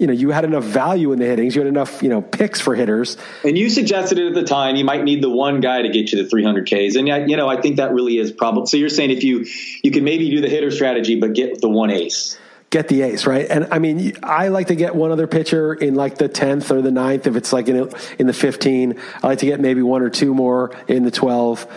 you 0.01 0.07
know, 0.07 0.13
you 0.13 0.31
had 0.31 0.45
enough 0.45 0.63
value 0.63 1.11
in 1.11 1.19
the 1.19 1.27
hittings. 1.27 1.55
You 1.55 1.61
had 1.61 1.67
enough, 1.67 2.01
you 2.01 2.09
know, 2.09 2.23
picks 2.23 2.59
for 2.59 2.73
hitters. 2.73 3.17
And 3.45 3.55
you 3.55 3.69
suggested 3.69 4.17
it 4.17 4.29
at 4.29 4.33
the 4.33 4.43
time. 4.43 4.75
You 4.75 4.83
might 4.83 5.03
need 5.03 5.21
the 5.21 5.29
one 5.29 5.61
guy 5.61 5.83
to 5.83 5.89
get 5.89 6.11
you 6.11 6.23
the 6.23 6.27
300 6.27 6.65
Ks. 6.65 6.95
And 6.95 7.07
yet, 7.07 7.29
you 7.29 7.37
know, 7.37 7.47
I 7.47 7.61
think 7.61 7.75
that 7.75 7.93
really 7.93 8.17
is 8.17 8.31
probably. 8.31 8.65
So 8.65 8.77
you're 8.77 8.89
saying 8.89 9.11
if 9.11 9.23
you 9.23 9.45
you 9.83 9.91
can 9.91 10.03
maybe 10.03 10.31
do 10.31 10.41
the 10.41 10.49
hitter 10.49 10.71
strategy, 10.71 11.19
but 11.19 11.33
get 11.33 11.61
the 11.61 11.69
one 11.69 11.91
ace. 11.91 12.35
get 12.71 12.87
the 12.87 13.03
ace, 13.03 13.27
right? 13.27 13.45
And 13.47 13.67
I 13.69 13.77
mean, 13.77 14.17
I 14.23 14.47
like 14.47 14.67
to 14.67 14.75
get 14.75 14.95
one 14.95 15.11
other 15.11 15.27
pitcher 15.27 15.73
in 15.73 15.93
like 15.93 16.17
the 16.17 16.27
10th 16.27 16.71
or 16.71 16.81
the 16.81 16.89
9th. 16.89 17.27
If 17.27 17.35
it's 17.35 17.53
like 17.53 17.67
in, 17.67 17.91
in 18.17 18.25
the 18.25 18.33
15, 18.33 18.99
I 19.21 19.27
like 19.27 19.39
to 19.39 19.45
get 19.45 19.59
maybe 19.59 19.83
one 19.83 20.01
or 20.01 20.09
two 20.09 20.33
more 20.33 20.75
in 20.87 21.03
the 21.03 21.11
12. 21.11 21.67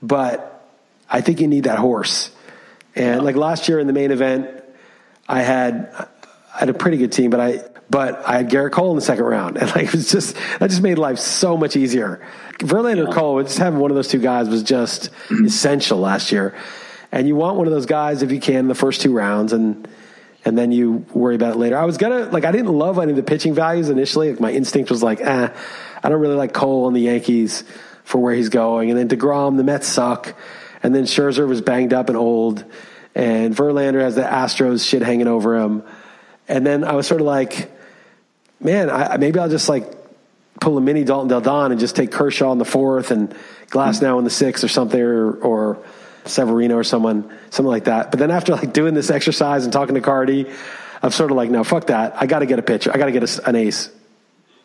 But 0.00 0.66
I 1.10 1.20
think 1.20 1.40
you 1.42 1.48
need 1.48 1.64
that 1.64 1.78
horse. 1.78 2.30
And 2.94 3.16
yeah. 3.16 3.20
like 3.20 3.36
last 3.36 3.68
year 3.68 3.78
in 3.78 3.86
the 3.86 3.92
main 3.92 4.10
event, 4.10 4.48
I 5.28 5.42
had, 5.42 6.08
I 6.54 6.60
had 6.60 6.68
a 6.68 6.74
pretty 6.74 6.96
good 6.98 7.12
team, 7.12 7.30
but 7.30 7.40
I, 7.40 7.60
but 7.90 8.26
I 8.26 8.38
had 8.38 8.50
Gerrit 8.50 8.72
Cole 8.72 8.90
in 8.90 8.96
the 8.96 9.02
second 9.02 9.24
round. 9.24 9.56
And 9.60 9.68
like, 9.74 9.86
it 9.86 9.92
was 9.92 10.10
just, 10.10 10.36
that 10.58 10.70
just 10.70 10.82
made 10.82 10.98
life 10.98 11.18
so 11.18 11.56
much 11.56 11.76
easier. 11.76 12.26
Verlander 12.58 13.08
yeah. 13.08 13.14
Cole, 13.14 13.42
just 13.42 13.58
having 13.58 13.80
one 13.80 13.90
of 13.90 13.94
those 13.96 14.08
two 14.08 14.20
guys 14.20 14.48
was 14.48 14.62
just 14.62 15.10
essential 15.44 15.98
last 15.98 16.32
year. 16.32 16.54
And 17.10 17.28
you 17.28 17.36
want 17.36 17.56
one 17.56 17.66
of 17.66 17.72
those 17.72 17.86
guys 17.86 18.22
if 18.22 18.32
you 18.32 18.40
can 18.40 18.56
in 18.56 18.68
the 18.68 18.74
first 18.74 19.00
two 19.00 19.12
rounds. 19.12 19.52
And, 19.52 19.88
and 20.44 20.58
then 20.58 20.72
you 20.72 21.06
worry 21.12 21.34
about 21.34 21.54
it 21.54 21.58
later. 21.58 21.78
I 21.78 21.84
was 21.84 21.96
gonna 21.96 22.26
like 22.26 22.44
I 22.44 22.52
didn't 22.52 22.72
love 22.72 22.98
any 22.98 23.10
of 23.10 23.16
the 23.16 23.22
pitching 23.22 23.54
values 23.54 23.88
initially. 23.88 24.30
Like 24.30 24.40
my 24.40 24.52
instinct 24.52 24.90
was 24.90 25.02
like, 25.02 25.20
eh, 25.20 25.48
I 26.02 26.08
don't 26.08 26.20
really 26.20 26.34
like 26.34 26.52
Cole 26.52 26.84
on 26.84 26.92
the 26.92 27.00
Yankees 27.00 27.64
for 28.04 28.18
where 28.18 28.34
he's 28.34 28.50
going. 28.50 28.90
And 28.90 28.98
then 28.98 29.08
Degrom, 29.08 29.56
the 29.56 29.64
Mets 29.64 29.86
suck, 29.86 30.34
and 30.82 30.94
then 30.94 31.04
Scherzer 31.04 31.48
was 31.48 31.62
banged 31.62 31.94
up 31.94 32.08
and 32.08 32.18
old, 32.18 32.64
and 33.14 33.56
Verlander 33.56 34.00
has 34.00 34.16
the 34.16 34.22
Astros 34.22 34.86
shit 34.86 35.02
hanging 35.02 35.28
over 35.28 35.58
him. 35.58 35.82
And 36.48 36.66
then 36.66 36.84
I 36.84 36.92
was 36.94 37.06
sort 37.06 37.20
of 37.20 37.26
like, 37.26 37.70
man, 38.60 38.90
I, 38.90 39.16
maybe 39.16 39.38
I'll 39.38 39.48
just 39.48 39.68
like 39.68 39.90
pull 40.60 40.78
a 40.78 40.80
mini 40.80 41.04
Dalton 41.04 41.28
Del 41.28 41.40
Don 41.40 41.70
and 41.72 41.80
just 41.80 41.96
take 41.96 42.10
Kershaw 42.12 42.52
in 42.52 42.58
the 42.58 42.64
fourth 42.64 43.10
and 43.10 43.34
Glasnow 43.68 44.18
in 44.18 44.24
the 44.24 44.30
sixth 44.30 44.62
or 44.62 44.68
something, 44.68 45.00
or, 45.00 45.32
or 45.32 45.78
Severino 46.24 46.76
or 46.76 46.84
someone, 46.84 47.30
something 47.50 47.70
like 47.70 47.84
that. 47.84 48.10
But 48.10 48.20
then 48.20 48.30
after 48.30 48.52
like 48.52 48.72
doing 48.72 48.94
this 48.94 49.10
exercise 49.10 49.64
and 49.64 49.72
talking 49.72 49.94
to 49.94 50.00
Carty, 50.00 50.46
I'm 51.02 51.10
sort 51.10 51.30
of 51.30 51.36
like, 51.36 51.50
no, 51.50 51.64
fuck 51.64 51.88
that. 51.88 52.14
I 52.20 52.26
got 52.26 52.38
to 52.38 52.46
get 52.46 52.58
a 52.58 52.62
pitcher. 52.62 52.90
I 52.92 52.98
got 52.98 53.06
to 53.06 53.12
get 53.12 53.38
a, 53.38 53.48
an 53.48 53.56
ace. 53.56 53.90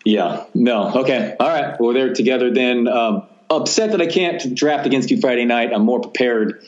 Yeah. 0.05 0.45
No. 0.53 1.01
Okay. 1.01 1.35
All 1.39 1.47
right. 1.47 1.79
Well, 1.79 1.93
they're 1.93 2.13
together 2.13 2.53
then. 2.53 2.87
Um, 2.87 3.27
upset 3.49 3.91
that 3.91 4.01
I 4.01 4.07
can't 4.07 4.55
draft 4.55 4.85
against 4.85 5.11
you 5.11 5.19
Friday 5.19 5.45
night. 5.45 5.73
I'm 5.73 5.83
more 5.83 5.99
prepared 5.99 6.63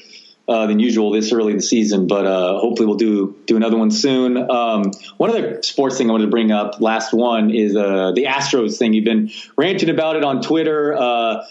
uh, 0.47 0.67
than 0.67 0.79
usual 0.79 1.11
this 1.11 1.31
early 1.31 1.51
in 1.51 1.57
the 1.57 1.63
season, 1.63 2.07
but 2.07 2.25
uh, 2.25 2.59
hopefully 2.59 2.87
we'll 2.87 2.97
do 2.97 3.37
do 3.45 3.55
another 3.55 3.77
one 3.77 3.91
soon. 3.91 4.37
Um, 4.37 4.91
one 5.17 5.29
other 5.29 5.61
sports 5.63 5.97
thing 5.97 6.09
I 6.09 6.13
wanted 6.13 6.25
to 6.25 6.31
bring 6.31 6.51
up, 6.51 6.81
last 6.81 7.13
one, 7.13 7.51
is 7.51 7.75
uh, 7.75 8.11
the 8.13 8.25
Astros 8.25 8.77
thing. 8.77 8.93
You've 8.93 9.05
been 9.05 9.31
ranting 9.55 9.89
about 9.89 10.15
it 10.15 10.23
on 10.23 10.41
Twitter. 10.41 10.95
Uh, 10.95 11.45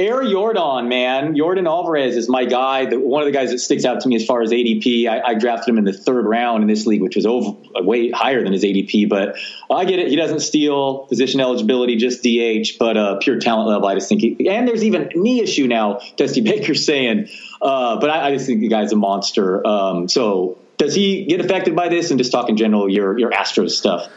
Air 0.00 0.22
Jordan, 0.22 0.88
man, 0.88 1.34
Yordan 1.34 1.66
Alvarez 1.66 2.16
is 2.16 2.28
my 2.28 2.46
guy. 2.46 2.86
The, 2.86 2.98
one 2.98 3.20
of 3.20 3.26
the 3.26 3.32
guys 3.32 3.50
that 3.50 3.58
sticks 3.58 3.84
out 3.84 4.00
to 4.00 4.08
me 4.08 4.16
as 4.16 4.24
far 4.24 4.40
as 4.40 4.50
ADP. 4.50 5.06
I, 5.06 5.20
I, 5.20 5.34
drafted 5.34 5.68
him 5.68 5.78
in 5.78 5.84
the 5.84 5.92
third 5.92 6.24
round 6.24 6.62
in 6.62 6.68
this 6.68 6.86
league, 6.86 7.02
which 7.02 7.16
was 7.16 7.26
over 7.26 7.54
way 7.74 8.10
higher 8.10 8.42
than 8.42 8.52
his 8.52 8.64
ADP. 8.64 9.10
But 9.10 9.36
I 9.70 9.84
get 9.84 9.98
it; 9.98 10.08
he 10.08 10.16
doesn't 10.16 10.40
steal 10.40 11.00
position 11.06 11.40
eligibility, 11.40 11.96
just 11.96 12.22
DH, 12.22 12.78
but 12.78 12.96
uh, 12.96 13.18
pure 13.18 13.40
talent 13.40 13.68
level. 13.68 13.88
I 13.88 13.94
just 13.94 14.08
think, 14.08 14.22
he, 14.22 14.48
and 14.48 14.66
there's 14.66 14.84
even 14.84 15.10
knee 15.14 15.42
issue 15.42 15.66
now. 15.66 16.00
Dusty 16.16 16.40
Baker 16.40 16.74
saying, 16.74 17.28
uh, 17.60 18.00
but 18.00 18.10
I, 18.10 18.28
I, 18.28 18.32
just 18.32 18.46
think 18.46 18.60
the 18.60 18.68
guy's 18.68 18.92
a 18.92 18.96
monster. 18.96 19.66
Um, 19.66 20.08
so 20.08 20.58
does 20.78 20.94
he 20.94 21.26
get 21.26 21.40
affected 21.40 21.76
by 21.76 21.88
this? 21.88 22.10
And 22.10 22.18
just 22.18 22.32
talk 22.32 22.48
in 22.48 22.56
general, 22.56 22.88
your 22.88 23.18
your 23.18 23.30
Astros 23.30 23.70
stuff. 23.70 24.08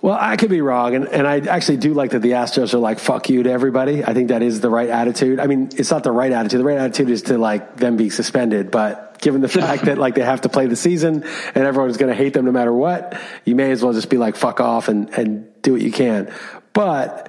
Well, 0.00 0.16
I 0.18 0.36
could 0.36 0.50
be 0.50 0.60
wrong, 0.60 0.94
and, 0.94 1.08
and 1.08 1.26
I 1.26 1.38
actually 1.38 1.78
do 1.78 1.92
like 1.92 2.12
that 2.12 2.22
the 2.22 2.32
Astros 2.32 2.72
are 2.72 2.78
like 2.78 3.00
"fuck 3.00 3.28
you" 3.28 3.42
to 3.42 3.50
everybody. 3.50 4.04
I 4.04 4.14
think 4.14 4.28
that 4.28 4.42
is 4.42 4.60
the 4.60 4.70
right 4.70 4.88
attitude. 4.88 5.40
I 5.40 5.48
mean, 5.48 5.70
it's 5.76 5.90
not 5.90 6.04
the 6.04 6.12
right 6.12 6.30
attitude. 6.30 6.60
The 6.60 6.64
right 6.64 6.78
attitude 6.78 7.10
is 7.10 7.22
to 7.22 7.38
like 7.38 7.76
them 7.76 7.96
be 7.96 8.08
suspended, 8.10 8.70
but 8.70 9.20
given 9.20 9.40
the 9.40 9.48
fact 9.60 9.86
that 9.86 9.98
like 9.98 10.14
they 10.14 10.22
have 10.22 10.42
to 10.42 10.48
play 10.48 10.66
the 10.66 10.76
season 10.76 11.24
and 11.54 11.64
everyone's 11.64 11.96
going 11.96 12.10
to 12.10 12.16
hate 12.16 12.32
them 12.32 12.44
no 12.44 12.52
matter 12.52 12.72
what, 12.72 13.20
you 13.44 13.56
may 13.56 13.72
as 13.72 13.82
well 13.82 13.92
just 13.92 14.08
be 14.08 14.18
like 14.18 14.36
"fuck 14.36 14.60
off" 14.60 14.86
and 14.86 15.10
and 15.10 15.48
do 15.62 15.72
what 15.72 15.82
you 15.82 15.90
can. 15.90 16.32
But 16.72 17.28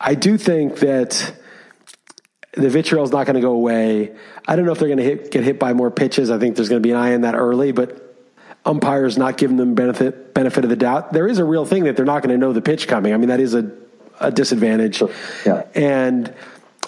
I 0.00 0.14
do 0.14 0.38
think 0.38 0.78
that 0.78 1.34
the 2.56 2.70
vitriol 2.70 3.04
is 3.04 3.12
not 3.12 3.26
going 3.26 3.34
to 3.34 3.40
go 3.40 3.52
away. 3.52 4.14
I 4.48 4.56
don't 4.56 4.64
know 4.64 4.72
if 4.72 4.78
they're 4.78 4.88
going 4.88 5.18
to 5.18 5.28
get 5.28 5.44
hit 5.44 5.58
by 5.58 5.72
more 5.74 5.90
pitches. 5.90 6.30
I 6.30 6.38
think 6.38 6.56
there's 6.56 6.68
going 6.68 6.82
to 6.82 6.86
be 6.86 6.90
an 6.90 6.96
eye 6.96 7.14
on 7.14 7.20
that 7.20 7.34
early, 7.34 7.70
but 7.72 8.02
umpires 8.64 9.16
not 9.16 9.36
giving 9.36 9.56
them 9.56 9.74
benefit 9.74 10.34
benefit 10.34 10.64
of 10.64 10.70
the 10.70 10.76
doubt. 10.76 11.12
There 11.12 11.28
is 11.28 11.38
a 11.38 11.44
real 11.44 11.64
thing 11.64 11.84
that 11.84 11.96
they're 11.96 12.04
not 12.04 12.22
going 12.22 12.34
to 12.34 12.38
know 12.38 12.52
the 12.52 12.62
pitch 12.62 12.88
coming. 12.88 13.12
I 13.14 13.16
mean, 13.16 13.28
that 13.28 13.40
is 13.40 13.54
a 13.54 13.70
a 14.20 14.30
disadvantage. 14.30 14.96
Sure. 14.96 15.10
Yeah. 15.44 15.64
And 15.74 16.34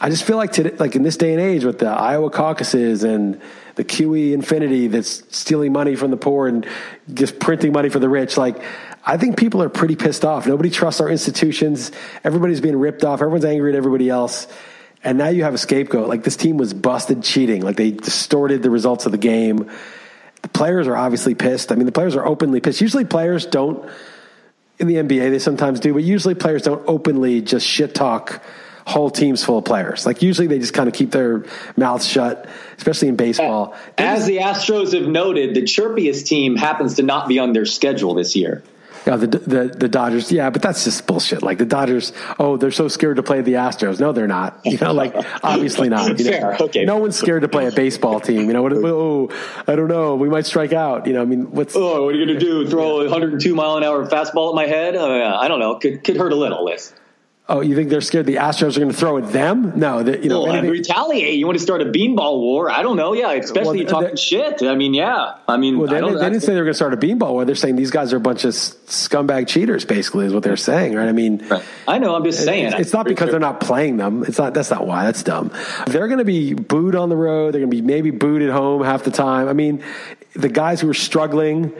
I 0.01 0.11
just 0.11 0.25
feel 0.25 0.37
like 0.37 0.53
today, 0.53 0.75
like 0.79 0.97
in 0.97 1.03
this 1.03 1.17
day 1.17 1.33
and 1.33 1.41
age 1.41 1.65
with 1.65 1.79
the 1.79 1.89
Iowa 1.89 2.31
caucuses 2.31 3.05
and 3.05 3.41
the 3.75 3.85
QE 3.85 4.33
infinity 4.33 4.89
that's 4.89 5.25
stealing 5.37 5.73
money 5.73 5.95
from 5.95 6.11
the 6.11 6.17
poor 6.17 6.49
and 6.49 6.67
just 7.13 7.39
printing 7.39 7.73
money 7.73 7.89
for 7.89 7.99
the 7.99 8.09
rich, 8.09 8.37
like 8.37 8.63
I 9.05 9.17
think 9.17 9.37
people 9.37 9.63
are 9.63 9.69
pretty 9.69 9.97
pissed 9.97 10.25
off. 10.25 10.47
Nobody 10.47 10.71
trusts 10.71 11.01
our 11.01 11.09
institutions. 11.09 11.93
Everybody's 12.25 12.61
being 12.61 12.77
ripped 12.77 13.05
off. 13.05 13.21
Everyone's 13.21 13.45
angry 13.45 13.73
at 13.73 13.77
everybody 13.77 14.09
else. 14.09 14.47
And 15.05 15.17
now 15.19 15.29
you 15.29 15.45
have 15.45 15.55
a 15.55 15.59
scapegoat. 15.59 16.09
Like 16.09 16.25
this 16.25 16.37
team 16.37 16.57
was 16.57 16.75
busted 16.75 17.23
cheating. 17.23 17.63
Like 17.63 17.77
they 17.77 17.93
distorted 17.93 18.63
the 18.63 18.71
results 18.71 19.07
of 19.07 19.13
the 19.13 19.19
game 19.19 19.71
the 20.43 20.49
players 20.49 20.87
are 20.87 20.97
obviously 20.97 21.35
pissed. 21.35 21.73
I 21.73 21.75
mean, 21.75 21.87
the 21.87 21.93
players 21.93 22.17
are 22.17 22.27
openly 22.27 22.61
pissed. 22.61 22.81
Usually, 22.81 23.05
players 23.05 23.47
don't 23.47 23.89
in 24.79 24.87
the 24.87 24.95
NBA. 24.97 25.31
They 25.31 25.39
sometimes 25.39 25.81
do, 25.81 25.93
but 25.93 26.03
usually, 26.03 26.35
players 26.35 26.63
don't 26.63 26.83
openly 26.87 27.41
just 27.41 27.67
shit 27.67 27.95
talk 27.95 28.43
whole 28.87 29.11
teams 29.11 29.45
full 29.45 29.59
of 29.59 29.65
players. 29.65 30.07
Like 30.07 30.23
usually, 30.23 30.47
they 30.47 30.59
just 30.59 30.75
kind 30.75 30.89
of 30.89 30.95
keep 30.95 31.11
their 31.11 31.45
mouths 31.77 32.07
shut, 32.07 32.47
especially 32.77 33.09
in 33.09 33.17
baseball. 33.17 33.75
As 33.99 34.27
the 34.27 34.39
Astros 34.39 34.99
have 34.99 35.09
noted, 35.09 35.55
the 35.55 35.63
chirpiest 35.63 36.27
team 36.27 36.57
happens 36.57 36.95
to 36.95 37.03
not 37.03 37.29
be 37.29 37.39
on 37.39 37.53
their 37.53 37.67
schedule 37.67 38.15
this 38.15 38.37
year. 38.37 38.63
Yeah, 39.09 39.17
the, 39.17 39.27
the 39.27 39.65
the 39.75 39.89
Dodgers. 39.89 40.31
Yeah, 40.31 40.51
but 40.51 40.61
that's 40.61 40.85
just 40.85 41.07
bullshit. 41.07 41.43
Like 41.43 41.57
the 41.57 41.65
Dodgers. 41.65 42.13
Oh, 42.39 42.59
they're 42.59 42.71
so 42.71 42.89
scared 42.89 43.17
to 43.17 43.23
play 43.23 43.41
the 43.41 43.55
Astros. 43.55 43.99
No, 43.99 44.13
they're 44.13 44.27
not. 44.27 44.61
You 44.69 44.77
know, 44.77 44.93
like 44.93 45.15
obviously 45.43 45.89
not. 45.89 46.19
You 46.19 46.27
know, 46.27 46.31
Fair. 46.31 46.57
Okay. 46.61 46.85
No 46.85 46.99
one's 46.99 47.17
scared 47.17 47.41
to 47.41 47.49
play 47.49 47.67
a 47.67 47.73
baseball 47.73 48.21
team. 48.21 48.49
You 48.49 48.53
know, 48.53 48.61
what, 48.61 48.75
oh, 48.75 49.31
I 49.67 49.77
don't 49.77 49.89
know. 49.89 50.15
We 50.15 50.29
might 50.29 50.45
strike 50.45 50.75
out. 50.75 51.07
You 51.07 51.15
know, 51.15 51.23
I 51.23 51.25
mean, 51.25 51.51
what's 51.53 51.75
oh, 51.75 52.05
what 52.05 52.15
are 52.15 52.19
you 52.19 52.27
gonna 52.27 52.39
do? 52.39 52.69
Throw 52.69 53.01
a 53.01 53.05
102 53.05 53.55
mile 53.55 53.79
an 53.79 53.85
hour 53.85 54.07
fastball 54.07 54.51
at 54.51 54.55
my 54.55 54.67
head? 54.67 54.95
Oh, 54.95 55.17
yeah, 55.17 55.35
I 55.39 55.49
don't 55.49 55.59
know. 55.59 55.77
Could 55.77 56.05
could 56.05 56.19
hurt 56.19 56.33
a 56.33 56.37
little. 56.37 56.67
Liss. 56.67 56.93
Oh, 57.51 57.63
you 57.63 57.75
think 57.75 57.89
they're 57.89 58.03
scared 58.03 58.27
the 58.27 58.35
Astros 58.35 58.77
are 58.77 58.81
going 58.81 58.93
to 58.93 58.97
throw 58.97 59.17
at 59.17 59.33
them? 59.33 59.73
No, 59.79 60.03
that 60.03 60.23
you 60.23 60.29
know, 60.29 60.43
well, 60.43 60.53
anything, 60.53 60.71
retaliate. 60.71 61.39
You 61.39 61.47
want 61.47 61.57
to 61.57 61.63
start 61.63 61.81
a 61.81 61.87
beanball 61.87 62.41
war? 62.41 62.71
I 62.71 62.83
don't 62.83 62.97
know. 62.97 63.15
Yeah, 63.15 63.33
especially 63.33 63.87
well, 63.87 64.03
talking 64.03 64.17
shit. 64.17 64.63
I 64.63 64.75
mean, 64.75 64.93
yeah. 64.93 65.39
I 65.49 65.57
mean, 65.57 65.79
well, 65.79 65.89
they, 65.89 65.99
they, 65.99 66.25
didn't 66.29 66.43
say 66.43 66.53
they 66.53 66.59
were 66.59 66.67
going 66.67 66.73
to 66.73 66.75
start 66.75 66.93
a 66.93 66.99
beanball 66.99 67.33
war. 67.33 67.47
They're 67.47 67.55
saying 67.55 67.77
these 67.77 67.91
guys 67.91 68.13
are 68.13 68.19
a 68.19 68.21
bunch 68.21 68.45
of 68.45 68.53
scumbag 68.53 69.49
cheaters. 69.49 69.87
Basically, 69.87 70.27
is 70.27 70.35
what 70.35 70.43
they're 70.43 70.59
saying, 70.59 70.95
right? 70.95 71.09
I 71.09 71.13
mean, 71.13 71.49
right. 71.49 71.65
I 71.87 71.97
know. 71.97 72.15
I'm 72.15 72.25
just 72.25 72.45
saying. 72.45 72.67
It's, 72.67 72.81
it's 72.81 72.93
not 72.93 73.07
because 73.07 73.29
sure. 73.29 73.31
they're 73.31 73.41
not 73.41 73.61
playing 73.61 73.97
them. 73.97 74.25
It's 74.25 74.37
not. 74.37 74.53
That's 74.53 74.71
not 74.71 74.87
why. 74.87 75.07
That's 75.07 75.23
dumb. 75.23 75.51
They're 75.87 76.09
going 76.09 76.19
to 76.19 76.27
be 76.27 76.53
booed 76.53 76.97
on 76.97 77.09
the 77.09 77.17
road. 77.17 77.55
They're 77.55 77.63
going 77.63 77.71
to 77.71 77.77
be 77.77 77.81
maybe 77.81 78.11
booed 78.11 78.43
at 78.43 78.51
home 78.51 78.85
half 78.85 79.05
the 79.05 79.11
time. 79.11 79.49
I 79.49 79.55
mean, 79.55 79.83
the 80.35 80.51
guys 80.51 80.83
who 80.83 80.91
are 80.91 80.95
struggling 80.95 81.73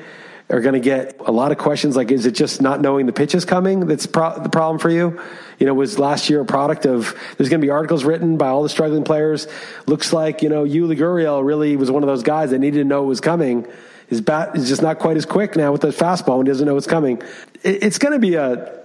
are 0.51 0.61
going 0.61 0.73
to 0.75 0.81
get 0.81 1.21
a 1.27 1.33
lot 1.33 1.53
of 1.53 1.59
questions 1.59 1.95
like, 1.95 2.11
is 2.11 2.25
it 2.25 2.33
just 2.33 2.63
not 2.63 2.81
knowing 2.81 3.05
the 3.05 3.13
pitch 3.13 3.35
is 3.35 3.45
coming 3.45 3.81
that's 3.81 4.07
pro- 4.07 4.39
the 4.43 4.49
problem 4.49 4.79
for 4.79 4.89
you? 4.89 5.21
You 5.59 5.67
know, 5.67 5.75
was 5.75 5.99
last 5.99 6.31
year 6.31 6.41
a 6.41 6.45
product 6.45 6.87
of, 6.87 7.15
there's 7.37 7.49
going 7.49 7.61
to 7.61 7.67
be 7.67 7.71
articles 7.71 8.05
written 8.05 8.37
by 8.37 8.49
all 8.49 8.63
the 8.63 8.69
struggling 8.69 9.05
players. 9.05 9.49
Looks 9.87 10.13
like, 10.13 10.43
you 10.43 10.49
know, 10.49 10.65
Yuli 10.65 10.97
Gurriel 10.97 11.45
really 11.45 11.77
was 11.77 11.91
one 11.91 12.03
of 12.03 12.07
those 12.07 12.23
guys 12.23 12.51
that 12.51 12.59
needed 12.59 12.79
to 12.79 12.85
know 12.85 13.03
was 13.03 13.21
coming. 13.21 13.67
His 14.09 14.21
bat 14.21 14.57
is 14.57 14.69
just 14.69 14.83
not 14.83 14.99
quite 14.99 15.17
as 15.17 15.27
quick 15.27 15.57
now 15.57 15.73
with 15.73 15.83
the 15.83 15.89
fastball 15.89 16.39
and 16.39 16.47
he 16.47 16.53
doesn't 16.53 16.67
know 16.67 16.75
what's 16.75 16.87
coming. 16.87 17.21
It, 17.63 17.83
it's 17.83 17.99
going 17.99 18.13
to 18.13 18.19
be 18.19 18.37
a, 18.37 18.81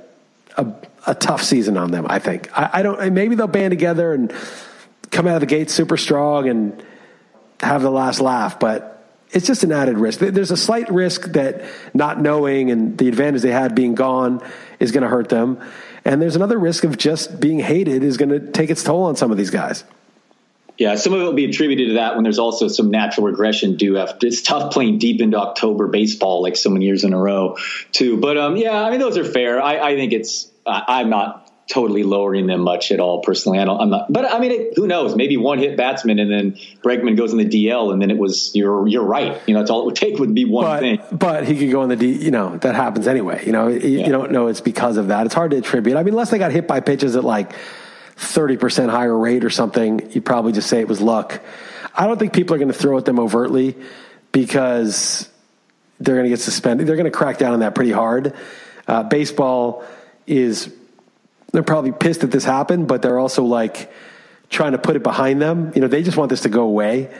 a, 0.57 0.73
a, 1.07 1.15
tough 1.15 1.43
season 1.43 1.77
on 1.77 1.91
them, 1.91 2.05
I 2.09 2.19
think. 2.19 2.49
I, 2.57 2.69
I 2.73 2.83
don't, 2.83 3.13
maybe 3.13 3.35
they'll 3.35 3.47
band 3.47 3.71
together 3.71 4.13
and 4.13 4.33
come 5.11 5.27
out 5.27 5.35
of 5.35 5.41
the 5.41 5.47
gate 5.47 5.69
super 5.69 5.95
strong 5.95 6.49
and 6.49 6.85
have 7.61 7.81
the 7.81 7.91
last 7.91 8.19
laugh, 8.19 8.59
but 8.59 8.93
it's 9.31 9.47
just 9.47 9.63
an 9.63 9.71
added 9.71 9.97
risk. 9.97 10.19
There's 10.19 10.51
a 10.51 10.57
slight 10.57 10.91
risk 10.91 11.31
that 11.33 11.63
not 11.93 12.19
knowing 12.19 12.69
and 12.69 12.97
the 12.97 13.07
advantage 13.07 13.41
they 13.41 13.51
had 13.51 13.73
being 13.73 13.95
gone 13.95 14.41
is 14.79 14.91
going 14.91 15.03
to 15.03 15.09
hurt 15.09 15.29
them. 15.29 15.59
And 16.05 16.21
there's 16.21 16.35
another 16.35 16.57
risk 16.59 16.83
of 16.83 16.97
just 16.97 17.39
being 17.39 17.59
hated 17.59 18.03
is 18.03 18.17
going 18.17 18.29
to 18.29 18.39
take 18.39 18.69
its 18.69 18.83
toll 18.83 19.03
on 19.03 19.15
some 19.15 19.31
of 19.31 19.37
these 19.37 19.49
guys. 19.49 19.83
Yeah, 20.77 20.95
some 20.95 21.13
of 21.13 21.21
it 21.21 21.23
will 21.23 21.33
be 21.33 21.45
attributed 21.45 21.89
to 21.89 21.93
that 21.95 22.15
when 22.15 22.23
there's 22.23 22.39
also 22.39 22.67
some 22.67 22.89
natural 22.89 23.27
regression 23.27 23.77
due 23.77 23.97
after 23.97 24.25
it's 24.25 24.41
tough 24.41 24.73
playing 24.73 24.97
deep 24.97 25.21
into 25.21 25.37
October 25.37 25.87
baseball 25.87 26.41
like 26.41 26.55
so 26.55 26.69
many 26.71 26.85
years 26.85 27.03
in 27.03 27.13
a 27.13 27.17
row 27.17 27.57
too. 27.91 28.17
But 28.17 28.37
um, 28.37 28.57
yeah, 28.57 28.81
I 28.81 28.89
mean 28.89 28.99
those 28.99 29.17
are 29.17 29.23
fair. 29.23 29.61
I, 29.61 29.89
I 29.89 29.95
think 29.95 30.13
it's 30.13 30.49
I'm 30.65 31.11
not 31.11 31.42
totally 31.73 32.03
lowering 32.03 32.45
them 32.45 32.61
much 32.61 32.91
at 32.91 32.99
all. 32.99 33.21
Personally, 33.21 33.57
I 33.57 33.65
don't. 33.65 33.81
I'm 33.81 33.89
not. 33.89 34.13
But 34.13 34.31
I 34.31 34.37
mean, 34.37 34.51
it, 34.51 34.73
who 34.75 34.85
knows? 34.85 35.15
Maybe 35.15 35.37
one 35.37 35.57
hit 35.57 35.75
batsman, 35.75 36.19
and 36.19 36.31
then 36.31 36.51
Bregman 36.83 37.17
goes 37.17 37.31
in 37.31 37.39
the 37.39 37.45
DL, 37.45 37.91
and 37.91 37.99
then 37.99 38.11
it 38.11 38.17
was 38.17 38.51
you're 38.53 38.87
you're 38.87 39.03
right. 39.03 39.41
You 39.47 39.55
know, 39.55 39.61
that's 39.61 39.71
all 39.71 39.81
it 39.81 39.85
would 39.85 39.95
take 39.95 40.19
would 40.19 40.35
be 40.35 40.45
one 40.45 40.65
but, 40.65 40.79
thing. 40.79 41.01
But 41.11 41.47
he 41.47 41.57
could 41.57 41.71
go 41.71 41.81
in 41.81 41.89
the 41.89 41.95
D. 41.95 42.11
You 42.11 42.29
know, 42.29 42.57
that 42.57 42.75
happens 42.75 43.07
anyway. 43.07 43.43
You 43.45 43.51
know, 43.51 43.67
you, 43.69 43.79
yeah. 43.79 44.05
you 44.05 44.11
don't 44.11 44.31
know 44.31 44.47
it's 44.47 44.61
because 44.61 44.97
of 44.97 45.07
that. 45.07 45.25
It's 45.25 45.35
hard 45.35 45.51
to 45.51 45.57
attribute. 45.57 45.97
I 45.97 46.03
mean, 46.03 46.13
unless 46.13 46.29
they 46.29 46.37
got 46.37 46.51
hit 46.51 46.67
by 46.67 46.79
pitches 46.79 47.15
at 47.15 47.23
like 47.23 47.53
thirty 48.15 48.55
percent 48.55 48.91
higher 48.91 49.17
rate 49.17 49.43
or 49.43 49.49
something, 49.49 50.11
you'd 50.11 50.25
probably 50.25 50.51
just 50.51 50.69
say 50.69 50.79
it 50.79 50.87
was 50.87 51.01
luck. 51.01 51.41
I 51.95 52.05
don't 52.05 52.19
think 52.19 52.33
people 52.33 52.55
are 52.55 52.59
going 52.59 52.71
to 52.71 52.77
throw 52.77 52.97
at 52.97 53.05
them 53.05 53.19
overtly 53.19 53.75
because 54.31 55.27
they're 55.99 56.15
going 56.15 56.25
to 56.25 56.29
get 56.29 56.39
suspended. 56.39 56.85
They're 56.87 56.95
going 56.95 57.11
to 57.11 57.11
crack 57.11 57.37
down 57.37 57.53
on 57.53 57.59
that 57.61 57.75
pretty 57.75 57.91
hard. 57.91 58.35
Uh, 58.87 59.03
baseball 59.03 59.85
is 60.27 60.73
they're 61.53 61.63
probably 61.63 61.91
pissed 61.91 62.21
that 62.21 62.31
this 62.31 62.43
happened, 62.43 62.87
but 62.87 63.01
they're 63.01 63.19
also 63.19 63.43
like 63.43 63.91
trying 64.49 64.73
to 64.73 64.77
put 64.77 64.95
it 64.95 65.03
behind 65.03 65.41
them. 65.41 65.71
You 65.75 65.81
know, 65.81 65.87
they 65.87 66.03
just 66.03 66.17
want 66.17 66.29
this 66.29 66.41
to 66.41 66.49
go 66.49 66.63
away. 66.63 67.13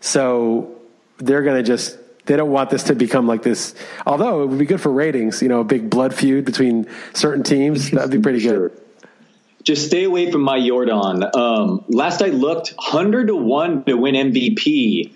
So 0.00 0.76
they're 1.18 1.42
going 1.42 1.56
to 1.56 1.62
just 1.62 1.98
they 2.26 2.36
don't 2.36 2.50
want 2.50 2.70
this 2.70 2.82
to 2.84 2.94
become 2.94 3.26
like 3.26 3.42
this. 3.42 3.74
Although 4.04 4.42
it 4.42 4.46
would 4.48 4.58
be 4.58 4.66
good 4.66 4.80
for 4.80 4.90
ratings, 4.90 5.40
you 5.40 5.48
know, 5.48 5.60
a 5.60 5.64
big 5.64 5.88
blood 5.88 6.12
feud 6.12 6.44
between 6.44 6.88
certain 7.14 7.44
teams. 7.44 7.90
That'd 7.92 8.10
be 8.10 8.18
pretty 8.18 8.40
sure. 8.40 8.68
good. 8.68 8.82
Just 9.62 9.86
stay 9.86 10.04
away 10.04 10.30
from 10.30 10.42
my 10.42 10.64
Jordan. 10.64 11.24
Um, 11.34 11.84
last 11.88 12.22
I 12.22 12.26
looked, 12.26 12.74
hundred 12.78 13.28
to 13.28 13.36
one 13.36 13.84
to 13.84 13.96
win 13.96 14.14
MVP. 14.14 15.12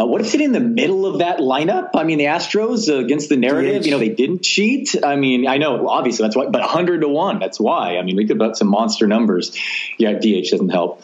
Uh, 0.00 0.06
what 0.06 0.20
if 0.20 0.34
it 0.34 0.40
in 0.40 0.52
the 0.52 0.60
middle 0.60 1.04
of 1.04 1.18
that 1.18 1.38
lineup? 1.38 1.90
I 1.94 2.04
mean, 2.04 2.18
the 2.18 2.24
Astros 2.24 2.88
uh, 2.88 2.98
against 3.04 3.28
the 3.28 3.36
narrative, 3.36 3.82
DH. 3.82 3.84
you 3.86 3.90
know, 3.90 3.98
they 3.98 4.08
didn't 4.08 4.42
cheat. 4.42 4.94
I 5.04 5.16
mean, 5.16 5.46
I 5.46 5.58
know 5.58 5.88
obviously 5.88 6.24
that's 6.24 6.36
why, 6.36 6.46
but 6.46 6.62
hundred 6.62 7.02
to 7.02 7.08
one, 7.08 7.38
that's 7.38 7.60
why. 7.60 7.98
I 7.98 8.02
mean, 8.02 8.16
we 8.16 8.26
could 8.26 8.38
put 8.38 8.56
some 8.56 8.68
monster 8.68 9.06
numbers. 9.06 9.56
Yeah, 9.98 10.12
DH 10.12 10.50
doesn't 10.50 10.70
help 10.70 11.02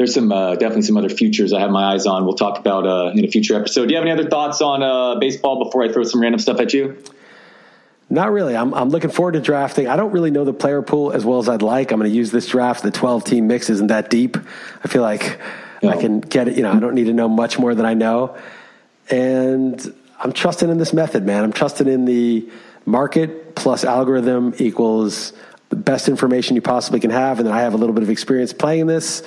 there's 0.00 0.14
some 0.14 0.32
uh, 0.32 0.54
definitely 0.54 0.80
some 0.80 0.96
other 0.96 1.10
futures 1.10 1.52
I 1.52 1.60
have 1.60 1.70
my 1.70 1.92
eyes 1.92 2.06
on. 2.06 2.24
We'll 2.24 2.32
talk 2.34 2.58
about 2.58 2.86
uh, 2.86 3.12
in 3.14 3.22
a 3.22 3.28
future 3.28 3.54
episode. 3.54 3.84
Do 3.84 3.90
you 3.90 3.96
have 3.96 4.06
any 4.06 4.12
other 4.12 4.30
thoughts 4.30 4.62
on 4.62 4.82
uh, 4.82 5.16
baseball 5.16 5.62
before 5.62 5.82
I 5.82 5.92
throw 5.92 6.04
some 6.04 6.22
random 6.22 6.38
stuff 6.38 6.58
at 6.58 6.72
you? 6.72 6.96
Not 8.08 8.32
really. 8.32 8.56
I'm, 8.56 8.72
I'm 8.72 8.88
looking 8.88 9.10
forward 9.10 9.32
to 9.32 9.40
drafting. 9.40 9.88
I 9.88 9.96
don't 9.96 10.10
really 10.12 10.30
know 10.30 10.46
the 10.46 10.54
player 10.54 10.80
pool 10.80 11.12
as 11.12 11.26
well 11.26 11.38
as 11.38 11.50
I'd 11.50 11.60
like. 11.60 11.92
I'm 11.92 12.00
going 12.00 12.10
to 12.10 12.16
use 12.16 12.30
this 12.30 12.46
draft. 12.46 12.82
The 12.82 12.90
12 12.90 13.24
team 13.24 13.46
mix 13.46 13.68
isn't 13.68 13.88
that 13.88 14.08
deep. 14.08 14.38
I 14.82 14.88
feel 14.88 15.02
like 15.02 15.38
No. 15.82 15.90
I 15.90 15.96
can 15.96 16.20
get 16.20 16.48
it. 16.48 16.56
You 16.56 16.62
know, 16.62 16.72
I 16.72 16.78
don't 16.78 16.94
need 16.94 17.06
to 17.06 17.12
know 17.12 17.28
much 17.28 17.58
more 17.58 17.74
than 17.74 17.86
I 17.86 17.94
know. 17.94 18.36
And 19.08 19.94
I'm 20.18 20.32
trusting 20.32 20.68
in 20.68 20.78
this 20.78 20.92
method, 20.92 21.24
man. 21.24 21.42
I'm 21.42 21.52
trusting 21.52 21.88
in 21.88 22.04
the 22.04 22.48
market 22.84 23.54
plus 23.54 23.84
algorithm 23.84 24.54
equals 24.58 25.32
the 25.70 25.76
best 25.76 26.08
information 26.08 26.56
you 26.56 26.62
possibly 26.62 27.00
can 27.00 27.10
have. 27.10 27.38
And 27.38 27.46
then 27.46 27.54
I 27.54 27.60
have 27.60 27.74
a 27.74 27.76
little 27.76 27.94
bit 27.94 28.02
of 28.02 28.10
experience 28.10 28.52
playing 28.52 28.86
this, 28.86 29.22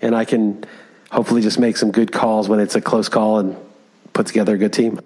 and 0.00 0.14
I 0.16 0.24
can 0.24 0.64
hopefully 1.10 1.42
just 1.42 1.58
make 1.58 1.76
some 1.76 1.92
good 1.92 2.10
calls 2.10 2.48
when 2.48 2.58
it's 2.58 2.74
a 2.74 2.80
close 2.80 3.08
call 3.08 3.38
and 3.38 3.56
put 4.12 4.26
together 4.26 4.54
a 4.54 4.58
good 4.58 4.72
team. 4.72 4.98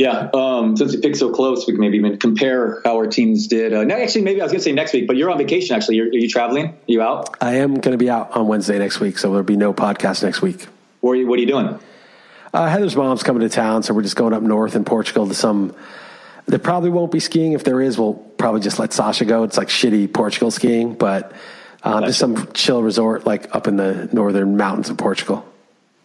Yeah. 0.00 0.30
Um, 0.32 0.78
since 0.78 0.94
we 0.94 1.00
picked 1.02 1.18
so 1.18 1.30
close, 1.30 1.66
we 1.66 1.74
can 1.74 1.80
maybe 1.82 1.98
even 1.98 2.16
compare 2.16 2.80
how 2.86 2.96
our 2.96 3.06
teams 3.06 3.48
did. 3.48 3.74
Uh, 3.74 3.84
no, 3.84 3.94
actually, 3.94 4.22
maybe 4.22 4.40
I 4.40 4.44
was 4.44 4.50
going 4.50 4.60
to 4.60 4.64
say 4.64 4.72
next 4.72 4.94
week, 4.94 5.06
but 5.06 5.16
you're 5.16 5.30
on 5.30 5.36
vacation. 5.36 5.76
Actually, 5.76 5.96
you're, 5.96 6.06
are 6.06 6.16
you 6.16 6.26
traveling? 6.26 6.68
Are 6.68 6.76
you 6.86 7.02
out? 7.02 7.36
I 7.42 7.56
am 7.56 7.74
going 7.74 7.92
to 7.92 7.98
be 7.98 8.08
out 8.08 8.34
on 8.34 8.48
Wednesday 8.48 8.78
next 8.78 8.98
week, 8.98 9.18
so 9.18 9.28
there'll 9.28 9.44
be 9.44 9.58
no 9.58 9.74
podcast 9.74 10.22
next 10.22 10.40
week. 10.40 10.66
Or 11.02 11.18
what 11.26 11.38
are 11.38 11.42
you 11.42 11.46
doing? 11.46 11.78
Uh, 12.54 12.66
Heather's 12.66 12.96
mom's 12.96 13.22
coming 13.22 13.42
to 13.42 13.50
town, 13.50 13.82
so 13.82 13.92
we're 13.92 14.00
just 14.00 14.16
going 14.16 14.32
up 14.32 14.42
north 14.42 14.74
in 14.74 14.86
Portugal 14.86 15.28
to 15.28 15.34
some. 15.34 15.74
There 16.46 16.58
probably 16.58 16.88
won't 16.88 17.12
be 17.12 17.20
skiing. 17.20 17.52
If 17.52 17.64
there 17.64 17.82
is, 17.82 17.98
we'll 17.98 18.14
probably 18.14 18.62
just 18.62 18.78
let 18.78 18.94
Sasha 18.94 19.26
go. 19.26 19.42
It's 19.42 19.58
like 19.58 19.68
shitty 19.68 20.14
Portugal 20.14 20.50
skiing, 20.50 20.94
but 20.94 21.30
uh, 21.82 22.06
just 22.06 22.18
some 22.18 22.50
chill 22.54 22.82
resort 22.82 23.26
like 23.26 23.54
up 23.54 23.66
in 23.66 23.76
the 23.76 24.08
northern 24.14 24.56
mountains 24.56 24.88
of 24.88 24.96
Portugal. 24.96 25.46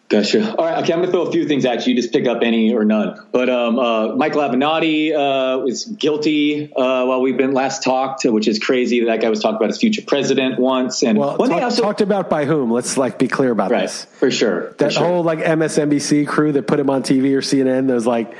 Gotcha. 0.08 0.56
All 0.56 0.64
right. 0.64 0.84
Okay. 0.84 0.94
I'm 0.94 1.00
going 1.00 1.08
to 1.08 1.12
throw 1.12 1.24
a 1.24 1.32
few 1.32 1.48
things 1.48 1.66
at 1.66 1.88
you. 1.88 1.96
Just 1.96 2.14
pick 2.14 2.28
up 2.28 2.44
any 2.44 2.76
or 2.76 2.86
none. 2.86 3.20
But 3.32 3.50
um, 3.50 3.80
uh, 3.80 4.16
Michael 4.16 4.42
Avenatti 4.42 5.12
uh, 5.12 5.64
was 5.64 5.86
guilty 5.86 6.72
uh, 6.72 7.06
while 7.06 7.22
we've 7.22 7.38
been 7.38 7.54
last 7.54 7.82
talked, 7.82 8.24
which 8.24 8.48
is 8.48 8.60
crazy. 8.60 9.04
That 9.06 9.20
guy 9.20 9.30
was 9.30 9.40
talking 9.40 9.56
about 9.56 9.70
his 9.70 9.80
future 9.80 10.04
president 10.06 10.60
once. 10.60 11.02
And 11.02 11.18
Well, 11.18 11.38
one 11.38 11.50
talk, 11.50 11.64
also 11.64 11.82
talked 11.82 12.02
about 12.02 12.30
by 12.30 12.46
whom? 12.46 12.72
Let's 12.72 12.98
like 12.98 13.18
be 13.18 13.28
clear 13.28 13.50
about 13.52 13.72
right 13.72 13.82
this. 13.82 14.06
for 14.06 14.30
sure. 14.30 14.70
for 14.74 14.78
That 14.78 14.94
sure. 14.94 15.04
whole 15.04 15.24
like 15.24 15.40
MSNBC 15.40 16.28
crew 16.28 16.52
that 16.52 16.68
put 16.68 16.80
him 16.80 16.92
on 16.92 17.02
TV 17.02 17.34
or 17.34 17.42
CNN, 17.42 17.88
those 17.88 18.06
like 18.06 18.36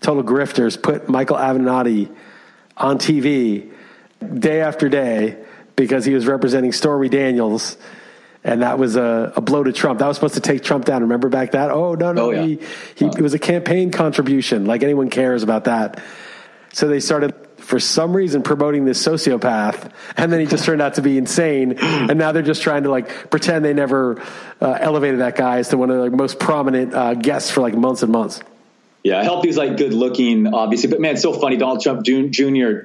total 0.00 0.22
grifters, 0.22 0.80
put 0.80 1.08
Michael 1.08 1.36
Avenatti 1.38 2.14
on 2.76 2.98
TV 2.98 3.70
day 4.38 4.60
after 4.60 4.90
day 4.90 5.38
because 5.76 6.04
he 6.04 6.12
was 6.12 6.26
representing 6.26 6.72
Stormy 6.72 7.08
Daniels. 7.08 7.78
And 8.42 8.62
that 8.62 8.78
was 8.78 8.96
a, 8.96 9.34
a 9.36 9.40
blow 9.40 9.62
to 9.62 9.72
Trump. 9.72 9.98
That 9.98 10.08
was 10.08 10.16
supposed 10.16 10.34
to 10.34 10.40
take 10.40 10.62
Trump 10.62 10.86
down. 10.86 11.02
Remember 11.02 11.28
back 11.28 11.50
that? 11.50 11.70
Oh, 11.70 11.94
no, 11.94 12.12
no. 12.12 12.26
Oh, 12.26 12.30
yeah. 12.30 12.42
he, 12.42 12.60
he, 12.94 13.04
it 13.04 13.20
was 13.20 13.34
a 13.34 13.38
campaign 13.38 13.90
contribution. 13.90 14.64
Like 14.64 14.82
anyone 14.82 15.10
cares 15.10 15.42
about 15.42 15.64
that. 15.64 16.02
So 16.72 16.88
they 16.88 17.00
started, 17.00 17.34
for 17.58 17.78
some 17.78 18.16
reason, 18.16 18.42
promoting 18.42 18.84
this 18.86 19.04
sociopath. 19.04 19.92
And 20.16 20.32
then 20.32 20.40
he 20.40 20.46
just 20.46 20.64
turned 20.64 20.80
out 20.80 20.94
to 20.94 21.02
be 21.02 21.18
insane. 21.18 21.78
And 21.78 22.18
now 22.18 22.32
they're 22.32 22.42
just 22.42 22.62
trying 22.62 22.84
to 22.84 22.90
like 22.90 23.28
pretend 23.28 23.64
they 23.64 23.74
never 23.74 24.22
uh, 24.60 24.78
elevated 24.80 25.20
that 25.20 25.36
guy 25.36 25.58
as 25.58 25.68
to 25.70 25.76
one 25.76 25.90
of 25.90 25.96
the 25.96 26.02
like, 26.04 26.12
most 26.12 26.38
prominent 26.38 26.94
uh, 26.94 27.14
guests 27.14 27.50
for 27.50 27.60
like 27.60 27.74
months 27.74 28.02
and 28.02 28.12
months. 28.12 28.40
Yeah, 29.02 29.40
he's 29.42 29.56
like 29.56 29.78
good 29.78 29.94
looking, 29.94 30.52
obviously. 30.52 30.90
But 30.90 31.00
man, 31.00 31.14
it's 31.14 31.22
so 31.22 31.32
funny. 31.32 31.56
Donald 31.56 31.80
Trump 31.82 32.04
Jr. 32.04 32.20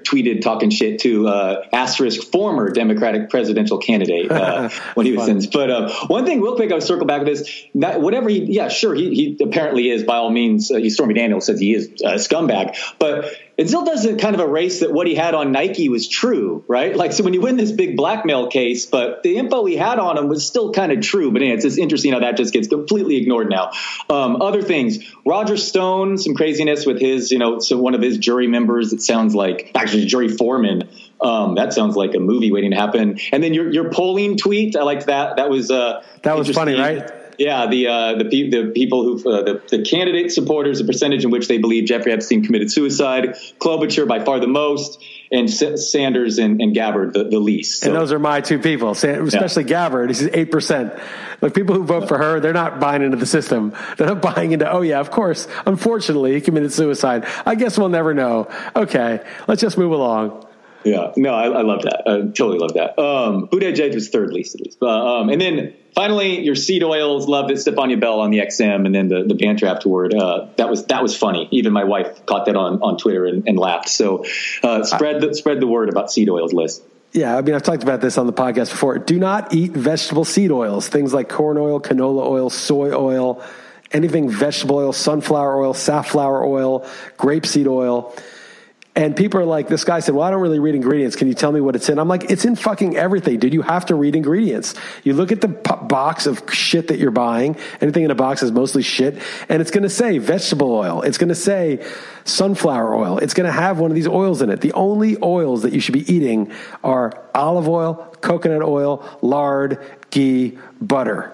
tweeted 0.03 0.41
talking 0.41 0.69
shit 0.69 1.01
to 1.01 1.27
uh, 1.27 1.65
asterisk 1.73 2.31
former 2.31 2.69
Democratic 2.71 3.29
presidential 3.29 3.79
candidate 3.79 4.31
uh, 4.31 4.69
when 4.93 5.05
he 5.05 5.11
was 5.11 5.27
in. 5.27 5.41
But 5.51 5.69
uh, 5.69 5.93
one 6.07 6.25
thing, 6.25 6.41
real 6.41 6.55
quick, 6.55 6.71
I'll 6.71 6.79
circle 6.79 7.05
back 7.05 7.19
to 7.19 7.25
this. 7.25 7.65
That, 7.75 7.99
whatever 7.99 8.29
he, 8.29 8.45
yeah, 8.45 8.69
sure, 8.69 8.95
he, 8.95 9.13
he 9.13 9.43
apparently 9.43 9.89
is 9.89 10.03
by 10.03 10.15
all 10.15 10.29
means. 10.29 10.71
Uh, 10.71 10.75
he, 10.75 10.89
Stormy 10.89 11.15
Daniels 11.15 11.45
says 11.45 11.59
he 11.59 11.73
is 11.73 11.87
a 12.03 12.15
scumbag, 12.15 12.77
but 12.97 13.25
it 13.57 13.69
still 13.69 13.85
doesn't 13.85 14.19
kind 14.19 14.35
of 14.35 14.41
erase 14.41 14.81
that 14.81 14.91
what 14.91 15.07
he 15.07 15.15
had 15.15 15.33
on 15.33 15.51
Nike 15.51 15.87
was 15.87 16.09
true, 16.09 16.63
right? 16.67 16.95
Like, 16.95 17.13
so 17.13 17.23
when 17.23 17.33
you 17.33 17.41
win 17.41 17.55
this 17.55 17.71
big 17.71 17.95
blackmail 17.95 18.47
case, 18.47 18.85
but 18.85 19.23
the 19.23 19.37
info 19.37 19.63
he 19.65 19.77
had 19.77 19.97
on 19.97 20.17
him 20.17 20.27
was 20.27 20.45
still 20.45 20.73
kind 20.73 20.91
of 20.91 21.01
true. 21.01 21.31
But 21.31 21.41
anyway, 21.41 21.55
it's 21.55 21.63
just 21.63 21.77
interesting 21.77 22.11
how 22.11 22.19
that 22.19 22.35
just 22.35 22.53
gets 22.53 22.67
completely 22.67 23.15
ignored 23.15 23.49
now. 23.49 23.71
Um, 24.09 24.41
other 24.41 24.61
things, 24.61 24.99
Roger 25.25 25.55
Stone, 25.55 26.17
some 26.17 26.35
craziness 26.35 26.85
with 26.85 26.99
his, 26.99 27.31
you 27.31 27.39
know, 27.39 27.59
so 27.59 27.77
one 27.77 27.95
of 27.95 28.01
his 28.01 28.17
jury 28.17 28.47
members. 28.47 28.91
It 28.91 29.01
sounds 29.01 29.35
like 29.35 29.71
actually 29.73 30.05
jury 30.05 30.27
foreman. 30.27 30.89
Um, 31.21 31.55
that 31.55 31.73
sounds 31.73 31.95
like 31.95 32.13
a 32.13 32.19
movie 32.19 32.51
waiting 32.51 32.71
to 32.71 32.77
happen. 32.77 33.19
And 33.31 33.41
then 33.41 33.53
your 33.53 33.71
your 33.71 33.89
polling 33.89 34.37
tweet, 34.37 34.75
I 34.75 34.83
liked 34.83 35.05
that. 35.05 35.37
That 35.37 35.49
was 35.49 35.71
uh, 35.71 36.03
That 36.23 36.37
was 36.37 36.49
funny, 36.49 36.77
right? 36.77 37.09
Yeah, 37.37 37.67
the 37.67 37.87
uh, 37.87 38.15
the 38.15 38.25
pe- 38.25 38.49
the 38.49 38.71
people 38.73 39.03
who 39.03 39.29
uh, 39.31 39.43
the 39.43 39.61
the 39.69 39.83
candidate 39.83 40.31
supporters, 40.31 40.79
the 40.79 40.85
percentage 40.85 41.23
in 41.23 41.31
which 41.31 41.47
they 41.47 41.57
believe 41.57 41.85
Jeffrey 41.85 42.11
Epstein 42.11 42.43
committed 42.43 42.71
suicide. 42.71 43.35
Klobuchar 43.59 44.07
by 44.07 44.23
far 44.23 44.39
the 44.39 44.47
most, 44.47 45.03
and 45.31 45.49
S- 45.49 45.91
Sanders 45.91 46.37
and, 46.37 46.61
and 46.61 46.73
Gabbard 46.73 47.13
the, 47.13 47.25
the 47.25 47.39
least. 47.39 47.81
So, 47.81 47.87
And 47.87 47.95
those 47.95 48.11
are 48.11 48.19
my 48.19 48.41
two 48.41 48.59
people, 48.59 48.91
especially 48.91 49.63
Gabbard. 49.65 50.09
He's 50.09 50.23
eight 50.23 50.51
percent. 50.51 50.93
Like 51.41 51.53
people 51.53 51.75
who 51.75 51.83
vote 51.83 52.07
for 52.07 52.17
her, 52.17 52.39
they're 52.39 52.53
not 52.53 52.79
buying 52.79 53.01
into 53.01 53.17
the 53.17 53.25
system. 53.25 53.73
They're 53.97 54.07
not 54.07 54.21
buying 54.35 54.51
into. 54.51 54.71
Oh 54.71 54.81
yeah, 54.81 54.99
of 54.99 55.11
course. 55.11 55.47
Unfortunately, 55.65 56.33
he 56.33 56.41
committed 56.41 56.71
suicide. 56.71 57.25
I 57.45 57.55
guess 57.55 57.77
we'll 57.77 57.89
never 57.89 58.13
know. 58.13 58.47
Okay, 58.75 59.23
let's 59.47 59.61
just 59.61 59.77
move 59.77 59.91
along. 59.91 60.45
Yeah, 60.85 61.13
no, 61.17 61.33
I, 61.33 61.47
I 61.47 61.61
love 61.63 61.81
that. 61.81 62.03
I 62.05 62.17
totally 62.21 62.59
love 62.59 62.75
that. 62.75 62.99
Um, 62.99 63.47
Buttigieg 63.47 63.95
was 63.95 64.09
third 64.09 64.31
least 64.31 64.53
at 64.53 64.61
least. 64.61 64.77
Uh, 64.81 65.19
um, 65.19 65.29
and 65.29 65.41
then 65.41 65.73
finally, 65.95 66.43
your 66.43 66.53
seed 66.53 66.83
oils 66.83 67.27
loved 67.27 67.49
it. 67.49 67.57
Stephania 67.57 67.97
Bell 67.97 68.19
on 68.19 68.29
the 68.29 68.37
XM, 68.37 68.85
and 68.85 68.93
then 68.93 69.07
the, 69.07 69.23
the 69.23 69.33
banter 69.33 69.65
afterward. 69.65 70.13
Uh, 70.13 70.47
that 70.57 70.69
was 70.69 70.85
that 70.85 71.01
was 71.01 71.17
funny. 71.17 71.47
Even 71.51 71.73
my 71.73 71.85
wife 71.85 72.25
caught 72.27 72.45
that 72.45 72.55
on, 72.55 72.83
on 72.83 72.97
Twitter 72.97 73.25
and, 73.25 73.47
and 73.47 73.57
laughed. 73.57 73.89
So 73.89 74.25
uh, 74.61 74.83
spread 74.83 75.21
the 75.21 75.33
spread 75.33 75.59
the 75.59 75.67
word 75.67 75.89
about 75.89 76.11
seed 76.11 76.29
oils, 76.29 76.53
Liss. 76.53 76.81
Yeah, 77.13 77.35
I 77.35 77.41
mean, 77.41 77.55
I've 77.55 77.63
talked 77.63 77.81
about 77.81 78.01
this 78.01 78.17
on 78.17 78.27
the 78.27 78.33
podcast 78.33 78.69
before. 78.69 78.99
Do 78.99 79.17
not 79.17 79.53
eat 79.53 79.71
vegetable 79.71 80.25
seed 80.25 80.51
oils, 80.51 80.87
things 80.89 81.13
like 81.13 81.29
corn 81.29 81.57
oil, 81.57 81.79
canola 81.79 82.27
oil, 82.27 82.49
soy 82.49 82.91
oil, 82.91 83.41
anything 83.91 84.29
vegetable 84.29 84.75
oil, 84.75 84.93
sunflower 84.93 85.61
oil, 85.61 85.73
safflower 85.73 86.45
oil, 86.45 86.81
grapeseed 87.17 87.67
oil. 87.67 88.13
And 88.97 89.13
people 89.13 89.41
are 89.41 89.45
like, 89.45 89.67
this 89.67 89.83
guy 89.83 89.99
said, 89.99 90.15
well, 90.15 90.25
I 90.25 90.31
don't 90.31 90.41
really 90.41 90.59
read 90.59 90.73
ingredients. 90.73 91.17
Can 91.17 91.27
you 91.27 91.33
tell 91.33 91.51
me 91.51 91.59
what 91.59 91.75
it's 91.75 91.89
in? 91.89 91.99
I'm 91.99 92.07
like, 92.07 92.31
it's 92.31 92.45
in 92.45 92.55
fucking 92.55 92.95
everything, 92.95 93.39
dude. 93.39 93.53
You 93.53 93.61
have 93.61 93.87
to 93.87 93.95
read 93.95 94.15
ingredients. 94.15 94.73
You 95.03 95.13
look 95.13 95.33
at 95.33 95.41
the 95.41 95.49
po- 95.49 95.85
box 95.85 96.27
of 96.27 96.41
shit 96.53 96.87
that 96.87 96.97
you're 96.97 97.11
buying. 97.11 97.57
Anything 97.81 98.03
in 98.05 98.11
a 98.11 98.15
box 98.15 98.41
is 98.41 98.53
mostly 98.53 98.83
shit. 98.83 99.21
And 99.49 99.61
it's 99.61 99.69
going 99.69 99.83
to 99.83 99.89
say 99.89 100.17
vegetable 100.17 100.71
oil. 100.71 101.01
It's 101.01 101.17
going 101.17 101.27
to 101.27 101.35
say 101.35 101.85
sunflower 102.23 102.95
oil. 102.95 103.17
It's 103.17 103.33
going 103.33 103.47
to 103.47 103.51
have 103.51 103.79
one 103.79 103.91
of 103.91 103.95
these 103.95 104.07
oils 104.07 104.41
in 104.41 104.49
it. 104.49 104.61
The 104.61 104.71
only 104.71 105.17
oils 105.21 105.63
that 105.63 105.73
you 105.73 105.81
should 105.81 105.93
be 105.93 106.09
eating 106.11 106.53
are 106.81 107.11
olive 107.35 107.67
oil, 107.67 107.95
coconut 108.21 108.63
oil, 108.63 109.05
lard, 109.21 109.77
ghee, 110.09 110.57
butter. 110.79 111.33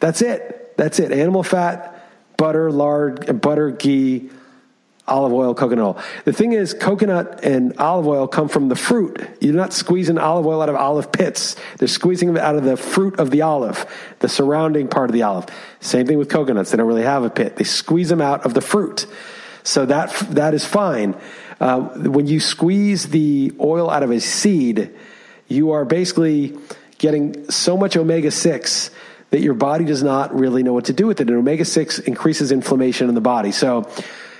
That's 0.00 0.22
it. 0.22 0.74
That's 0.78 0.98
it. 0.98 1.12
Animal 1.12 1.42
fat, 1.42 2.08
butter, 2.38 2.72
lard, 2.72 3.38
butter, 3.42 3.70
ghee, 3.70 4.30
olive 5.08 5.32
oil, 5.32 5.54
coconut 5.54 5.84
oil. 5.84 6.02
The 6.24 6.32
thing 6.32 6.52
is, 6.52 6.74
coconut 6.74 7.44
and 7.44 7.76
olive 7.78 8.06
oil 8.06 8.26
come 8.26 8.48
from 8.48 8.68
the 8.68 8.76
fruit. 8.76 9.24
You're 9.40 9.54
not 9.54 9.72
squeezing 9.72 10.18
olive 10.18 10.46
oil 10.46 10.62
out 10.62 10.68
of 10.68 10.76
olive 10.76 11.12
pits. 11.12 11.56
They're 11.78 11.88
squeezing 11.88 12.30
it 12.30 12.38
out 12.38 12.56
of 12.56 12.64
the 12.64 12.76
fruit 12.76 13.18
of 13.18 13.30
the 13.30 13.42
olive, 13.42 13.86
the 14.18 14.28
surrounding 14.28 14.88
part 14.88 15.10
of 15.10 15.14
the 15.14 15.22
olive. 15.22 15.46
Same 15.80 16.06
thing 16.06 16.18
with 16.18 16.28
coconuts. 16.28 16.70
They 16.70 16.76
don't 16.76 16.88
really 16.88 17.02
have 17.02 17.24
a 17.24 17.30
pit. 17.30 17.56
They 17.56 17.64
squeeze 17.64 18.08
them 18.08 18.20
out 18.20 18.44
of 18.44 18.54
the 18.54 18.60
fruit. 18.60 19.06
So 19.62 19.86
that, 19.86 20.10
that 20.30 20.54
is 20.54 20.64
fine. 20.64 21.16
Uh, 21.60 21.80
when 21.80 22.26
you 22.26 22.40
squeeze 22.40 23.08
the 23.08 23.52
oil 23.60 23.90
out 23.90 24.02
of 24.02 24.10
a 24.10 24.20
seed, 24.20 24.94
you 25.48 25.70
are 25.72 25.84
basically 25.84 26.58
getting 26.98 27.50
so 27.50 27.76
much 27.76 27.96
omega 27.96 28.30
6 28.30 28.90
that 29.30 29.40
your 29.40 29.54
body 29.54 29.84
does 29.84 30.02
not 30.02 30.34
really 30.34 30.62
know 30.62 30.72
what 30.72 30.86
to 30.86 30.92
do 30.92 31.06
with 31.06 31.20
it. 31.20 31.28
And 31.28 31.36
omega 31.36 31.64
6 31.64 31.98
increases 32.00 32.52
inflammation 32.52 33.08
in 33.08 33.14
the 33.14 33.20
body. 33.20 33.52
So, 33.52 33.90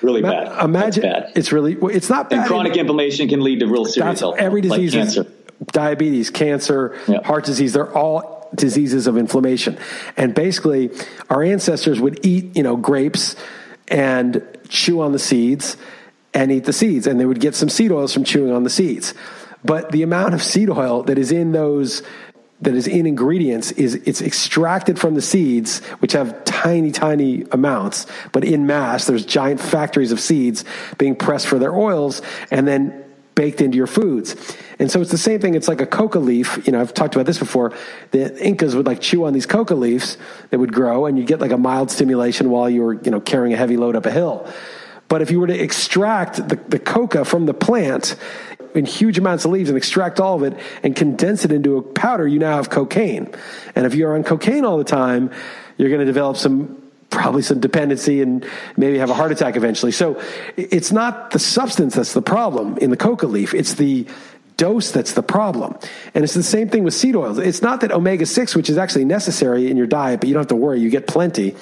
really 0.07 0.23
bad. 0.23 0.65
Imagine 0.65 1.03
bad. 1.03 1.33
it's 1.35 1.53
really 1.53 1.77
well, 1.77 1.95
it's 1.95 2.09
not 2.09 2.31
bad. 2.31 2.39
And 2.41 2.49
chronic 2.49 2.77
inflammation 2.77 3.29
can 3.29 3.43
lead 3.43 3.61
to 3.61 3.67
real 3.67 3.85
serious 3.85 4.21
health. 4.21 4.37
Every 4.39 4.63
disease, 4.63 4.95
like 4.95 5.05
cancer. 5.05 5.27
diabetes, 5.73 6.31
cancer, 6.31 6.99
yeah. 7.07 7.23
heart 7.23 7.45
disease, 7.45 7.75
they're 7.75 7.93
all 7.93 8.49
diseases 8.55 9.07
of 9.07 9.19
inflammation. 9.19 9.79
And 10.17 10.35
basically, 10.35 10.91
our 11.29 11.43
ancestors 11.43 12.01
would 12.01 12.25
eat, 12.25 12.57
you 12.57 12.63
know, 12.63 12.77
grapes 12.77 13.37
and 13.89 14.43
chew 14.69 15.01
on 15.01 15.13
the 15.13 15.19
seeds 15.19 15.77
and 16.33 16.53
eat 16.53 16.65
the 16.65 16.73
seeds, 16.73 17.07
and 17.07 17.19
they 17.19 17.27
would 17.27 17.41
get 17.41 17.55
some 17.55 17.69
seed 17.69 17.91
oils 17.91 18.13
from 18.13 18.25
chewing 18.25 18.53
on 18.53 18.63
the 18.63 18.71
seeds. 18.71 19.15
But 19.65 19.91
the 19.91 20.03
amount 20.03 20.35
of 20.35 20.43
seed 20.43 20.71
oil 20.71 21.03
that 21.05 21.19
is 21.19 21.33
in 21.33 21.53
those 21.53 22.03
that 22.63 22.75
is 22.75 22.87
in 22.87 23.07
ingredients 23.07 23.73
is 23.73 23.95
it's 23.95 24.23
extracted 24.23 24.99
from 24.99 25.15
the 25.15 25.23
seeds, 25.23 25.81
which 25.99 26.13
have 26.13 26.45
tiny, 26.45 26.91
tiny 26.91 27.45
amounts, 27.53 28.07
but 28.33 28.45
in 28.45 28.67
mass, 28.67 29.07
there's 29.07 29.27
giant 29.27 29.61
factories 29.61 30.11
of 30.11 30.21
seeds 30.21 30.65
being 30.97 31.15
pressed 31.15 31.47
for 31.47 31.59
their 31.59 31.75
oils 31.75 32.23
and 32.51 32.67
then 32.67 33.05
baked 33.35 33.61
into 33.61 33.77
your 33.77 33.87
foods. 33.87 34.35
And 34.79 34.91
so 34.91 35.03
it's 35.03 35.11
the 35.11 35.19
same 35.19 35.41
thing. 35.41 35.55
It's 35.55 35.69
like 35.69 35.83
a 35.83 35.87
coca 35.87 36.19
leaf. 36.19 36.67
You 36.67 36.73
know, 36.73 36.81
I've 36.81 36.95
talked 36.95 37.15
about 37.15 37.27
this 37.27 37.39
before. 37.39 37.75
The 38.11 38.43
Incas 38.43 38.75
would 38.75 38.87
like 38.87 39.01
chew 39.01 39.27
on 39.27 39.35
these 39.35 39.45
coca 39.45 39.75
leaves 39.75 40.17
that 40.51 40.59
would 40.59 40.73
grow 40.73 41.05
and 41.05 41.19
you'd 41.19 41.27
get 41.27 41.41
like 41.41 41.53
a 41.53 41.59
mild 41.59 41.91
stimulation 41.91 42.51
while 42.51 42.69
you 42.71 42.83
were, 42.83 42.95
you 42.95 43.11
know, 43.11 43.21
carrying 43.21 43.53
a 43.53 43.57
heavy 43.57 43.77
load 43.77 43.95
up 43.95 44.07
a 44.07 44.11
hill. 44.11 44.51
But 45.09 45.23
if 45.23 45.31
you 45.31 45.39
were 45.39 45.47
to 45.47 45.59
extract 45.59 46.49
the, 46.49 46.57
the 46.69 46.79
coca 46.79 47.25
from 47.25 47.47
the 47.47 47.55
plant 47.55 48.17
in 48.77 48.85
huge 48.85 49.19
amounts 49.19 49.45
of 49.45 49.51
leaves 49.51 49.69
and 49.69 49.77
extract 49.77 50.21
all 50.21 50.37
of 50.37 50.43
it 50.43 50.59
and 50.83 50.95
condense 50.95 51.45
it 51.45 51.53
into 51.53 51.77
a 51.77 51.83
powder, 51.83 52.27
you 52.27 52.39
now 52.39 52.57
have 52.57 52.71
cocaine. 52.71 53.33
And 53.75 53.87
if 53.87 53.95
you're 53.95 54.15
on 54.15 54.25
cocaine 54.25 54.65
all 54.65 54.79
the 54.79 54.85
time, 54.85 55.31
you're 55.77 55.89
going 55.89 56.01
to 56.01 56.07
develop 56.07 56.37
some 56.37 56.83
probably 57.11 57.43
some 57.43 57.61
dependency 57.61 58.21
and 58.21 58.45
maybe 58.77 58.99
have 58.99 59.11
a 59.11 59.15
heart 59.15 59.33
attack 59.33 59.57
eventually. 59.57 59.93
So 59.93 60.21
it's 60.57 60.93
not 60.93 61.31
the 61.31 61.39
substance 61.39 61.95
that's 61.95 62.13
the 62.13 62.23
problem 62.23 62.77
in 62.79 62.91
the 62.91 62.97
coca 62.97 63.27
leaf. 63.27 63.55
It's 63.55 63.75
the 63.75 64.07
dose 64.57 64.91
that's 64.91 65.13
the 65.13 65.23
problem. 65.23 65.79
And 66.15 66.25
it's 66.25 66.35
the 66.35 66.43
same 66.43 66.69
thing 66.69 66.83
with 66.83 66.95
seed 66.95 67.15
oils. 67.15 67.39
It's 67.39 67.63
not 67.63 67.81
that 67.83 67.93
omega 67.93 68.27
6, 68.27 68.57
which 68.57 68.69
is 68.69 68.77
actually 68.77 69.05
necessary 69.05 69.71
in 69.71 69.77
your 69.77 69.87
diet, 69.87 70.21
but 70.21 70.29
you 70.29 70.35
don't 70.35 70.43
have 70.43 70.49
to 70.49 70.57
worry, 70.57 70.81
you 70.81 70.91
get 70.91 71.07
plenty 71.07 71.55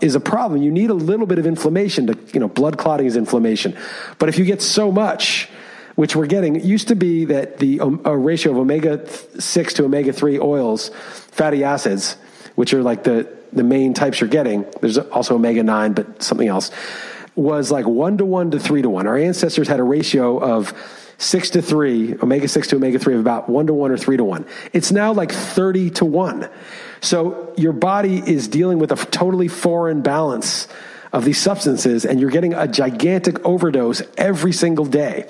is 0.00 0.14
a 0.14 0.20
problem. 0.20 0.62
You 0.62 0.72
need 0.72 0.90
a 0.90 0.94
little 0.94 1.26
bit 1.26 1.38
of 1.38 1.46
inflammation 1.46 2.08
to, 2.08 2.18
you 2.32 2.40
know, 2.40 2.48
blood 2.48 2.76
clotting 2.76 3.06
is 3.06 3.16
inflammation. 3.16 3.76
But 4.18 4.28
if 4.28 4.38
you 4.38 4.44
get 4.44 4.60
so 4.60 4.90
much, 4.90 5.48
which 5.96 6.14
we're 6.14 6.26
getting, 6.26 6.56
it 6.56 6.62
used 6.62 6.88
to 6.88 6.94
be 6.94 7.24
that 7.24 7.58
the 7.58 7.80
um, 7.80 8.00
ratio 8.02 8.52
of 8.52 8.58
omega 8.58 9.06
6 9.40 9.74
to 9.74 9.84
omega 9.84 10.12
3 10.12 10.38
oils, 10.38 10.90
fatty 10.90 11.64
acids, 11.64 12.16
which 12.54 12.72
are 12.72 12.82
like 12.82 13.02
the, 13.02 13.28
the 13.52 13.64
main 13.64 13.94
types 13.94 14.20
you're 14.20 14.28
getting, 14.28 14.64
there's 14.80 14.98
also 14.98 15.34
omega 15.34 15.62
9, 15.62 15.94
but 15.94 16.22
something 16.22 16.48
else, 16.48 16.70
was 17.34 17.70
like 17.70 17.86
1 17.86 18.18
to 18.18 18.24
1 18.24 18.52
to 18.52 18.60
3 18.60 18.82
to 18.82 18.90
1. 18.90 19.06
Our 19.06 19.16
ancestors 19.16 19.68
had 19.68 19.80
a 19.80 19.82
ratio 19.82 20.38
of 20.38 20.72
6 21.18 21.50
to 21.50 21.62
3, 21.62 22.16
omega 22.22 22.46
6 22.46 22.68
to 22.68 22.76
omega 22.76 22.98
3 22.98 23.14
of 23.14 23.20
about 23.20 23.48
1 23.48 23.66
to 23.68 23.74
1 23.74 23.90
or 23.90 23.96
3 23.96 24.16
to 24.18 24.24
1. 24.24 24.46
It's 24.74 24.92
now 24.92 25.12
like 25.12 25.32
30 25.32 25.90
to 25.90 26.04
1. 26.04 26.48
So 27.00 27.54
your 27.56 27.72
body 27.72 28.18
is 28.18 28.48
dealing 28.48 28.78
with 28.78 28.92
a 28.92 28.96
totally 28.96 29.48
foreign 29.48 30.02
balance 30.02 30.68
of 31.12 31.24
these 31.24 31.38
substances, 31.38 32.04
and 32.04 32.20
you're 32.20 32.30
getting 32.30 32.52
a 32.52 32.68
gigantic 32.68 33.42
overdose 33.46 34.02
every 34.18 34.52
single 34.52 34.84
day. 34.84 35.26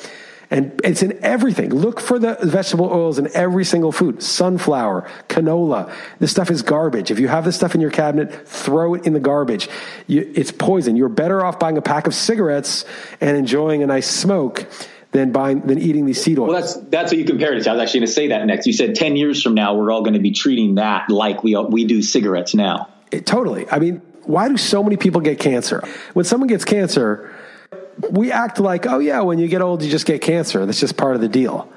And 0.50 0.80
it's 0.84 1.02
in 1.02 1.18
everything. 1.24 1.70
Look 1.70 1.98
for 1.98 2.18
the 2.18 2.38
vegetable 2.40 2.86
oils 2.86 3.18
in 3.18 3.28
every 3.34 3.64
single 3.64 3.90
food. 3.90 4.22
Sunflower, 4.22 5.10
canola. 5.28 5.92
This 6.20 6.30
stuff 6.30 6.50
is 6.50 6.62
garbage. 6.62 7.10
If 7.10 7.18
you 7.18 7.26
have 7.28 7.44
this 7.44 7.56
stuff 7.56 7.74
in 7.74 7.80
your 7.80 7.90
cabinet, 7.90 8.46
throw 8.46 8.94
it 8.94 9.06
in 9.06 9.12
the 9.12 9.20
garbage. 9.20 9.68
You, 10.06 10.30
it's 10.34 10.52
poison. 10.52 10.94
You're 10.94 11.08
better 11.08 11.44
off 11.44 11.58
buying 11.58 11.78
a 11.78 11.82
pack 11.82 12.06
of 12.06 12.14
cigarettes 12.14 12.84
and 13.20 13.36
enjoying 13.36 13.82
a 13.82 13.86
nice 13.86 14.08
smoke 14.08 14.66
than 15.10 15.32
buying 15.32 15.62
than 15.62 15.78
eating 15.78 16.06
these 16.06 16.22
seed 16.22 16.38
oils. 16.38 16.50
Well, 16.50 16.60
that's 16.60 16.74
that's 16.90 17.12
what 17.12 17.18
you 17.18 17.24
compared 17.24 17.56
it 17.56 17.64
to. 17.64 17.70
I 17.70 17.72
was 17.72 17.82
actually 17.82 18.00
going 18.00 18.08
to 18.08 18.12
say 18.12 18.28
that 18.28 18.44
next. 18.46 18.66
You 18.66 18.72
said 18.72 18.94
ten 18.94 19.16
years 19.16 19.42
from 19.42 19.54
now 19.54 19.74
we're 19.74 19.90
all 19.90 20.02
going 20.02 20.14
to 20.14 20.20
be 20.20 20.32
treating 20.32 20.76
that 20.76 21.10
like 21.10 21.42
we 21.42 21.56
we 21.56 21.86
do 21.86 22.02
cigarettes 22.02 22.54
now. 22.54 22.88
It, 23.10 23.26
totally. 23.26 23.68
I 23.70 23.78
mean, 23.78 24.02
why 24.24 24.48
do 24.48 24.56
so 24.56 24.82
many 24.82 24.96
people 24.96 25.20
get 25.20 25.38
cancer? 25.38 25.82
When 26.12 26.24
someone 26.24 26.48
gets 26.48 26.64
cancer, 26.64 27.34
we 28.10 28.32
act 28.32 28.58
like, 28.58 28.86
oh 28.86 28.98
yeah, 28.98 29.20
when 29.20 29.38
you 29.38 29.48
get 29.48 29.62
old, 29.62 29.82
you 29.82 29.90
just 29.90 30.06
get 30.06 30.20
cancer. 30.20 30.64
That's 30.66 30.80
just 30.80 30.96
part 30.96 31.14
of 31.14 31.20
the 31.20 31.28
deal. 31.28 31.72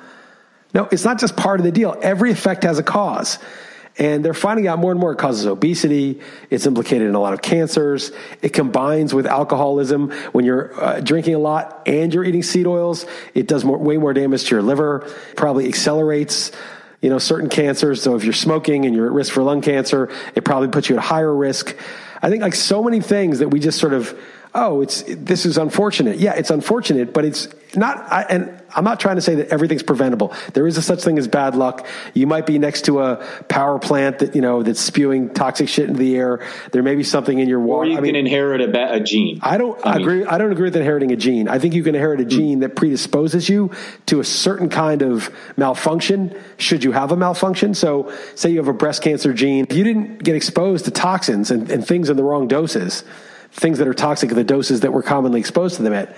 No, 0.73 0.87
it's 0.91 1.03
not 1.03 1.19
just 1.19 1.35
part 1.35 1.59
of 1.59 1.63
the 1.63 1.71
deal. 1.71 1.97
Every 2.01 2.31
effect 2.31 2.63
has 2.63 2.79
a 2.79 2.83
cause. 2.83 3.39
And 3.97 4.23
they're 4.23 4.33
finding 4.33 4.67
out 4.67 4.79
more 4.79 4.91
and 4.91 4.99
more 4.99 5.11
it 5.11 5.17
causes 5.17 5.45
obesity. 5.45 6.21
It's 6.49 6.65
implicated 6.65 7.09
in 7.09 7.15
a 7.15 7.19
lot 7.19 7.33
of 7.33 7.41
cancers. 7.41 8.11
It 8.41 8.53
combines 8.53 9.13
with 9.13 9.25
alcoholism. 9.25 10.11
When 10.31 10.45
you're 10.45 10.81
uh, 10.81 11.01
drinking 11.01 11.35
a 11.35 11.39
lot 11.39 11.81
and 11.85 12.13
you're 12.13 12.23
eating 12.23 12.43
seed 12.43 12.65
oils, 12.65 13.05
it 13.33 13.47
does 13.47 13.65
more, 13.65 13.77
way 13.77 13.97
more 13.97 14.13
damage 14.13 14.45
to 14.45 14.55
your 14.55 14.61
liver, 14.61 15.11
probably 15.35 15.67
accelerates 15.67 16.51
you 17.01 17.09
know, 17.09 17.17
certain 17.17 17.49
cancers. 17.49 18.01
So 18.01 18.15
if 18.15 18.23
you're 18.23 18.33
smoking 18.33 18.85
and 18.85 18.95
you're 18.95 19.07
at 19.07 19.11
risk 19.11 19.33
for 19.33 19.43
lung 19.43 19.61
cancer, 19.61 20.09
it 20.35 20.45
probably 20.45 20.67
puts 20.69 20.89
you 20.89 20.97
at 20.97 21.03
higher 21.03 21.33
risk. 21.33 21.75
I 22.21 22.29
think 22.29 22.41
like 22.41 22.55
so 22.55 22.83
many 22.83 23.01
things 23.01 23.39
that 23.39 23.49
we 23.49 23.59
just 23.59 23.79
sort 23.79 23.93
of 23.93 24.17
oh, 24.53 24.81
it's 24.81 25.03
this 25.07 25.45
is 25.45 25.57
unfortunate. 25.57 26.17
Yeah, 26.17 26.33
it's 26.33 26.49
unfortunate, 26.49 27.13
but 27.13 27.25
it's 27.25 27.47
not. 27.75 27.97
I, 28.11 28.23
and 28.23 28.61
I'm 28.75 28.83
not 28.83 28.99
trying 28.99 29.15
to 29.15 29.21
say 29.21 29.35
that 29.35 29.49
everything's 29.49 29.83
preventable. 29.83 30.33
There 30.53 30.67
is 30.67 30.77
a 30.77 30.81
such 30.81 31.01
thing 31.03 31.17
as 31.17 31.27
bad 31.27 31.55
luck. 31.55 31.85
You 32.13 32.27
might 32.27 32.45
be 32.45 32.59
next 32.59 32.85
to 32.85 33.01
a 33.01 33.17
power 33.47 33.79
plant 33.79 34.19
that 34.19 34.35
you 34.35 34.41
know 34.41 34.63
that's 34.63 34.79
spewing 34.79 35.33
toxic 35.33 35.69
shit 35.69 35.87
into 35.87 35.99
the 35.99 36.15
air. 36.15 36.45
There 36.71 36.83
may 36.83 36.95
be 36.95 37.03
something 37.03 37.37
in 37.37 37.47
your 37.47 37.59
water. 37.59 37.89
Or 37.89 37.91
you 37.91 37.93
I 37.93 37.95
can 37.97 38.03
mean, 38.03 38.15
inherit 38.15 38.61
a, 38.61 38.93
a, 38.93 38.99
gene. 38.99 39.39
I 39.41 39.57
don't 39.57 39.83
I 39.85 39.97
agree. 39.97 40.19
Mean, 40.19 40.27
I 40.27 40.37
don't 40.37 40.51
agree 40.51 40.65
with 40.65 40.75
inheriting 40.75 41.11
a 41.11 41.15
gene. 41.15 41.47
I 41.47 41.59
think 41.59 41.73
you 41.73 41.83
can 41.83 41.95
inherit 41.95 42.19
a 42.19 42.23
hmm. 42.23 42.29
gene 42.29 42.59
that 42.59 42.75
predisposes 42.75 43.49
you 43.49 43.71
to 44.07 44.19
a 44.19 44.23
certain 44.23 44.69
kind 44.69 45.01
of 45.01 45.29
malfunction. 45.57 46.35
Should 46.57 46.83
you 46.83 46.91
have 46.91 47.11
a 47.11 47.17
malfunction? 47.17 47.73
So, 47.73 48.13
say 48.35 48.49
you 48.49 48.57
have 48.57 48.67
a 48.67 48.73
breast 48.73 49.01
cancer 49.01 49.33
gene, 49.33 49.67
you 49.69 49.83
didn't 49.83 50.23
get 50.23 50.35
exposed 50.35 50.85
to 50.85 50.91
toxins 50.91 51.51
and, 51.51 51.69
and 51.69 51.85
things 51.85 52.09
in 52.09 52.17
the 52.17 52.23
wrong 52.23 52.47
doses 52.47 53.03
things 53.51 53.77
that 53.79 53.87
are 53.87 53.93
toxic 53.93 54.29
at 54.29 54.35
the 54.35 54.43
doses 54.43 54.81
that 54.81 54.93
we're 54.93 55.03
commonly 55.03 55.39
exposed 55.39 55.75
to 55.77 55.83
them 55.83 55.93
at. 55.93 56.15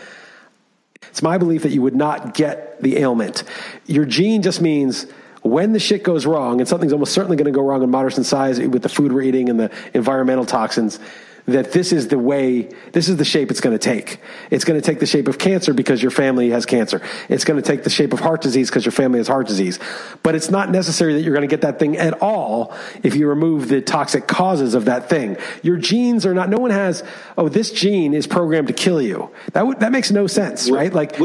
It's 1.10 1.22
my 1.22 1.38
belief 1.38 1.64
that 1.64 1.72
you 1.72 1.82
would 1.82 1.96
not 1.96 2.34
get 2.34 2.82
the 2.82 2.98
ailment. 2.98 3.44
Your 3.86 4.06
gene 4.06 4.42
just 4.42 4.62
means 4.62 5.08
when 5.42 5.74
the 5.74 5.80
shit 5.80 6.04
goes 6.04 6.26
wrong, 6.26 6.60
and 6.60 6.70
something's 6.70 6.94
almost 6.94 7.14
certainly 7.14 7.36
going 7.36 7.52
to 7.52 7.58
go 7.58 7.66
wrong 7.66 7.82
in 7.82 7.90
moderate 7.90 8.26
size 8.26 8.60
with 8.60 8.84
the 8.84 8.90
food 8.90 9.12
we're 9.12 9.24
eating 9.24 9.50
and 9.50 9.60
the 9.60 9.72
environmental 9.94 10.46
toxins, 10.46 11.00
that 11.46 11.72
this 11.72 11.92
is 11.92 12.08
the 12.08 12.20
way, 12.20 12.70
this 12.92 13.10
is 13.10 13.18
the 13.18 13.26
shape 13.26 13.52
it's 13.52 13.62
going 13.62 13.78
to 13.78 13.80
take. 13.80 14.20
It's 14.50 14.64
going 14.64 14.80
to 14.80 14.86
take 14.86 15.00
the 15.00 15.06
shape 15.06 15.28
of 15.28 15.38
cancer 15.38 15.74
because 15.74 16.02
your 16.02 16.12
family 16.12 16.50
has 16.52 16.66
cancer. 16.66 17.02
It's 17.30 17.44
going 17.44 17.62
to 17.62 17.68
take 17.68 17.84
the 17.84 17.90
shape 17.90 18.14
of 18.14 18.20
heart 18.20 18.42
disease 18.42 18.70
because 18.70 18.86
your 18.86 18.92
family 18.92 19.20
has 19.20 19.28
heart 19.28 19.48
disease. 19.48 19.80
But 20.24 20.36
it's 20.36 20.50
not 20.50 20.70
necessary 20.72 21.14
that 21.14 21.22
you're 21.22 21.34
going 21.34 21.48
to 21.48 21.54
get 21.54 21.62
that 21.62 21.80
thing 21.80 21.98
at 21.98 22.22
all 22.22 22.74
if 23.04 23.16
you 23.16 23.28
remove 23.28 23.70
the 23.70 23.82
toxic 23.82 24.28
causes 24.28 24.74
of 24.74 24.86
that 24.86 25.10
thing. 25.10 25.38
Your 25.64 25.78
genes 25.78 26.26
are 26.26 26.34
not, 26.34 26.50
no 26.50 26.58
one 26.58 26.72
has, 26.72 27.04
oh, 27.38 27.50
this 27.50 27.72
gene 27.72 28.14
is 28.14 28.28
programmed 28.28 28.68
to 28.68 28.74
kill 28.74 29.02
you. 29.02 29.30
That, 29.54 29.62
w- 29.62 29.80
that 29.80 29.92
makes 29.92 30.12
no 30.12 30.28
sense, 30.28 30.70
right? 30.70 30.94
Like, 30.94 31.18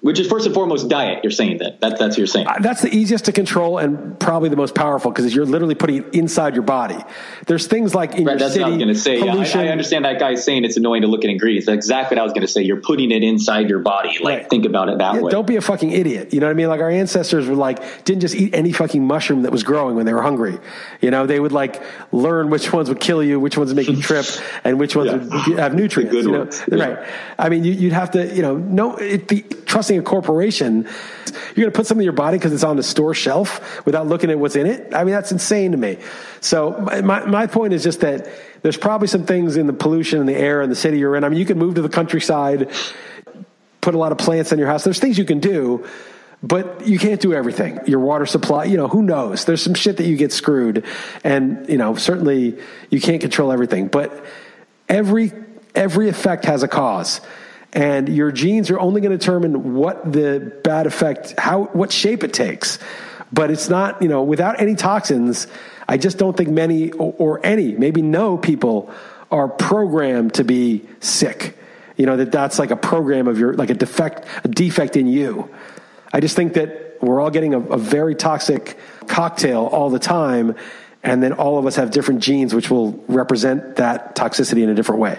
which 0.00 0.20
is 0.20 0.28
first 0.28 0.46
and 0.46 0.54
foremost 0.54 0.88
diet. 0.88 1.24
You're 1.24 1.32
saying 1.32 1.58
that. 1.58 1.80
that 1.80 1.98
that's 1.98 2.12
what 2.12 2.18
you're 2.18 2.26
saying. 2.28 2.46
Uh, 2.46 2.58
that's 2.60 2.82
the 2.82 2.94
easiest 2.94 3.24
to 3.24 3.32
control 3.32 3.78
and 3.78 4.18
probably 4.20 4.48
the 4.48 4.56
most 4.56 4.74
powerful 4.74 5.10
because 5.10 5.34
you're 5.34 5.44
literally 5.44 5.74
putting 5.74 5.96
it 5.96 6.14
inside 6.14 6.54
your 6.54 6.62
body. 6.62 6.98
There's 7.46 7.66
things 7.66 7.94
like 7.94 8.14
in 8.14 8.24
right, 8.24 8.32
your 8.32 8.38
that's 8.38 8.52
city. 8.52 8.62
What 8.62 8.68
I 8.68 8.76
was 8.76 8.78
going 8.84 8.94
to 8.94 9.00
say. 9.00 9.18
Pollution. 9.18 9.60
I, 9.60 9.66
I, 9.66 9.68
understand 9.68 10.04
that 10.04 10.20
guy 10.20 10.36
saying 10.36 10.64
it's 10.64 10.76
annoying 10.76 11.02
to 11.02 11.08
look 11.08 11.24
at 11.24 11.30
ingredients. 11.30 11.66
That's 11.66 11.76
exactly 11.76 12.14
what 12.14 12.20
I 12.20 12.24
was 12.24 12.32
going 12.32 12.46
to 12.46 12.52
say. 12.52 12.62
You're 12.62 12.80
putting 12.80 13.10
it 13.10 13.24
inside 13.24 13.68
your 13.68 13.80
body. 13.80 14.18
Like 14.20 14.38
right. 14.38 14.50
think 14.50 14.66
about 14.66 14.88
it 14.88 14.98
that 14.98 15.14
yeah, 15.14 15.20
way. 15.20 15.30
Don't 15.30 15.46
be 15.46 15.56
a 15.56 15.60
fucking 15.60 15.90
idiot. 15.90 16.32
You 16.32 16.40
know 16.40 16.46
what 16.46 16.52
I 16.52 16.54
mean? 16.54 16.68
Like 16.68 16.80
our 16.80 16.90
ancestors 16.90 17.48
were 17.48 17.56
like 17.56 18.04
didn't 18.04 18.20
just 18.20 18.36
eat 18.36 18.54
any 18.54 18.72
fucking 18.72 19.04
mushroom 19.04 19.42
that 19.42 19.52
was 19.52 19.64
growing 19.64 19.96
when 19.96 20.06
they 20.06 20.14
were 20.14 20.22
hungry. 20.22 20.58
You 21.00 21.10
know 21.10 21.26
they 21.26 21.40
would 21.40 21.52
like 21.52 21.82
learn 22.12 22.50
which 22.50 22.72
ones 22.72 22.88
would 22.88 23.00
kill 23.00 23.22
you, 23.22 23.40
which 23.40 23.58
ones 23.58 23.70
would 23.70 23.76
make 23.76 23.88
you 23.88 24.00
trip, 24.00 24.26
and 24.64 24.78
which 24.78 24.94
ones 24.94 25.10
yeah. 25.10 25.48
would 25.48 25.58
have 25.58 25.74
nutrients. 25.74 26.14
you 26.14 26.30
know? 26.30 26.50
Yeah. 26.70 26.84
Right. 26.84 27.08
I 27.36 27.48
mean, 27.48 27.64
you, 27.64 27.88
would 27.88 27.92
have 27.92 28.12
to 28.12 28.32
you 28.34 28.42
know 28.42 28.56
no 28.56 28.96
it 28.96 29.26
be 29.26 29.44
a 29.96 30.02
corporation 30.02 30.86
you're 31.58 31.64
going 31.64 31.72
to 31.72 31.76
put 31.76 31.86
something 31.86 32.02
in 32.02 32.04
your 32.04 32.12
body 32.12 32.38
because 32.38 32.52
it's 32.52 32.62
on 32.62 32.76
the 32.76 32.82
store 32.82 33.14
shelf 33.14 33.84
without 33.84 34.06
looking 34.06 34.30
at 34.30 34.38
what's 34.38 34.56
in 34.56 34.66
it. 34.66 34.94
I 34.94 35.04
mean, 35.04 35.14
that's 35.14 35.32
insane 35.32 35.72
to 35.72 35.78
me. 35.78 35.98
So 36.40 36.72
my, 37.02 37.24
my 37.24 37.46
point 37.46 37.72
is 37.72 37.82
just 37.82 38.00
that 38.00 38.28
there's 38.62 38.76
probably 38.76 39.08
some 39.08 39.24
things 39.24 39.56
in 39.56 39.66
the 39.66 39.72
pollution 39.72 40.20
in 40.20 40.26
the 40.26 40.36
air 40.36 40.62
in 40.62 40.70
the 40.70 40.76
city 40.76 40.98
you're 40.98 41.16
in. 41.16 41.24
I 41.24 41.28
mean, 41.28 41.38
you 41.38 41.44
can 41.44 41.58
move 41.58 41.74
to 41.76 41.82
the 41.82 41.88
countryside, 41.88 42.70
put 43.80 43.94
a 43.94 43.98
lot 43.98 44.12
of 44.12 44.18
plants 44.18 44.52
in 44.52 44.58
your 44.58 44.68
house. 44.68 44.84
There's 44.84 45.00
things 45.00 45.18
you 45.18 45.24
can 45.24 45.40
do, 45.40 45.84
but 46.42 46.86
you 46.86 46.98
can't 46.98 47.20
do 47.20 47.34
everything. 47.34 47.80
Your 47.86 48.00
water 48.00 48.26
supply, 48.26 48.64
you 48.64 48.76
know, 48.76 48.88
who 48.88 49.02
knows? 49.02 49.44
There's 49.44 49.62
some 49.62 49.74
shit 49.74 49.96
that 49.96 50.06
you 50.06 50.16
get 50.16 50.32
screwed. 50.32 50.84
And, 51.24 51.68
you 51.68 51.76
know, 51.76 51.96
certainly 51.96 52.58
you 52.90 53.00
can't 53.00 53.20
control 53.20 53.50
everything, 53.50 53.88
but 53.88 54.24
every, 54.88 55.32
every 55.74 56.08
effect 56.08 56.44
has 56.44 56.62
a 56.62 56.68
cause 56.68 57.20
and 57.72 58.08
your 58.08 58.32
genes 58.32 58.70
are 58.70 58.80
only 58.80 59.00
going 59.00 59.12
to 59.12 59.18
determine 59.18 59.74
what 59.74 60.12
the 60.12 60.58
bad 60.64 60.86
effect 60.86 61.34
how 61.38 61.64
what 61.64 61.92
shape 61.92 62.24
it 62.24 62.32
takes. 62.32 62.78
But 63.32 63.50
it's 63.50 63.68
not 63.68 64.02
you 64.02 64.08
know 64.08 64.22
without 64.22 64.60
any 64.60 64.74
toxins 64.74 65.46
i 65.86 65.96
just 65.96 66.18
don't 66.18 66.36
think 66.36 66.48
many 66.48 66.92
or, 66.92 67.14
or 67.18 67.46
any 67.46 67.72
maybe 67.72 68.02
no 68.02 68.38
people 68.38 68.92
are 69.30 69.48
programmed 69.48 70.34
to 70.34 70.44
be 70.44 70.86
sick. 71.00 71.58
You 71.96 72.06
know 72.06 72.16
that 72.16 72.32
that's 72.32 72.58
like 72.58 72.70
a 72.70 72.76
program 72.76 73.28
of 73.28 73.38
your 73.38 73.54
like 73.54 73.70
a 73.70 73.74
defect 73.74 74.26
a 74.44 74.48
defect 74.48 74.96
in 74.96 75.06
you. 75.06 75.50
I 76.12 76.20
just 76.20 76.36
think 76.36 76.54
that 76.54 76.98
we're 77.02 77.20
all 77.20 77.30
getting 77.30 77.54
a, 77.54 77.60
a 77.60 77.76
very 77.76 78.14
toxic 78.14 78.78
cocktail 79.06 79.66
all 79.66 79.90
the 79.90 79.98
time, 79.98 80.56
and 81.02 81.22
then 81.22 81.32
all 81.34 81.58
of 81.58 81.66
us 81.66 81.76
have 81.76 81.90
different 81.90 82.22
genes 82.22 82.54
which 82.54 82.70
will 82.70 82.92
represent 83.08 83.76
that 83.76 84.14
toxicity 84.16 84.62
in 84.62 84.70
a 84.70 84.74
different 84.74 85.00
way 85.00 85.18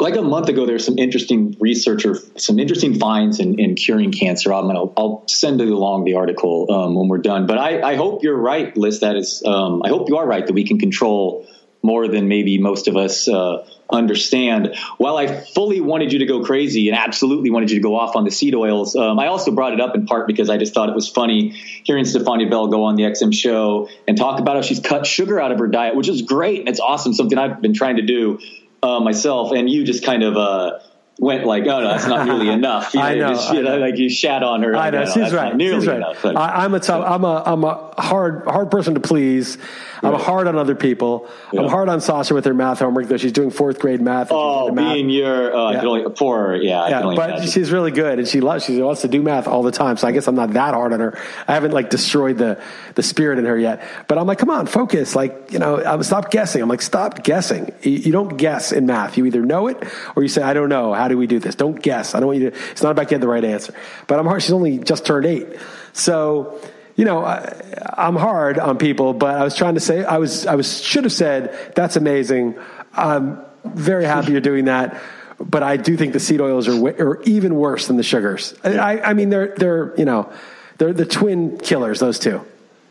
like 0.00 0.16
a 0.16 0.22
month 0.22 0.48
ago, 0.48 0.64
there's 0.64 0.84
some 0.84 0.98
interesting 0.98 1.56
research 1.58 2.06
or 2.06 2.16
some 2.36 2.58
interesting 2.58 2.98
finds 2.98 3.40
in, 3.40 3.58
in 3.58 3.74
curing 3.74 4.12
cancer. 4.12 4.52
I'm 4.52 4.66
gonna, 4.66 4.84
I'll 4.96 5.24
send 5.26 5.60
it 5.60 5.68
along 5.68 6.04
the 6.04 6.14
article 6.14 6.70
um, 6.70 6.94
when 6.94 7.08
we're 7.08 7.18
done. 7.18 7.46
But 7.46 7.58
I, 7.58 7.82
I, 7.82 7.96
hope 7.96 8.22
you're 8.22 8.36
right, 8.36 8.76
Liss. 8.76 9.00
That 9.00 9.16
is, 9.16 9.42
um, 9.44 9.82
I 9.84 9.88
hope 9.88 10.08
you 10.08 10.18
are 10.18 10.26
right 10.26 10.46
that 10.46 10.52
we 10.52 10.64
can 10.64 10.78
control 10.78 11.46
more 11.82 12.08
than 12.08 12.28
maybe 12.28 12.58
most 12.58 12.86
of 12.86 12.96
us 12.96 13.28
uh, 13.28 13.66
understand. 13.90 14.76
While 14.98 15.16
I 15.16 15.26
fully 15.26 15.80
wanted 15.80 16.12
you 16.12 16.20
to 16.20 16.26
go 16.26 16.44
crazy 16.44 16.88
and 16.88 16.96
absolutely 16.96 17.50
wanted 17.50 17.70
you 17.70 17.76
to 17.76 17.82
go 17.82 17.96
off 17.96 18.14
on 18.14 18.24
the 18.24 18.30
seed 18.30 18.54
oils, 18.54 18.94
um, 18.94 19.18
I 19.18 19.28
also 19.28 19.52
brought 19.52 19.72
it 19.72 19.80
up 19.80 19.94
in 19.94 20.06
part 20.06 20.26
because 20.26 20.50
I 20.50 20.58
just 20.58 20.74
thought 20.74 20.88
it 20.88 20.94
was 20.94 21.08
funny 21.08 21.50
hearing 21.84 22.04
Stephania 22.04 22.48
Bell 22.48 22.68
go 22.68 22.84
on 22.84 22.96
the 22.96 23.04
XM 23.04 23.32
show 23.32 23.88
and 24.06 24.16
talk 24.16 24.38
about 24.38 24.56
how 24.56 24.62
she's 24.62 24.80
cut 24.80 25.06
sugar 25.06 25.40
out 25.40 25.50
of 25.50 25.58
her 25.58 25.68
diet, 25.68 25.96
which 25.96 26.08
is 26.08 26.22
great 26.22 26.60
and 26.60 26.68
it's 26.68 26.80
awesome, 26.80 27.14
something 27.14 27.38
I've 27.38 27.60
been 27.60 27.74
trying 27.74 27.96
to 27.96 28.02
do 28.02 28.38
uh, 28.82 29.00
myself, 29.00 29.52
and 29.52 29.68
you 29.68 29.84
just 29.84 30.04
kind 30.04 30.22
of 30.22 30.36
uh, 30.36 30.78
went 31.18 31.44
like, 31.44 31.64
"Oh 31.64 31.80
no, 31.80 31.88
that's 31.88 32.06
not 32.06 32.26
nearly 32.26 32.48
enough." 32.58 32.94
You 32.94 33.00
know, 33.00 33.06
I 33.06 33.14
know, 33.16 33.28
just, 33.30 33.52
you 33.52 33.58
I 33.58 33.62
know. 33.62 33.76
like 33.78 33.98
you 33.98 34.08
shat 34.08 34.42
on 34.42 34.62
her. 34.62 34.76
I 34.76 34.90
know. 34.90 35.02
Like, 35.02 35.12
she's 35.14 35.32
right. 35.32 35.54
nearly 35.54 35.80
she's 35.80 35.88
right. 35.88 35.96
enough. 35.96 36.24
I, 36.24 36.64
am 36.64 36.74
a 36.74 36.80
tough. 36.80 37.04
I'm 37.06 37.24
a. 37.24 37.42
I'm 37.44 37.64
a 37.64 37.94
hard. 37.98 38.44
Hard 38.46 38.70
person 38.70 38.94
to 38.94 39.00
please. 39.00 39.58
I'm 40.00 40.12
Yeah. 40.12 40.18
hard 40.18 40.46
on 40.46 40.56
other 40.56 40.76
people. 40.76 41.28
I'm 41.52 41.68
hard 41.68 41.88
on 41.88 42.00
Sasha 42.00 42.32
with 42.32 42.44
her 42.44 42.54
math 42.54 42.78
homework. 42.78 43.08
Though 43.08 43.16
she's 43.16 43.32
doing 43.32 43.50
fourth 43.50 43.80
grade 43.80 44.00
math. 44.00 44.30
and 44.30 44.38
oh, 44.38 44.72
math. 44.72 44.94
being 44.94 45.10
your 45.10 45.54
uh, 45.56 45.72
Yeah. 45.72 45.84
only, 45.84 46.04
poor, 46.10 46.54
yeah, 46.54 46.88
Yeah, 46.88 47.02
but 47.02 47.30
imagine. 47.30 47.48
she's 47.48 47.72
really 47.72 47.90
good, 47.90 48.20
and 48.20 48.28
she 48.28 48.40
loves. 48.40 48.64
She 48.64 48.80
wants 48.80 49.00
to 49.00 49.08
do 49.08 49.20
math 49.22 49.48
all 49.48 49.64
the 49.64 49.72
time. 49.72 49.96
So 49.96 50.06
I 50.06 50.12
guess 50.12 50.28
I'm 50.28 50.36
not 50.36 50.52
that 50.52 50.74
hard 50.74 50.92
on 50.92 51.00
her. 51.00 51.18
I 51.48 51.54
haven't 51.54 51.72
like 51.72 51.90
destroyed 51.90 52.38
the 52.38 52.60
the 52.94 53.02
spirit 53.02 53.40
in 53.40 53.44
her 53.46 53.58
yet. 53.58 53.82
But 54.06 54.18
I'm 54.18 54.26
like, 54.28 54.38
come 54.38 54.50
on, 54.50 54.66
focus. 54.66 55.16
Like 55.16 55.50
you 55.50 55.58
know, 55.58 55.82
I'm 55.84 56.02
stop 56.04 56.30
guessing. 56.30 56.62
I'm 56.62 56.68
like, 56.68 56.82
stop 56.82 57.24
guessing. 57.24 57.72
You, 57.82 57.90
you 57.92 58.12
don't 58.12 58.36
guess 58.36 58.70
in 58.70 58.86
math. 58.86 59.18
You 59.18 59.26
either 59.26 59.42
know 59.44 59.66
it 59.66 59.82
or 60.14 60.22
you 60.22 60.28
say, 60.28 60.42
I 60.42 60.52
don't 60.54 60.68
know. 60.68 60.92
How 60.94 61.07
do 61.08 61.18
we 61.18 61.26
do 61.26 61.38
this? 61.38 61.54
Don't 61.54 61.80
guess. 61.80 62.14
I 62.14 62.20
don't 62.20 62.28
want 62.28 62.40
you 62.40 62.50
to. 62.50 62.56
It's 62.70 62.82
not 62.82 62.90
about 62.90 63.08
getting 63.08 63.20
the 63.20 63.28
right 63.28 63.44
answer. 63.44 63.74
But 64.06 64.18
I'm 64.18 64.26
hard. 64.26 64.42
She's 64.42 64.52
only 64.52 64.78
just 64.78 65.04
turned 65.06 65.26
eight, 65.26 65.46
so. 65.92 66.60
You 66.96 67.04
know, 67.04 67.24
I, 67.24 67.54
I'm 67.96 68.16
hard 68.16 68.58
on 68.58 68.76
people, 68.76 69.12
but 69.12 69.36
I 69.36 69.44
was 69.44 69.54
trying 69.54 69.74
to 69.74 69.80
say 69.80 70.02
I 70.02 70.18
was 70.18 70.46
I 70.46 70.56
was 70.56 70.82
should 70.82 71.04
have 71.04 71.12
said 71.12 71.72
that's 71.76 71.94
amazing. 71.94 72.58
I'm 72.92 73.38
very 73.64 74.04
happy 74.04 74.32
you're 74.32 74.40
doing 74.40 74.64
that 74.64 75.00
but 75.40 75.62
I 75.62 75.76
do 75.76 75.96
think 75.96 76.12
the 76.12 76.20
seed 76.20 76.40
oils 76.40 76.68
are, 76.68 76.74
are 76.74 77.22
even 77.22 77.54
worse 77.54 77.86
than 77.86 77.96
the 77.96 78.02
sugars. 78.02 78.54
I, 78.64 79.00
I 79.00 79.14
mean, 79.14 79.30
they're 79.30 79.54
they're 79.56 79.94
you 79.96 80.04
know 80.04 80.32
they're 80.78 80.92
the 80.92 81.06
twin 81.06 81.58
killers. 81.58 82.00
Those 82.00 82.18
two. 82.18 82.44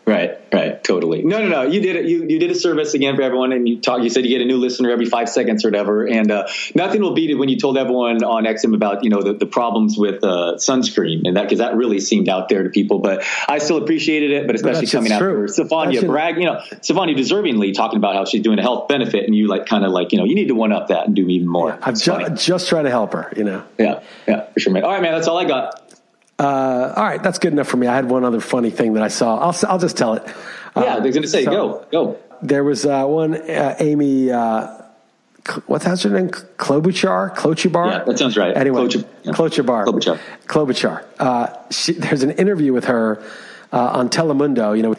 Right, 0.08 0.40
right, 0.54 0.82
totally. 0.86 1.22
No, 1.22 1.42
no, 1.42 1.50
no. 1.50 1.62
You 1.64 1.82
did 1.82 1.98
it. 1.98 2.06
You 2.06 2.26
you 2.26 2.40
did 2.40 2.50
a 2.50 2.56
service 2.56 2.94
again 2.94 3.18
for 3.18 3.24
everyone, 3.24 3.52
and 3.52 3.68
you 3.68 3.82
talk. 3.82 4.02
You 4.02 4.10
said 4.10 4.24
you 4.24 4.30
get 4.30 4.42
a 4.42 4.46
new 4.46 4.56
listener 4.56 4.90
every 4.90 5.06
five 5.06 5.28
seconds 5.28 5.66
or 5.66 5.68
whatever, 5.68 6.08
and 6.08 6.32
uh, 6.32 6.48
nothing 6.74 7.02
will 7.02 7.14
beat 7.14 7.30
it 7.30 7.34
when 7.34 7.50
you 7.50 7.60
told 7.60 7.78
everyone 7.78 8.24
on 8.24 8.46
XM 8.46 8.74
about 8.74 9.04
you 9.04 9.10
know 9.10 9.22
the, 9.22 9.34
the 9.34 9.46
problems 9.46 9.98
with 9.98 10.24
uh, 10.24 10.54
sunscreen 10.56 11.24
and 11.28 11.36
that 11.36 11.44
because 11.44 11.58
that 11.58 11.76
really 11.76 12.00
seemed 12.00 12.30
out 12.30 12.48
there 12.48 12.64
to 12.64 12.70
people. 12.70 13.00
But 13.00 13.26
I 13.50 13.58
still 13.58 13.76
appreciated 13.76 14.32
it, 14.32 14.48
but 14.48 14.56
especially 14.56 14.88
coming 14.88 15.12
after 15.12 15.30
true. 15.30 15.48
Stephania 15.50 16.02
brag, 16.08 16.38
you 16.38 16.46
know, 16.46 16.62
Stephania 16.82 17.14
deservingly 17.14 17.74
talking 17.74 17.98
about 17.98 18.16
how 18.16 18.24
she's 18.24 18.42
doing 18.42 18.60
a 18.60 18.62
health 18.62 18.88
benefit, 18.88 19.26
and 19.26 19.36
you 19.36 19.50
like 19.50 19.66
kind 19.66 19.84
of 19.84 19.92
like 19.92 20.14
you 20.14 20.20
know 20.20 20.24
you 20.24 20.36
need 20.36 20.48
to 20.48 20.56
one 20.56 20.72
up 20.72 20.88
that 20.88 21.06
and 21.08 21.18
do 21.18 21.28
even 21.28 21.50
more. 21.50 21.78
I'm 21.82 21.96
ju- 21.96 22.30
just 22.36 22.70
trying 22.70 22.86
to 22.86 22.92
help 22.92 23.12
her. 23.12 23.34
You 23.36 23.44
know. 23.44 23.64
yeah, 23.78 24.00
yeah, 24.26 24.46
for 24.52 24.60
sure, 24.62 24.72
man. 24.72 24.86
All 24.86 24.92
right, 24.92 25.02
man. 25.02 25.12
That's 25.12 25.28
all 25.28 25.38
I 25.38 25.44
got. 25.44 25.84
Uh, 26.40 26.94
all 26.96 27.04
right, 27.04 27.22
that's 27.24 27.40
good 27.40 27.52
enough 27.54 27.68
for 27.68 27.78
me. 27.78 27.88
I 27.88 27.96
had 27.96 28.10
one 28.10 28.24
other 28.24 28.40
funny 28.40 28.70
thing 28.70 28.94
that 28.94 29.04
I 29.04 29.08
saw. 29.08 29.38
I'll 29.40 29.56
I'll 29.68 29.80
just 29.80 29.98
tell 29.98 30.14
it. 30.14 30.24
Yeah, 30.26 30.34
Uh, 30.76 30.82
I 30.98 31.00
was 31.00 31.16
going 31.16 31.24
to 31.24 31.28
say, 31.28 31.46
so- 31.46 31.52
go, 31.52 31.86
go. 31.92 32.18
There 32.44 32.64
was 32.64 32.86
uh, 32.86 33.04
one 33.06 33.34
uh, 33.34 33.76
Amy. 33.80 34.30
Uh, 34.32 34.68
what's 35.66 35.86
that 35.86 36.00
her 36.04 36.10
name? 36.12 36.30
Klobuchar? 36.30 37.36
Klobuchar? 37.36 37.92
Yeah, 37.92 38.04
that 38.04 38.20
sounds 38.20 38.38
right. 38.38 38.56
Anyway, 38.56 38.82
Klobuchar, 38.82 39.06
yeah. 39.24 39.32
Klobuchar. 39.32 39.86
Klobuchar. 39.86 40.20
Klobuchar. 40.46 41.04
Uh, 41.18 41.70
she, 41.72 41.94
there's 41.94 42.22
an 42.22 42.30
interview 42.32 42.74
with 42.74 42.86
her 42.86 43.24
uh, 43.74 43.80
on 43.94 44.10
Telemundo, 44.10 44.78
you 44.78 44.84
know, 44.84 44.96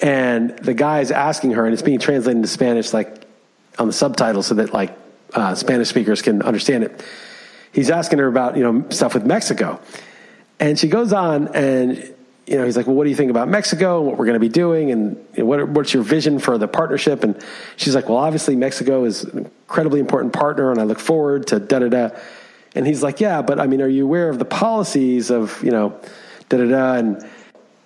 and 0.00 0.50
the 0.58 0.74
guy 0.74 1.00
is 1.00 1.10
asking 1.10 1.52
her, 1.52 1.64
and 1.64 1.72
it's 1.72 1.82
being 1.82 1.98
translated 1.98 2.36
into 2.36 2.48
Spanish, 2.48 2.92
like 2.92 3.26
on 3.80 3.88
the 3.88 3.92
subtitles, 3.92 4.46
so 4.46 4.54
that 4.54 4.72
like 4.72 4.96
uh, 5.34 5.56
Spanish 5.56 5.88
speakers 5.88 6.22
can 6.22 6.40
understand 6.42 6.84
it. 6.84 7.04
He's 7.72 7.90
asking 7.90 8.20
her 8.20 8.28
about 8.28 8.56
you 8.56 8.62
know 8.62 8.88
stuff 8.90 9.14
with 9.14 9.26
Mexico, 9.26 9.80
and 10.58 10.78
she 10.78 10.88
goes 10.88 11.12
on 11.12 11.48
and 11.48 11.96
you 12.46 12.56
know 12.56 12.64
he's 12.64 12.76
like 12.76 12.86
well 12.86 12.96
what 12.96 13.04
do 13.04 13.10
you 13.10 13.16
think 13.16 13.30
about 13.30 13.48
mexico 13.48 13.98
and 13.98 14.06
what 14.06 14.16
we're 14.16 14.26
going 14.26 14.34
to 14.34 14.40
be 14.40 14.48
doing? 14.48 14.90
And 14.90 15.16
what, 15.36 15.68
what's 15.68 15.92
your 15.92 16.02
vision 16.02 16.38
for 16.38 16.58
the 16.58 16.68
partnership? 16.68 17.24
And 17.24 17.42
she's 17.76 17.94
like 17.94 18.08
well 18.08 18.18
obviously 18.18 18.56
mexico 18.56 19.04
is 19.04 19.24
an 19.24 19.38
incredibly 19.38 20.00
important 20.00 20.32
partner 20.32 20.70
and 20.70 20.80
i 20.80 20.84
look 20.84 21.00
forward 21.00 21.46
to 21.48 21.60
da 21.60 21.80
da 21.80 21.88
da. 21.88 22.08
And 22.74 22.86
he's 22.86 23.02
like 23.02 23.20
yeah 23.20 23.42
but 23.42 23.60
i 23.60 23.66
mean 23.66 23.82
are 23.82 23.88
you 23.88 24.04
aware 24.04 24.28
of 24.28 24.38
the 24.38 24.44
policies 24.44 25.30
of 25.30 25.62
you 25.62 25.70
know 25.70 25.98
da 26.48 26.58
da 26.58 26.68
da 26.68 26.92
and 26.94 27.30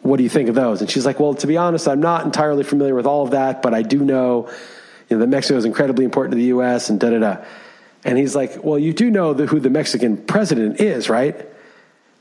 what 0.03 0.17
do 0.17 0.23
you 0.23 0.31
think 0.31 0.49
of 0.49 0.55
those? 0.55 0.81
And 0.81 0.91
she's 0.91 1.05
like 1.05 1.21
well 1.21 1.35
to 1.35 1.47
be 1.47 1.57
honest 1.57 1.89
i'm 1.89 2.01
not 2.01 2.25
entirely 2.25 2.65
familiar 2.65 2.95
with 2.95 3.07
all 3.07 3.25
of 3.25 3.33
that 3.33 3.63
but 3.63 3.75
i 3.75 3.83
do 3.83 4.05
know 4.05 4.51
you 5.09 5.17
know 5.17 5.21
that 5.21 5.29
mexico 5.29 5.59
is 5.59 5.65
incredibly 5.65 6.05
important 6.05 6.33
to 6.33 6.37
the 6.37 6.49
us 6.49 6.91
and 6.91 7.01
da 7.01 7.11
da 7.11 7.19
da. 7.19 7.45
And 8.05 8.17
he's 8.17 8.35
like 8.35 8.63
well 8.63 8.79
you 8.79 8.93
do 8.93 9.11
know 9.11 9.35
the, 9.35 9.47
who 9.47 9.59
the 9.59 9.71
mexican 9.71 10.17
president 10.17 10.81
is 10.81 11.09
right 11.09 11.50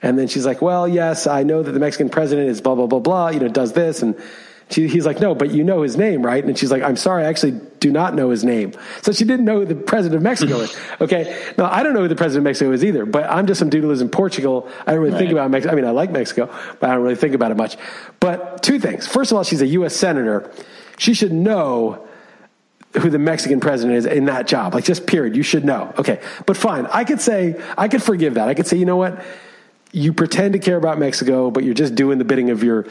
and 0.01 0.17
then 0.17 0.27
she's 0.27 0.45
like, 0.45 0.61
well, 0.61 0.87
yes, 0.87 1.27
I 1.27 1.43
know 1.43 1.61
that 1.61 1.71
the 1.71 1.79
Mexican 1.79 2.09
president 2.09 2.49
is 2.49 2.61
blah, 2.61 2.75
blah, 2.75 2.87
blah, 2.87 2.99
blah, 2.99 3.29
you 3.29 3.39
know, 3.39 3.49
does 3.49 3.73
this. 3.73 4.01
And 4.01 4.15
she, 4.69 4.87
he's 4.87 5.05
like, 5.05 5.19
no, 5.19 5.33
but 5.33 5.51
you 5.51 5.63
know 5.63 5.81
his 5.81 5.97
name, 5.97 6.23
right? 6.23 6.43
And 6.43 6.57
she's 6.57 6.71
like, 6.71 6.83
I'm 6.83 6.95
sorry, 6.95 7.25
I 7.25 7.27
actually 7.27 7.59
do 7.79 7.91
not 7.91 8.13
know 8.13 8.29
his 8.29 8.43
name. 8.43 8.73
So 9.01 9.11
she 9.11 9.25
didn't 9.25 9.45
know 9.45 9.59
who 9.59 9.65
the 9.65 9.75
president 9.75 10.17
of 10.17 10.23
Mexico 10.23 10.59
is. 10.59 10.75
Okay. 11.01 11.53
Now, 11.57 11.71
I 11.71 11.81
don't 11.81 11.93
know 11.93 12.01
who 12.01 12.07
the 12.07 12.15
president 12.15 12.41
of 12.41 12.49
Mexico 12.49 12.71
is 12.71 12.83
either, 12.83 13.05
but 13.05 13.23
I'm 13.29 13.47
just 13.47 13.57
some 13.57 13.69
dude 13.69 13.83
who 13.83 13.87
lives 13.87 14.01
in 14.01 14.09
Portugal. 14.09 14.69
I 14.85 14.91
don't 14.91 15.01
really 15.01 15.17
think 15.17 15.31
about 15.31 15.49
Mexico. 15.49 15.71
I 15.71 15.75
mean, 15.75 15.85
I 15.85 15.91
like 15.91 16.11
Mexico, 16.11 16.47
but 16.79 16.89
I 16.89 16.93
don't 16.93 17.03
really 17.03 17.15
think 17.15 17.35
about 17.35 17.51
it 17.51 17.57
much. 17.57 17.77
But 18.19 18.61
two 18.63 18.79
things. 18.79 19.07
First 19.07 19.31
of 19.31 19.37
all, 19.37 19.43
she's 19.43 19.61
a 19.61 19.67
U.S. 19.67 19.95
senator. 19.95 20.51
She 20.97 21.13
should 21.13 21.31
know 21.31 22.05
who 22.97 23.09
the 23.09 23.19
Mexican 23.19 23.59
president 23.59 23.97
is 23.97 24.05
in 24.05 24.25
that 24.25 24.45
job. 24.45 24.73
Like 24.73 24.83
just 24.83 25.07
period. 25.07 25.37
You 25.37 25.43
should 25.43 25.63
know. 25.63 25.93
Okay. 25.97 26.21
But 26.45 26.57
fine. 26.57 26.85
I 26.87 27.05
could 27.05 27.21
say, 27.21 27.61
I 27.77 27.87
could 27.87 28.03
forgive 28.03 28.33
that. 28.33 28.49
I 28.49 28.53
could 28.53 28.67
say, 28.67 28.77
you 28.77 28.85
know 28.85 28.97
what? 28.97 29.23
You 29.91 30.13
pretend 30.13 30.53
to 30.53 30.59
care 30.59 30.77
about 30.77 30.99
Mexico, 30.99 31.51
but 31.51 31.63
you're 31.63 31.73
just 31.73 31.95
doing 31.95 32.17
the 32.19 32.25
bidding 32.25 32.49
of 32.51 32.63
your 32.63 32.85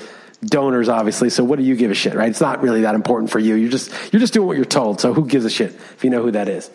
donors, 0.44 0.88
obviously. 0.88 1.30
So 1.30 1.44
what 1.44 1.58
do 1.58 1.64
you 1.64 1.76
give 1.76 1.90
a 1.90 1.94
shit, 1.94 2.14
right? 2.14 2.28
It's 2.28 2.40
not 2.40 2.62
really 2.62 2.82
that 2.82 2.94
important 2.94 3.30
for 3.30 3.38
you. 3.38 3.54
You're 3.54 3.70
just, 3.70 3.92
you're 4.12 4.20
just 4.20 4.32
doing 4.32 4.46
what 4.46 4.56
you're 4.56 4.64
told. 4.64 5.00
So 5.00 5.14
who 5.14 5.26
gives 5.26 5.44
a 5.44 5.50
shit 5.50 5.74
if 5.74 6.04
you 6.04 6.10
know 6.10 6.22
who 6.22 6.32
that 6.32 6.48
is? 6.48 6.70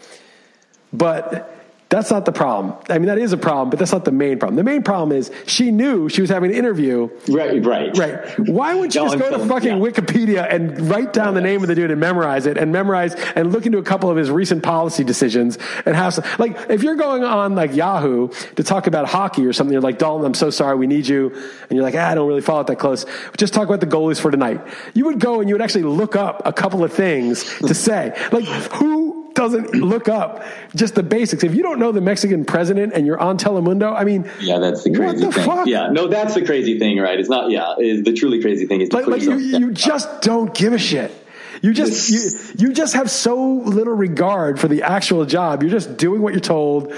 But 0.92 1.53
that's 1.94 2.10
not 2.10 2.26
the 2.26 2.32
problem. 2.32 2.76
I 2.90 2.98
mean, 2.98 3.06
that 3.06 3.20
is 3.20 3.34
a 3.34 3.38
problem, 3.38 3.70
but 3.70 3.78
that's 3.78 3.92
not 3.92 4.04
the 4.04 4.12
main 4.12 4.40
problem. 4.40 4.56
The 4.56 4.64
main 4.64 4.82
problem 4.82 5.16
is 5.16 5.30
she 5.46 5.70
knew 5.70 6.10
she 6.10 6.22
was 6.22 6.30
having 6.32 6.50
an 6.50 6.58
interview 6.58 7.08
Right, 7.28 7.64
right, 7.64 7.96
Right. 7.96 8.40
Why 8.40 8.74
wouldn't 8.74 8.96
you 8.96 9.04
No, 9.04 9.10
just 9.10 9.20
go 9.20 9.38
to 9.38 9.46
fucking 9.46 9.78
yeah. 9.78 9.90
Wikipedia 9.92 10.52
and 10.52 10.90
write 10.90 11.14
down 11.14 11.36
the 11.36 11.42
name 11.42 11.62
of 11.62 11.68
the 11.68 11.76
dude 11.76 11.92
and 11.92 12.00
memorize 12.00 12.48
it 12.48 12.58
and 12.58 12.72
memorize 12.72 13.14
and 13.36 13.52
look 13.54 13.68
into 13.68 13.78
a 13.78 13.84
couple 13.84 14.10
of 14.10 14.18
his 14.18 14.32
recent 14.32 14.64
policy 14.64 15.04
decisions 15.04 15.60
and 15.86 15.96
have 15.96 16.16
some, 16.16 16.24
like, 16.40 16.58
if 16.68 16.82
you're 16.82 16.96
going 16.96 17.24
on 17.24 17.54
like 17.54 17.76
Yahoo 17.76 18.30
to 18.56 18.64
talk 18.64 18.88
about 18.88 19.08
hockey 19.08 19.46
or 19.46 19.54
something, 19.54 19.72
you're 19.72 19.82
like, 19.82 20.00
Dalton, 20.00 20.26
I'm 20.26 20.34
so 20.34 20.50
sorry, 20.50 20.76
we 20.76 20.88
need 20.88 21.08
you. 21.08 21.30
And 21.30 21.78
you're 21.78 21.84
like, 21.84 21.96
ah, 21.96 22.10
I 22.10 22.16
don't 22.16 22.28
really 22.28 22.42
follow 22.42 22.62
it 22.62 22.68
that 22.68 22.80
close. 22.80 23.06
Just 23.38 23.54
talk 23.54 23.68
about 23.68 23.82
the 23.82 23.88
goalies 23.88 24.20
for 24.20 24.32
tonight. 24.32 24.66
You 24.96 25.06
would 25.06 25.20
go 25.20 25.42
and 25.42 25.48
you 25.48 25.54
would 25.54 25.62
actually 25.62 25.84
look 25.84 26.16
up 26.16 26.42
a 26.46 26.54
couple 26.54 26.84
of 26.84 26.92
things 26.92 27.44
to 27.60 27.76
say. 27.76 28.18
Like, 28.32 28.46
who 28.46 29.13
doesn't 29.36 29.74
look 29.74 30.08
up 30.10 30.44
just 30.76 30.96
the 30.96 31.04
basics? 31.04 31.44
If 31.44 31.56
you 31.56 31.64
don't 31.64 31.80
know 31.80 31.92
the 31.92 32.02
Mexican 32.02 32.46
president 32.46 32.94
and 32.94 33.06
you're 33.06 33.20
on 33.20 33.38
Telemundo, 33.38 33.94
I 33.96 34.04
mean, 34.04 34.30
Yeah, 34.40 34.60
that's 34.60 34.84
the 34.84 34.92
What 34.92 35.00
crazy 35.00 35.26
the 35.26 35.32
thing. 35.32 35.46
fuck? 35.46 35.68
Yeah, 35.68 35.90
no, 35.92 36.08
that's 36.08 36.36
the 36.36 36.46
crazy 36.46 36.80
thing, 36.80 37.00
right? 37.00 37.20
It's 37.20 37.30
not. 37.30 37.50
Yeah, 37.52 37.76
is 37.80 38.04
the 38.04 38.14
truly 38.14 38.42
crazy 38.42 38.66
thing 38.68 38.82
is 38.82 38.92
like, 38.94 39.08
like 39.08 39.22
you, 39.22 39.38
you 39.38 39.72
just 39.72 40.22
don't 40.22 40.54
give 40.54 40.74
a 40.74 40.78
shit. 40.78 41.12
You 41.62 41.74
just 41.74 42.10
you, 42.58 42.68
you 42.68 42.74
just 42.74 42.94
have 42.96 43.10
so 43.10 43.42
little 43.42 43.94
regard 43.94 44.60
for 44.60 44.68
the 44.68 44.84
actual 44.84 45.26
job. 45.26 45.64
You're 45.64 45.72
just 45.72 45.98
doing 45.98 46.22
what 46.22 46.34
you're 46.34 46.42
told. 46.42 46.94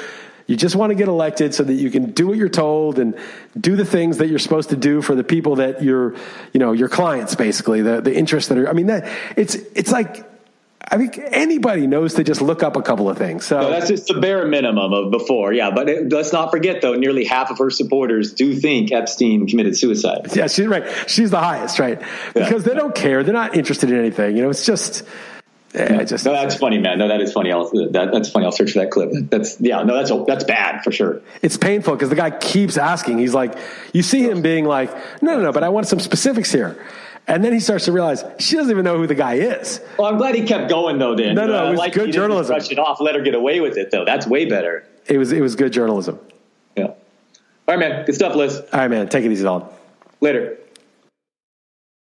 You 0.48 0.56
just 0.56 0.76
want 0.76 0.92
to 0.92 0.96
get 0.96 1.08
elected 1.08 1.54
so 1.56 1.64
that 1.64 1.74
you 1.74 1.90
can 1.90 2.12
do 2.12 2.28
what 2.28 2.38
you're 2.38 2.50
told 2.50 3.00
and 3.00 3.16
do 3.60 3.76
the 3.76 3.86
things 3.86 4.18
that 4.20 4.28
you're 4.28 4.40
supposed 4.40 4.70
to 4.70 4.76
do 4.76 5.02
for 5.02 5.16
the 5.16 5.24
people 5.24 5.56
that 5.56 5.82
you're, 5.82 6.16
you 6.54 6.60
know, 6.60 6.72
your 6.72 6.90
clients 6.90 7.36
basically, 7.36 7.82
the 7.82 8.02
the 8.02 8.16
interests 8.16 8.50
that 8.50 8.58
are. 8.58 8.70
I 8.70 8.74
mean, 8.74 8.88
that 8.88 9.08
it's 9.38 9.56
it's 9.76 9.92
like. 9.92 10.26
I 10.92 10.98
mean, 10.98 11.12
anybody 11.32 11.88
knows 11.88 12.14
to 12.16 12.24
just 12.24 12.42
look 12.42 12.62
up 12.62 12.76
a 12.76 12.82
couple 12.82 13.10
of 13.10 13.18
things. 13.18 13.46
So 13.46 13.60
No, 13.60 13.70
that's 13.70 13.88
just 13.88 14.08
the 14.08 14.20
bare 14.20 14.46
minimum 14.46 14.94
of 14.94 15.12
before. 15.12 15.52
Yeah, 15.52 15.72
but 15.72 15.90
it, 15.90 16.12
let's 16.12 16.32
not 16.32 16.52
forget 16.52 16.82
though, 16.82 16.94
nearly 16.94 17.26
half 17.26 17.50
of 17.50 17.58
her 17.58 17.70
supporters 17.70 18.34
do 18.34 18.56
think 18.56 18.92
Epstein 18.92 19.48
committed 19.48 19.76
suicide. 19.78 20.28
Yeah, 20.36 20.48
she's 20.48 20.68
right. 20.68 20.84
She's 21.10 21.32
the 21.32 21.40
highest, 21.40 21.80
right? 21.80 22.02
Because 22.34 22.64
they 22.64 22.74
don't 22.74 22.94
care. 22.94 23.24
They're 23.24 23.34
not 23.34 23.56
interested 23.56 23.90
in 23.90 23.98
anything. 23.98 24.38
You 24.38 24.44
know, 24.44 24.50
it's 24.50 24.66
just 24.66 25.04
Yeah, 25.74 25.98
I 26.00 26.04
just 26.06 26.24
no, 26.24 26.32
that's 26.32 26.56
funny, 26.56 26.78
man. 26.78 27.00
No, 27.00 27.08
that 27.08 27.20
is 27.20 27.34
funny. 27.34 27.52
I'll 27.52 27.70
that, 27.70 28.10
that's 28.14 28.30
funny. 28.30 28.46
I'll 28.46 28.52
search 28.52 28.74
for 28.74 28.80
that 28.80 28.92
clip. 28.92 29.10
That's 29.30 29.60
yeah. 29.60 29.84
No, 29.84 29.96
that's 29.96 30.12
that's 30.28 30.44
bad 30.44 30.84
for 30.84 30.92
sure. 30.92 31.22
it's 31.42 31.58
painful 31.58 31.94
because 31.96 32.10
the 32.10 32.16
guy 32.16 32.32
keeps 32.32 32.78
asking. 32.78 33.18
He's 33.18 33.34
like, 33.34 33.58
you 33.92 34.04
see 34.04 34.24
him 34.24 34.42
being 34.42 34.66
like, 34.66 34.94
no, 35.22 35.36
no, 35.38 35.44
no, 35.44 35.52
but 35.52 35.64
I 35.64 35.70
want 35.70 35.88
some 35.88 36.00
specifics 36.00 36.52
here. 36.52 36.78
And 37.28 37.44
then 37.44 37.54
he 37.54 37.60
starts 37.60 37.86
to 37.86 37.92
realize 37.92 38.24
she 38.38 38.56
doesn't 38.56 38.70
even 38.72 38.84
know 38.84 38.98
who 38.98 39.08
the 39.08 39.16
guy 39.16 39.36
is. 39.36 39.82
Well, 39.98 40.08
I'm 40.08 40.18
glad 40.18 40.36
he 40.36 40.44
kept 40.46 40.70
going 40.70 41.00
though. 41.00 41.16
Then 41.16 41.36
No, 41.36 41.48
no, 41.48 41.58
Uh, 41.64 41.68
it 41.68 41.70
was 41.72 41.80
like 41.80 41.94
good 41.94 42.12
journalism. 42.12 42.56
Brush 42.56 42.72
it 42.72 42.78
off. 42.80 43.02
Let 43.02 43.16
her 43.16 43.22
get 43.22 43.34
away 43.36 43.60
with 43.62 43.78
it 43.78 43.90
though. 43.92 44.06
That's 44.06 44.28
way 44.28 44.46
better. 44.46 44.86
It 45.08 45.18
was 45.18 45.32
it 45.32 45.42
was 45.42 45.56
good 45.56 45.74
journalism. 45.74 46.20
Yeah. 46.76 46.84
All 46.86 46.96
right, 47.68 47.80
man. 47.80 48.06
Good 48.06 48.16
stuff, 48.16 48.36
Liss. 48.36 48.58
All 48.60 48.80
right, 48.80 48.88
man, 48.90 49.10
take 49.10 49.26
it 49.26 49.32
easy, 49.32 49.44
Dalton. 49.44 49.68
Later. 50.22 50.58